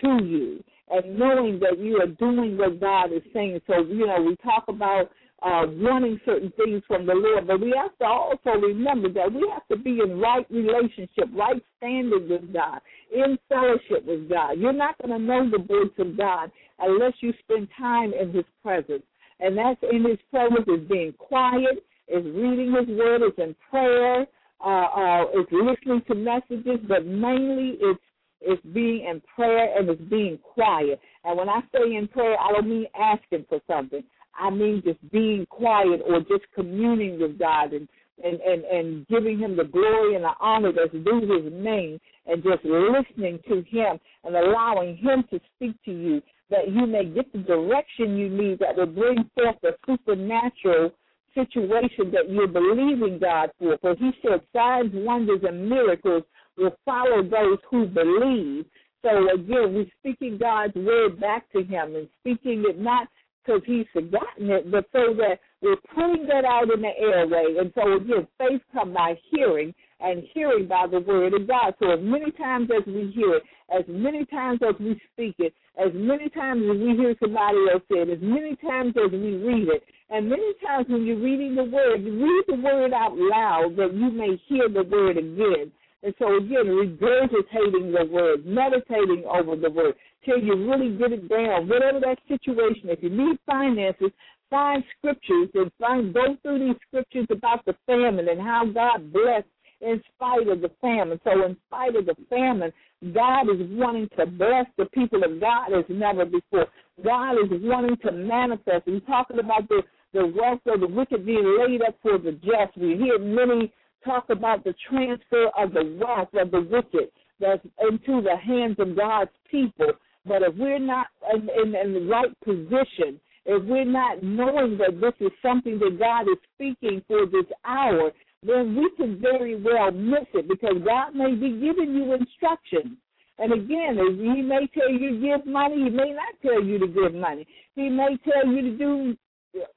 to 0.00 0.24
you 0.24 0.64
and 0.90 1.18
knowing 1.18 1.60
that 1.60 1.78
you 1.78 1.96
are 1.98 2.06
doing 2.06 2.58
what 2.58 2.80
God 2.80 3.12
is 3.12 3.22
saying. 3.32 3.60
So, 3.66 3.82
you 3.82 4.06
know, 4.06 4.20
we 4.22 4.36
talk 4.36 4.64
about 4.68 5.10
uh, 5.44 5.66
wanting 5.68 6.20
certain 6.24 6.52
things 6.56 6.82
from 6.86 7.04
the 7.06 7.14
Lord, 7.14 7.46
but 7.46 7.60
we 7.60 7.74
have 7.76 7.96
to 7.98 8.04
also 8.04 8.50
remember 8.50 9.12
that 9.12 9.32
we 9.32 9.48
have 9.52 9.66
to 9.68 9.76
be 9.76 9.98
in 10.00 10.20
right 10.20 10.46
relationship, 10.50 11.28
right 11.34 11.62
standing 11.78 12.28
with 12.28 12.52
God, 12.52 12.80
in 13.12 13.36
fellowship 13.48 14.06
with 14.06 14.28
God. 14.28 14.52
You're 14.58 14.72
not 14.72 14.96
going 14.98 15.18
to 15.18 15.24
know 15.24 15.50
the 15.50 15.58
voice 15.58 15.92
of 15.98 16.16
God 16.16 16.50
unless 16.78 17.14
you 17.20 17.32
spend 17.44 17.68
time 17.76 18.12
in 18.12 18.32
His 18.32 18.44
presence. 18.62 19.02
And 19.40 19.58
that's 19.58 19.80
in 19.90 20.04
His 20.04 20.18
presence 20.30 20.66
is 20.68 20.88
being 20.88 21.12
quiet, 21.18 21.84
is 22.06 22.24
reading 22.24 22.74
His 22.78 22.96
Word, 22.96 23.22
is 23.22 23.32
in 23.38 23.56
prayer, 23.68 24.26
uh, 24.64 24.68
uh, 24.68 25.24
is 25.40 25.46
listening 25.50 26.02
to 26.06 26.14
messages, 26.14 26.78
but 26.86 27.04
mainly 27.04 27.78
it's 27.80 28.00
it's 28.44 28.62
being 28.74 29.06
in 29.08 29.22
prayer 29.36 29.78
and 29.78 29.88
it's 29.88 30.02
being 30.10 30.36
quiet. 30.38 31.00
And 31.24 31.38
when 31.38 31.48
I 31.48 31.60
say 31.72 31.94
in 31.94 32.08
prayer, 32.08 32.36
I 32.40 32.50
don't 32.50 32.68
mean 32.68 32.86
asking 32.98 33.46
for 33.48 33.60
something. 33.68 34.02
I 34.38 34.50
mean 34.50 34.82
just 34.84 34.98
being 35.10 35.46
quiet 35.46 36.00
or 36.06 36.20
just 36.20 36.44
communing 36.54 37.20
with 37.20 37.38
God 37.38 37.72
and 37.72 37.88
and, 38.22 38.40
and, 38.40 38.64
and 38.64 39.08
giving 39.08 39.38
him 39.38 39.56
the 39.56 39.64
glory 39.64 40.14
and 40.14 40.24
the 40.24 40.32
honor 40.40 40.70
that's 40.72 40.92
due 40.92 41.20
his 41.20 41.52
name 41.52 41.98
and 42.26 42.42
just 42.42 42.64
listening 42.64 43.40
to 43.48 43.64
him 43.68 43.98
and 44.24 44.36
allowing 44.36 44.96
him 44.96 45.24
to 45.30 45.40
speak 45.56 45.74
to 45.84 45.90
you 45.90 46.22
that 46.50 46.68
you 46.68 46.86
may 46.86 47.04
get 47.04 47.32
the 47.32 47.38
direction 47.38 48.16
you 48.16 48.28
need 48.28 48.58
that 48.58 48.76
will 48.76 48.86
bring 48.86 49.28
forth 49.34 49.56
the 49.62 49.72
supernatural 49.86 50.90
situation 51.34 52.12
that 52.12 52.28
you're 52.28 52.46
believing 52.46 53.18
God 53.18 53.50
for. 53.58 53.78
For 53.80 53.96
he 53.96 54.10
said 54.22 54.40
signs, 54.54 54.90
wonders, 54.92 55.40
and 55.46 55.68
miracles 55.68 56.24
will 56.58 56.76
follow 56.84 57.22
those 57.22 57.58
who 57.70 57.86
believe. 57.86 58.66
So 59.02 59.28
again, 59.34 59.74
we're 59.74 59.86
speaking 59.98 60.38
God's 60.38 60.74
word 60.74 61.18
back 61.18 61.50
to 61.52 61.64
him 61.64 61.96
and 61.96 62.08
speaking 62.20 62.64
it 62.68 62.78
not 62.78 63.08
because 63.44 63.62
he's 63.66 63.86
forgotten 63.92 64.50
it, 64.50 64.70
but 64.70 64.86
so 64.92 65.14
that 65.14 65.38
we're 65.60 65.76
putting 65.94 66.26
that 66.26 66.44
out 66.44 66.70
in 66.72 66.82
the 66.82 66.92
airway. 66.98 67.56
And 67.58 67.72
so 67.74 67.96
again, 67.96 68.26
faith 68.38 68.62
comes 68.72 68.94
by 68.94 69.18
hearing, 69.30 69.74
and 70.00 70.24
hearing 70.34 70.66
by 70.66 70.86
the 70.90 71.00
word 71.00 71.32
of 71.34 71.46
God. 71.46 71.74
So 71.78 71.92
as 71.92 72.00
many 72.02 72.30
times 72.32 72.68
as 72.76 72.84
we 72.86 73.12
hear 73.14 73.36
it, 73.36 73.42
as 73.70 73.84
many 73.88 74.24
times 74.26 74.60
as 74.68 74.74
we 74.80 75.00
speak 75.12 75.36
it, 75.38 75.54
as 75.78 75.92
many 75.94 76.28
times 76.28 76.62
as 76.68 76.78
we 76.78 76.96
hear 76.96 77.14
somebody 77.20 77.58
else 77.72 77.82
say 77.90 78.00
it, 78.00 78.10
as 78.10 78.18
many 78.20 78.56
times 78.56 78.94
as 79.02 79.12
we 79.12 79.36
read 79.36 79.68
it, 79.68 79.82
and 80.10 80.28
many 80.28 80.52
times 80.66 80.86
when 80.88 81.06
you're 81.06 81.22
reading 81.22 81.54
the 81.54 81.64
word, 81.64 82.02
you 82.02 82.12
read 82.20 82.44
the 82.48 82.60
word 82.62 82.92
out 82.92 83.16
loud 83.16 83.76
that 83.76 83.94
you 83.94 84.10
may 84.10 84.40
hear 84.48 84.68
the 84.68 84.82
word 84.82 85.16
again. 85.16 85.72
And 86.02 86.14
so 86.18 86.36
again, 86.36 86.66
regurgitating 86.66 87.96
the 87.96 88.08
word, 88.10 88.44
meditating 88.44 89.24
over 89.28 89.56
the 89.56 89.70
word, 89.70 89.94
till 90.24 90.38
you 90.38 90.54
really 90.70 90.96
get 90.96 91.12
it 91.12 91.28
down. 91.28 91.68
Whatever 91.68 92.00
that 92.00 92.18
situation, 92.28 92.90
if 92.90 93.02
you 93.02 93.10
need 93.10 93.38
finances, 93.46 94.10
find 94.50 94.84
scriptures 94.98 95.48
and 95.54 95.70
find 95.78 96.12
go 96.12 96.36
through 96.42 96.58
these 96.58 96.76
scriptures 96.88 97.26
about 97.30 97.64
the 97.64 97.74
famine 97.86 98.28
and 98.28 98.40
how 98.40 98.64
God 98.66 99.12
blessed 99.12 99.46
in 99.80 100.00
spite 100.14 100.48
of 100.48 100.60
the 100.60 100.70
famine. 100.80 101.20
So 101.24 101.44
in 101.44 101.56
spite 101.66 101.96
of 101.96 102.06
the 102.06 102.16
famine, 102.28 102.72
God 103.14 103.48
is 103.50 103.66
wanting 103.70 104.08
to 104.16 104.26
bless 104.26 104.66
the 104.78 104.86
people 104.86 105.22
of 105.24 105.40
God 105.40 105.72
as 105.72 105.84
never 105.88 106.24
before. 106.24 106.66
God 107.04 107.32
is 107.32 107.50
wanting 107.62 107.96
to 108.04 108.12
manifest. 108.12 108.82
He's 108.86 109.02
talking 109.06 109.38
about 109.40 109.68
the, 109.68 109.82
the 110.12 110.26
wealth 110.26 110.60
of 110.66 110.80
the 110.80 110.86
wicked 110.86 111.26
being 111.26 111.58
laid 111.58 111.82
up 111.82 111.96
for 112.02 112.18
the 112.18 112.32
just. 112.32 112.76
We 112.76 112.96
hear 112.96 113.18
many 113.18 113.72
talk 114.04 114.30
about 114.30 114.64
the 114.64 114.74
transfer 114.88 115.48
of 115.56 115.72
the 115.72 115.98
wealth 116.00 116.28
of 116.34 116.50
the 116.50 116.60
wicked 116.60 117.10
that's 117.40 117.64
into 117.80 118.22
the 118.22 118.36
hands 118.36 118.76
of 118.78 118.96
God's 118.96 119.30
people. 119.50 119.92
But 120.24 120.42
if 120.42 120.54
we're 120.56 120.78
not 120.78 121.08
in, 121.34 121.48
in, 121.50 121.74
in 121.74 121.94
the 121.94 122.08
right 122.08 122.38
position, 122.44 123.20
if 123.44 123.64
we're 123.64 123.84
not 123.84 124.22
knowing 124.22 124.78
that 124.78 125.00
this 125.00 125.14
is 125.20 125.32
something 125.42 125.78
that 125.80 125.98
God 125.98 126.22
is 126.22 126.38
speaking 126.54 127.02
for 127.08 127.26
this 127.26 127.50
hour, 127.64 128.12
then 128.44 128.76
we 128.76 128.90
can 128.96 129.20
very 129.20 129.60
well 129.60 129.90
miss 129.90 130.26
it 130.34 130.48
because 130.48 130.76
God 130.84 131.14
may 131.14 131.34
be 131.34 131.50
giving 131.50 131.94
you 131.94 132.14
instructions. 132.14 132.96
And 133.38 133.52
again, 133.52 133.98
He 133.98 134.42
may 134.42 134.68
tell 134.72 134.90
you 134.90 135.10
to 135.10 135.20
give 135.20 135.46
money, 135.46 135.84
He 135.84 135.90
may 135.90 136.12
not 136.12 136.34
tell 136.42 136.62
you 136.62 136.78
to 136.78 136.86
give 136.86 137.14
money. 137.14 137.46
He 137.74 137.88
may 137.88 138.16
tell 138.24 138.46
you 138.46 138.62
to 138.62 138.78
do 138.78 139.16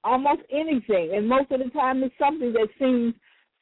almost 0.03 0.41
anything, 0.51 1.13
and 1.15 1.27
most 1.27 1.51
of 1.51 1.59
the 1.59 1.69
time 1.71 2.03
it's 2.03 2.15
something 2.19 2.53
that 2.53 2.67
seems 2.79 3.13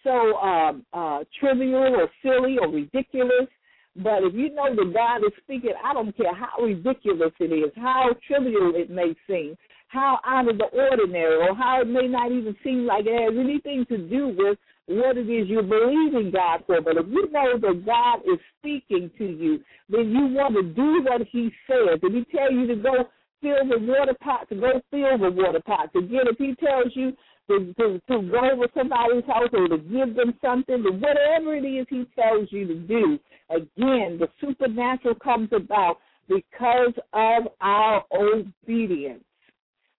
so 0.04 0.38
um, 0.38 0.86
uh, 0.94 1.24
trivial 1.40 1.96
or 1.96 2.10
silly 2.22 2.58
or 2.60 2.70
ridiculous. 2.70 3.48
But 3.96 4.24
if 4.24 4.34
you 4.34 4.54
know 4.54 4.76
that 4.76 4.94
God 4.94 5.18
is 5.18 5.34
speaking, 5.44 5.74
I 5.84 5.94
don't 5.94 6.16
care 6.18 6.34
how 6.34 6.64
ridiculous 6.64 7.32
it 7.40 7.54
is, 7.54 7.72
how 7.76 8.10
trivial 8.28 8.74
it 8.76 8.90
may 8.90 9.14
seem, 9.28 9.56
how 9.88 10.20
out 10.26 10.50
of 10.50 10.58
the 10.58 10.66
ordinary, 10.66 11.48
or 11.48 11.56
how 11.56 11.82
it 11.82 11.88
may 11.88 12.08
not 12.08 12.32
even 12.32 12.56
seem 12.64 12.86
like 12.88 13.06
it 13.06 13.14
has 13.14 13.38
anything 13.40 13.86
to 13.90 13.98
do 13.98 14.34
with 14.36 14.58
what 14.88 15.18
it 15.18 15.30
is 15.30 15.48
you're 15.48 15.62
believing 15.62 16.32
God 16.34 16.64
for. 16.66 16.82
But 16.82 16.98
if 16.98 17.06
you 17.08 17.30
know 17.32 17.58
that 17.60 17.86
God 17.86 18.20
is 18.26 18.40
speaking 18.60 19.12
to 19.18 19.26
you, 19.26 19.60
then 19.90 20.10
you 20.10 20.28
want 20.34 20.56
to 20.56 20.64
do 20.64 21.04
what 21.04 21.22
He 21.32 21.52
says. 21.68 22.00
If 22.02 22.12
He 22.12 22.36
tells 22.36 22.52
you 22.52 22.68
to 22.68 22.76
go 22.76 22.94
fill 23.42 23.70
the 23.70 23.86
water 23.86 24.16
pot, 24.22 24.50
to 24.50 24.56
go 24.56 24.82
fill 24.90 25.18
the 25.20 25.32
water 25.32 25.62
pot. 25.64 25.90
Again, 25.96 26.26
if 26.26 26.38
He 26.38 26.56
tells 26.56 26.92
you 26.96 27.14
to, 27.50 27.74
to, 27.74 28.00
to 28.08 28.22
go 28.30 28.50
over 28.52 28.68
somebody's 28.76 29.26
house 29.26 29.50
or 29.54 29.68
to 29.68 29.78
give 29.78 30.16
them 30.16 30.34
something, 30.42 30.84
to 30.84 30.92
whatever 30.92 31.56
it 31.56 31.66
is 31.66 31.86
He 31.90 32.06
tells 32.16 32.52
you 32.52 32.68
to 32.68 32.76
do, 32.76 33.20
again, 33.50 34.20
the 34.20 34.28
supernatural 34.40 35.16
comes 35.16 35.50
about 35.52 35.98
because 36.28 36.94
of 37.14 37.44
our 37.62 38.04
obedience. 38.14 39.24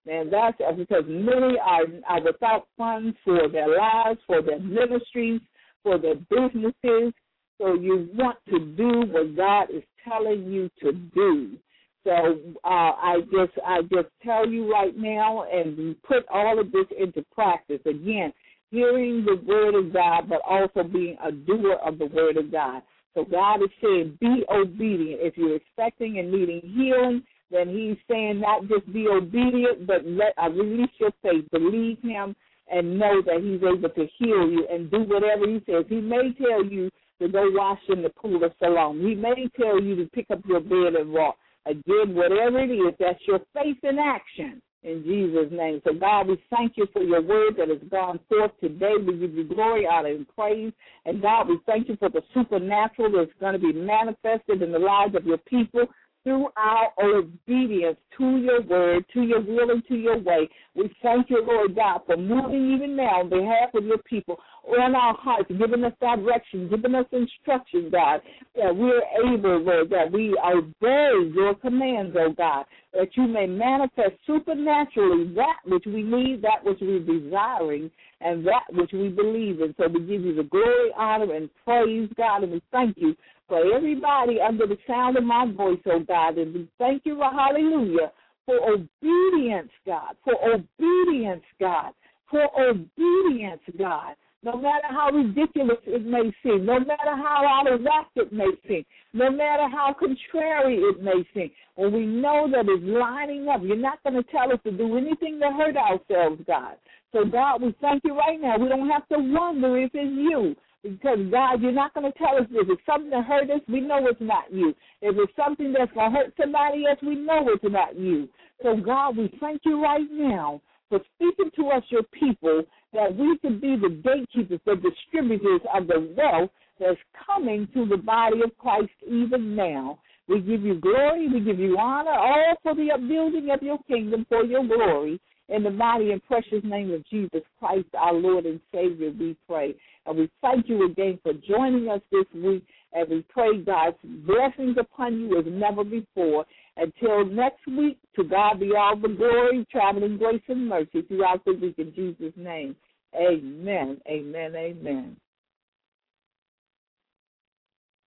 And 0.07 0.31
that's 0.31 0.57
because 0.77 1.03
many 1.07 1.57
are, 1.59 1.85
are 2.07 2.21
without 2.23 2.67
funds 2.77 3.17
for 3.23 3.49
their 3.49 3.75
lives, 3.75 4.19
for 4.27 4.41
their 4.41 4.59
ministries, 4.59 5.41
for 5.83 5.97
their 5.97 6.15
businesses. 6.15 7.13
So 7.57 7.73
you 7.73 8.09
want 8.13 8.37
to 8.49 8.59
do 8.59 9.03
what 9.11 9.35
God 9.35 9.75
is 9.75 9.83
telling 10.07 10.51
you 10.51 10.69
to 10.81 10.91
do. 10.91 11.57
So 12.05 12.37
uh, 12.63 12.67
I 12.67 13.17
just 13.31 13.53
I 13.65 13.81
just 13.81 14.07
tell 14.23 14.47
you 14.47 14.71
right 14.71 14.95
now, 14.95 15.43
and 15.51 16.01
put 16.03 16.23
all 16.31 16.59
of 16.59 16.71
this 16.71 16.85
into 16.97 17.25
practice. 17.33 17.81
Again, 17.85 18.31
hearing 18.69 19.25
the 19.25 19.41
word 19.45 19.75
of 19.75 19.91
God, 19.91 20.29
but 20.29 20.41
also 20.47 20.83
being 20.83 21.17
a 21.23 21.31
doer 21.31 21.77
of 21.83 21.97
the 21.97 22.05
word 22.05 22.37
of 22.37 22.51
God. 22.51 22.83
So 23.15 23.25
God 23.25 23.63
is 23.63 23.69
saying, 23.81 24.17
be 24.19 24.43
obedient. 24.51 25.21
If 25.21 25.37
you're 25.37 25.55
expecting 25.55 26.19
and 26.19 26.31
needing 26.31 26.61
healing, 26.61 27.23
then 27.49 27.69
He's 27.69 27.97
saying 28.09 28.39
not 28.39 28.67
just 28.67 28.91
be 28.93 29.07
obedient, 29.07 29.87
but 29.87 30.05
let 30.05 30.33
uh, 30.37 30.49
release 30.49 30.91
your 30.99 31.11
faith, 31.23 31.49
believe 31.51 31.97
Him, 32.03 32.35
and 32.69 32.99
know 32.99 33.21
that 33.25 33.41
He's 33.41 33.63
able 33.63 33.89
to 33.89 34.07
heal 34.19 34.49
you 34.49 34.67
and 34.71 34.91
do 34.91 34.99
whatever 35.03 35.47
He 35.47 35.61
says. 35.65 35.85
He 35.89 36.01
may 36.01 36.33
tell 36.37 36.63
you 36.63 36.91
to 37.21 37.29
go 37.29 37.49
wash 37.51 37.79
in 37.89 38.03
the 38.03 38.09
pool 38.09 38.43
of 38.43 38.51
Siloam. 38.59 38.99
He 38.99 39.15
may 39.15 39.47
tell 39.59 39.81
you 39.81 39.95
to 39.95 40.05
pick 40.09 40.29
up 40.29 40.41
your 40.45 40.59
bed 40.59 40.99
and 40.99 41.11
walk. 41.11 41.37
Again, 41.65 42.13
whatever 42.13 42.59
it 42.59 42.71
is, 42.71 42.93
that's 42.99 43.19
your 43.27 43.39
faith 43.53 43.77
in 43.83 43.97
action 43.99 44.61
in 44.85 45.03
Jesus' 45.03 45.51
name. 45.51 45.81
So, 45.83 45.93
God, 45.93 46.27
we 46.27 46.41
thank 46.49 46.73
you 46.77 46.87
for 46.93 47.01
your 47.01 47.21
word 47.21 47.55
that 47.57 47.69
has 47.69 47.79
gone 47.89 48.19
forth 48.29 48.51
today. 48.61 48.93
We 49.05 49.17
give 49.17 49.33
you 49.33 49.43
glory, 49.43 49.87
honor, 49.87 50.09
and 50.09 50.27
praise. 50.35 50.71
And, 51.05 51.21
God, 51.21 51.49
we 51.49 51.57
thank 51.65 51.89
you 51.89 51.97
for 51.97 52.09
the 52.09 52.21
supernatural 52.33 53.11
that's 53.11 53.31
going 53.39 53.53
to 53.53 53.59
be 53.59 53.73
manifested 53.73 54.61
in 54.61 54.71
the 54.71 54.79
lives 54.79 55.15
of 55.15 55.25
your 55.25 55.39
people 55.39 55.85
through 56.23 56.47
our 56.57 56.91
obedience 57.03 57.97
to 58.17 58.37
your 58.37 58.61
word, 58.63 59.05
to 59.13 59.21
your 59.21 59.41
will, 59.41 59.69
and 59.69 59.85
to 59.87 59.95
your 59.95 60.19
way. 60.19 60.49
We 60.75 60.91
thank 61.01 61.29
you, 61.29 61.43
Lord 61.45 61.75
God, 61.75 62.01
for 62.05 62.17
moving 62.17 62.73
even 62.73 62.95
now 62.95 63.21
on 63.21 63.29
behalf 63.29 63.73
of 63.75 63.85
your 63.85 63.99
people 63.99 64.39
on 64.67 64.95
our 64.95 65.15
hearts, 65.15 65.49
giving 65.49 65.83
us 65.83 65.93
direction, 65.99 66.69
giving 66.69 66.95
us 66.95 67.05
instruction, 67.11 67.89
God, 67.91 68.21
that 68.55 68.75
we're 68.75 69.01
able, 69.23 69.59
Lord, 69.59 69.89
that 69.91 70.11
we 70.11 70.35
obey 70.43 71.31
your 71.33 71.55
commands, 71.55 72.15
oh 72.19 72.33
God, 72.35 72.65
that 72.93 73.09
you 73.15 73.27
may 73.27 73.45
manifest 73.45 74.13
supernaturally 74.25 75.33
that 75.35 75.57
which 75.65 75.85
we 75.85 76.01
need, 76.01 76.41
that 76.41 76.63
which 76.63 76.79
we're 76.81 76.99
desiring, 76.99 77.91
and 78.21 78.45
that 78.45 78.63
which 78.71 78.91
we 78.91 79.09
believe 79.09 79.61
in. 79.61 79.75
So 79.77 79.87
we 79.87 79.99
give 80.01 80.21
you 80.21 80.35
the 80.35 80.43
glory, 80.43 80.91
honor, 80.97 81.33
and 81.33 81.49
praise, 81.63 82.09
God, 82.17 82.43
and 82.43 82.53
we 82.53 82.61
thank 82.71 82.97
you 82.97 83.15
for 83.47 83.61
everybody 83.75 84.39
under 84.41 84.65
the 84.65 84.77
sound 84.87 85.17
of 85.17 85.23
my 85.23 85.45
voice, 85.51 85.79
oh 85.85 85.99
God. 85.99 86.37
And 86.37 86.53
we 86.53 86.69
thank 86.79 87.03
you, 87.05 87.19
hallelujah, 87.19 88.11
for 88.45 88.57
obedience, 88.71 89.71
God, 89.85 90.15
for 90.23 90.33
obedience, 90.43 91.43
God, 91.59 91.93
for 92.29 92.47
obedience, 92.59 93.61
God. 93.77 94.15
No 94.45 94.55
matter 94.57 94.85
how 94.91 95.09
ridiculous 95.09 95.79
it 95.87 96.05
may 96.05 96.31
seem, 96.43 96.67
no 96.67 96.79
matter 96.79 97.15
how 97.17 97.41
out 97.49 97.73
of 97.73 97.81
whack 97.81 98.09
it 98.15 98.31
may 98.31 98.51
seem, 98.67 98.85
no 99.11 99.31
matter 99.31 99.67
how 99.67 99.95
contrary 99.97 100.77
it 100.77 101.01
may 101.01 101.25
seem, 101.33 101.49
when 101.73 101.91
we 101.91 102.05
know 102.05 102.47
that 102.51 102.65
it's 102.69 102.83
lining 102.85 103.47
up, 103.49 103.61
you're 103.63 103.75
not 103.75 104.03
going 104.03 104.13
to 104.13 104.23
tell 104.29 104.53
us 104.53 104.59
to 104.63 104.71
do 104.71 104.97
anything 104.97 105.39
to 105.39 105.49
hurt 105.49 105.75
ourselves, 105.75 106.43
God. 106.45 106.75
So, 107.11 107.25
God, 107.25 107.63
we 107.63 107.73
thank 107.81 108.03
you 108.03 108.15
right 108.15 108.39
now. 108.39 108.59
We 108.59 108.69
don't 108.69 108.87
have 108.87 109.07
to 109.07 109.17
wonder 109.17 109.77
if 109.77 109.89
it's 109.95 110.13
you. 110.15 110.55
Because 110.83 111.17
God, 111.31 111.63
you're 111.63 111.71
not 111.71 111.95
going 111.95 112.11
to 112.11 112.17
tell 112.19 112.37
us 112.37 112.45
if 112.51 112.69
it's 112.69 112.85
something 112.85 113.09
that 113.09 113.25
hurt 113.25 113.49
us, 113.49 113.61
we 113.67 113.81
know 113.81 114.05
it's 114.05 114.21
not 114.21 114.53
you. 114.53 114.75
If 115.01 115.15
it's 115.17 115.35
something 115.35 115.73
that's 115.73 115.91
going 115.93 116.11
to 116.11 116.17
hurt 116.19 116.33
somebody 116.39 116.85
else, 116.87 116.99
we 117.01 117.15
know 117.15 117.47
it's 117.47 117.63
not 117.63 117.97
you. 117.97 118.29
So 118.61 118.77
God, 118.77 119.17
we 119.17 119.35
thank 119.39 119.61
you 119.65 119.81
right 119.81 120.05
now 120.11 120.61
for 120.89 120.99
speaking 121.15 121.49
to 121.55 121.69
us, 121.69 121.83
your 121.89 122.03
people, 122.03 122.63
that 122.95 123.15
we 123.15 123.37
can 123.39 123.59
be 123.59 123.75
the 123.75 123.89
gatekeepers, 123.89 124.59
the 124.65 124.75
distributors 124.75 125.61
of 125.73 125.87
the 125.87 126.13
wealth 126.17 126.49
that's 126.79 126.99
coming 127.25 127.67
to 127.73 127.85
the 127.85 127.97
body 127.97 128.41
of 128.43 128.57
Christ 128.57 128.89
even 129.05 129.55
now. 129.55 129.99
We 130.27 130.39
give 130.39 130.63
you 130.63 130.79
glory, 130.79 131.27
we 131.27 131.41
give 131.41 131.59
you 131.59 131.77
honor, 131.77 132.11
all 132.11 132.55
for 132.63 132.73
the 132.73 132.91
upbuilding 132.91 133.51
of 133.51 133.61
your 133.61 133.77
kingdom 133.87 134.25
for 134.27 134.43
your 134.43 134.65
glory. 134.65 135.19
In 135.47 135.61
the 135.61 135.69
mighty 135.69 136.11
and 136.11 136.23
precious 136.23 136.63
name 136.63 136.91
of 136.91 137.07
Jesus 137.07 137.43
Christ, 137.59 137.85
our 137.95 138.13
Lord 138.13 138.47
and 138.47 138.59
Savior, 138.73 139.11
we 139.11 139.37
pray. 139.47 139.75
And 140.07 140.17
we 140.17 140.31
thank 140.41 140.67
you 140.67 140.87
again 140.87 141.19
for 141.21 141.33
joining 141.33 141.87
us 141.87 142.01
this 142.11 142.25
week. 142.33 142.65
And 142.93 143.09
we 143.09 143.25
pray 143.29 143.61
God's 143.61 143.97
blessings 144.03 144.77
upon 144.79 145.19
you 145.19 145.37
as 145.37 145.45
never 145.47 145.83
before. 145.83 146.45
Until 146.77 147.25
next 147.25 147.67
week, 147.67 147.99
to 148.15 148.23
God 148.23 148.59
be 148.59 148.71
all 148.75 148.97
the 148.97 149.09
glory, 149.09 149.67
traveling 149.71 150.17
grace 150.17 150.41
and 150.47 150.67
mercy 150.67 151.03
throughout 151.03 151.45
the 151.45 151.53
week 151.53 151.75
in 151.77 151.93
Jesus' 151.93 152.33
name. 152.35 152.75
Amen. 153.13 154.01
Amen. 154.07 154.55
Amen. 154.55 155.17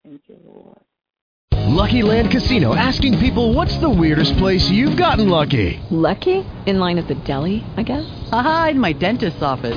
Thank 0.05 0.23
you, 0.29 0.39
Lord. 0.45 0.79
Lucky 1.77 2.03
Land 2.03 2.31
Casino 2.31 2.75
asking 2.75 3.19
people 3.19 3.53
what's 3.53 3.77
the 3.79 3.91
weirdest 3.91 4.37
place 4.39 4.71
you've 4.71 4.97
gotten 4.97 5.29
lucky? 5.29 5.81
Lucky? 5.91 6.47
In 6.65 6.79
line 6.79 6.97
at 6.97 7.09
the 7.09 7.17
deli, 7.17 7.65
I 7.77 7.83
guess? 7.83 8.07
Aha, 8.33 8.69
in 8.71 8.81
my 8.81 8.93
dentist's 8.93 9.43
office. 9.43 9.77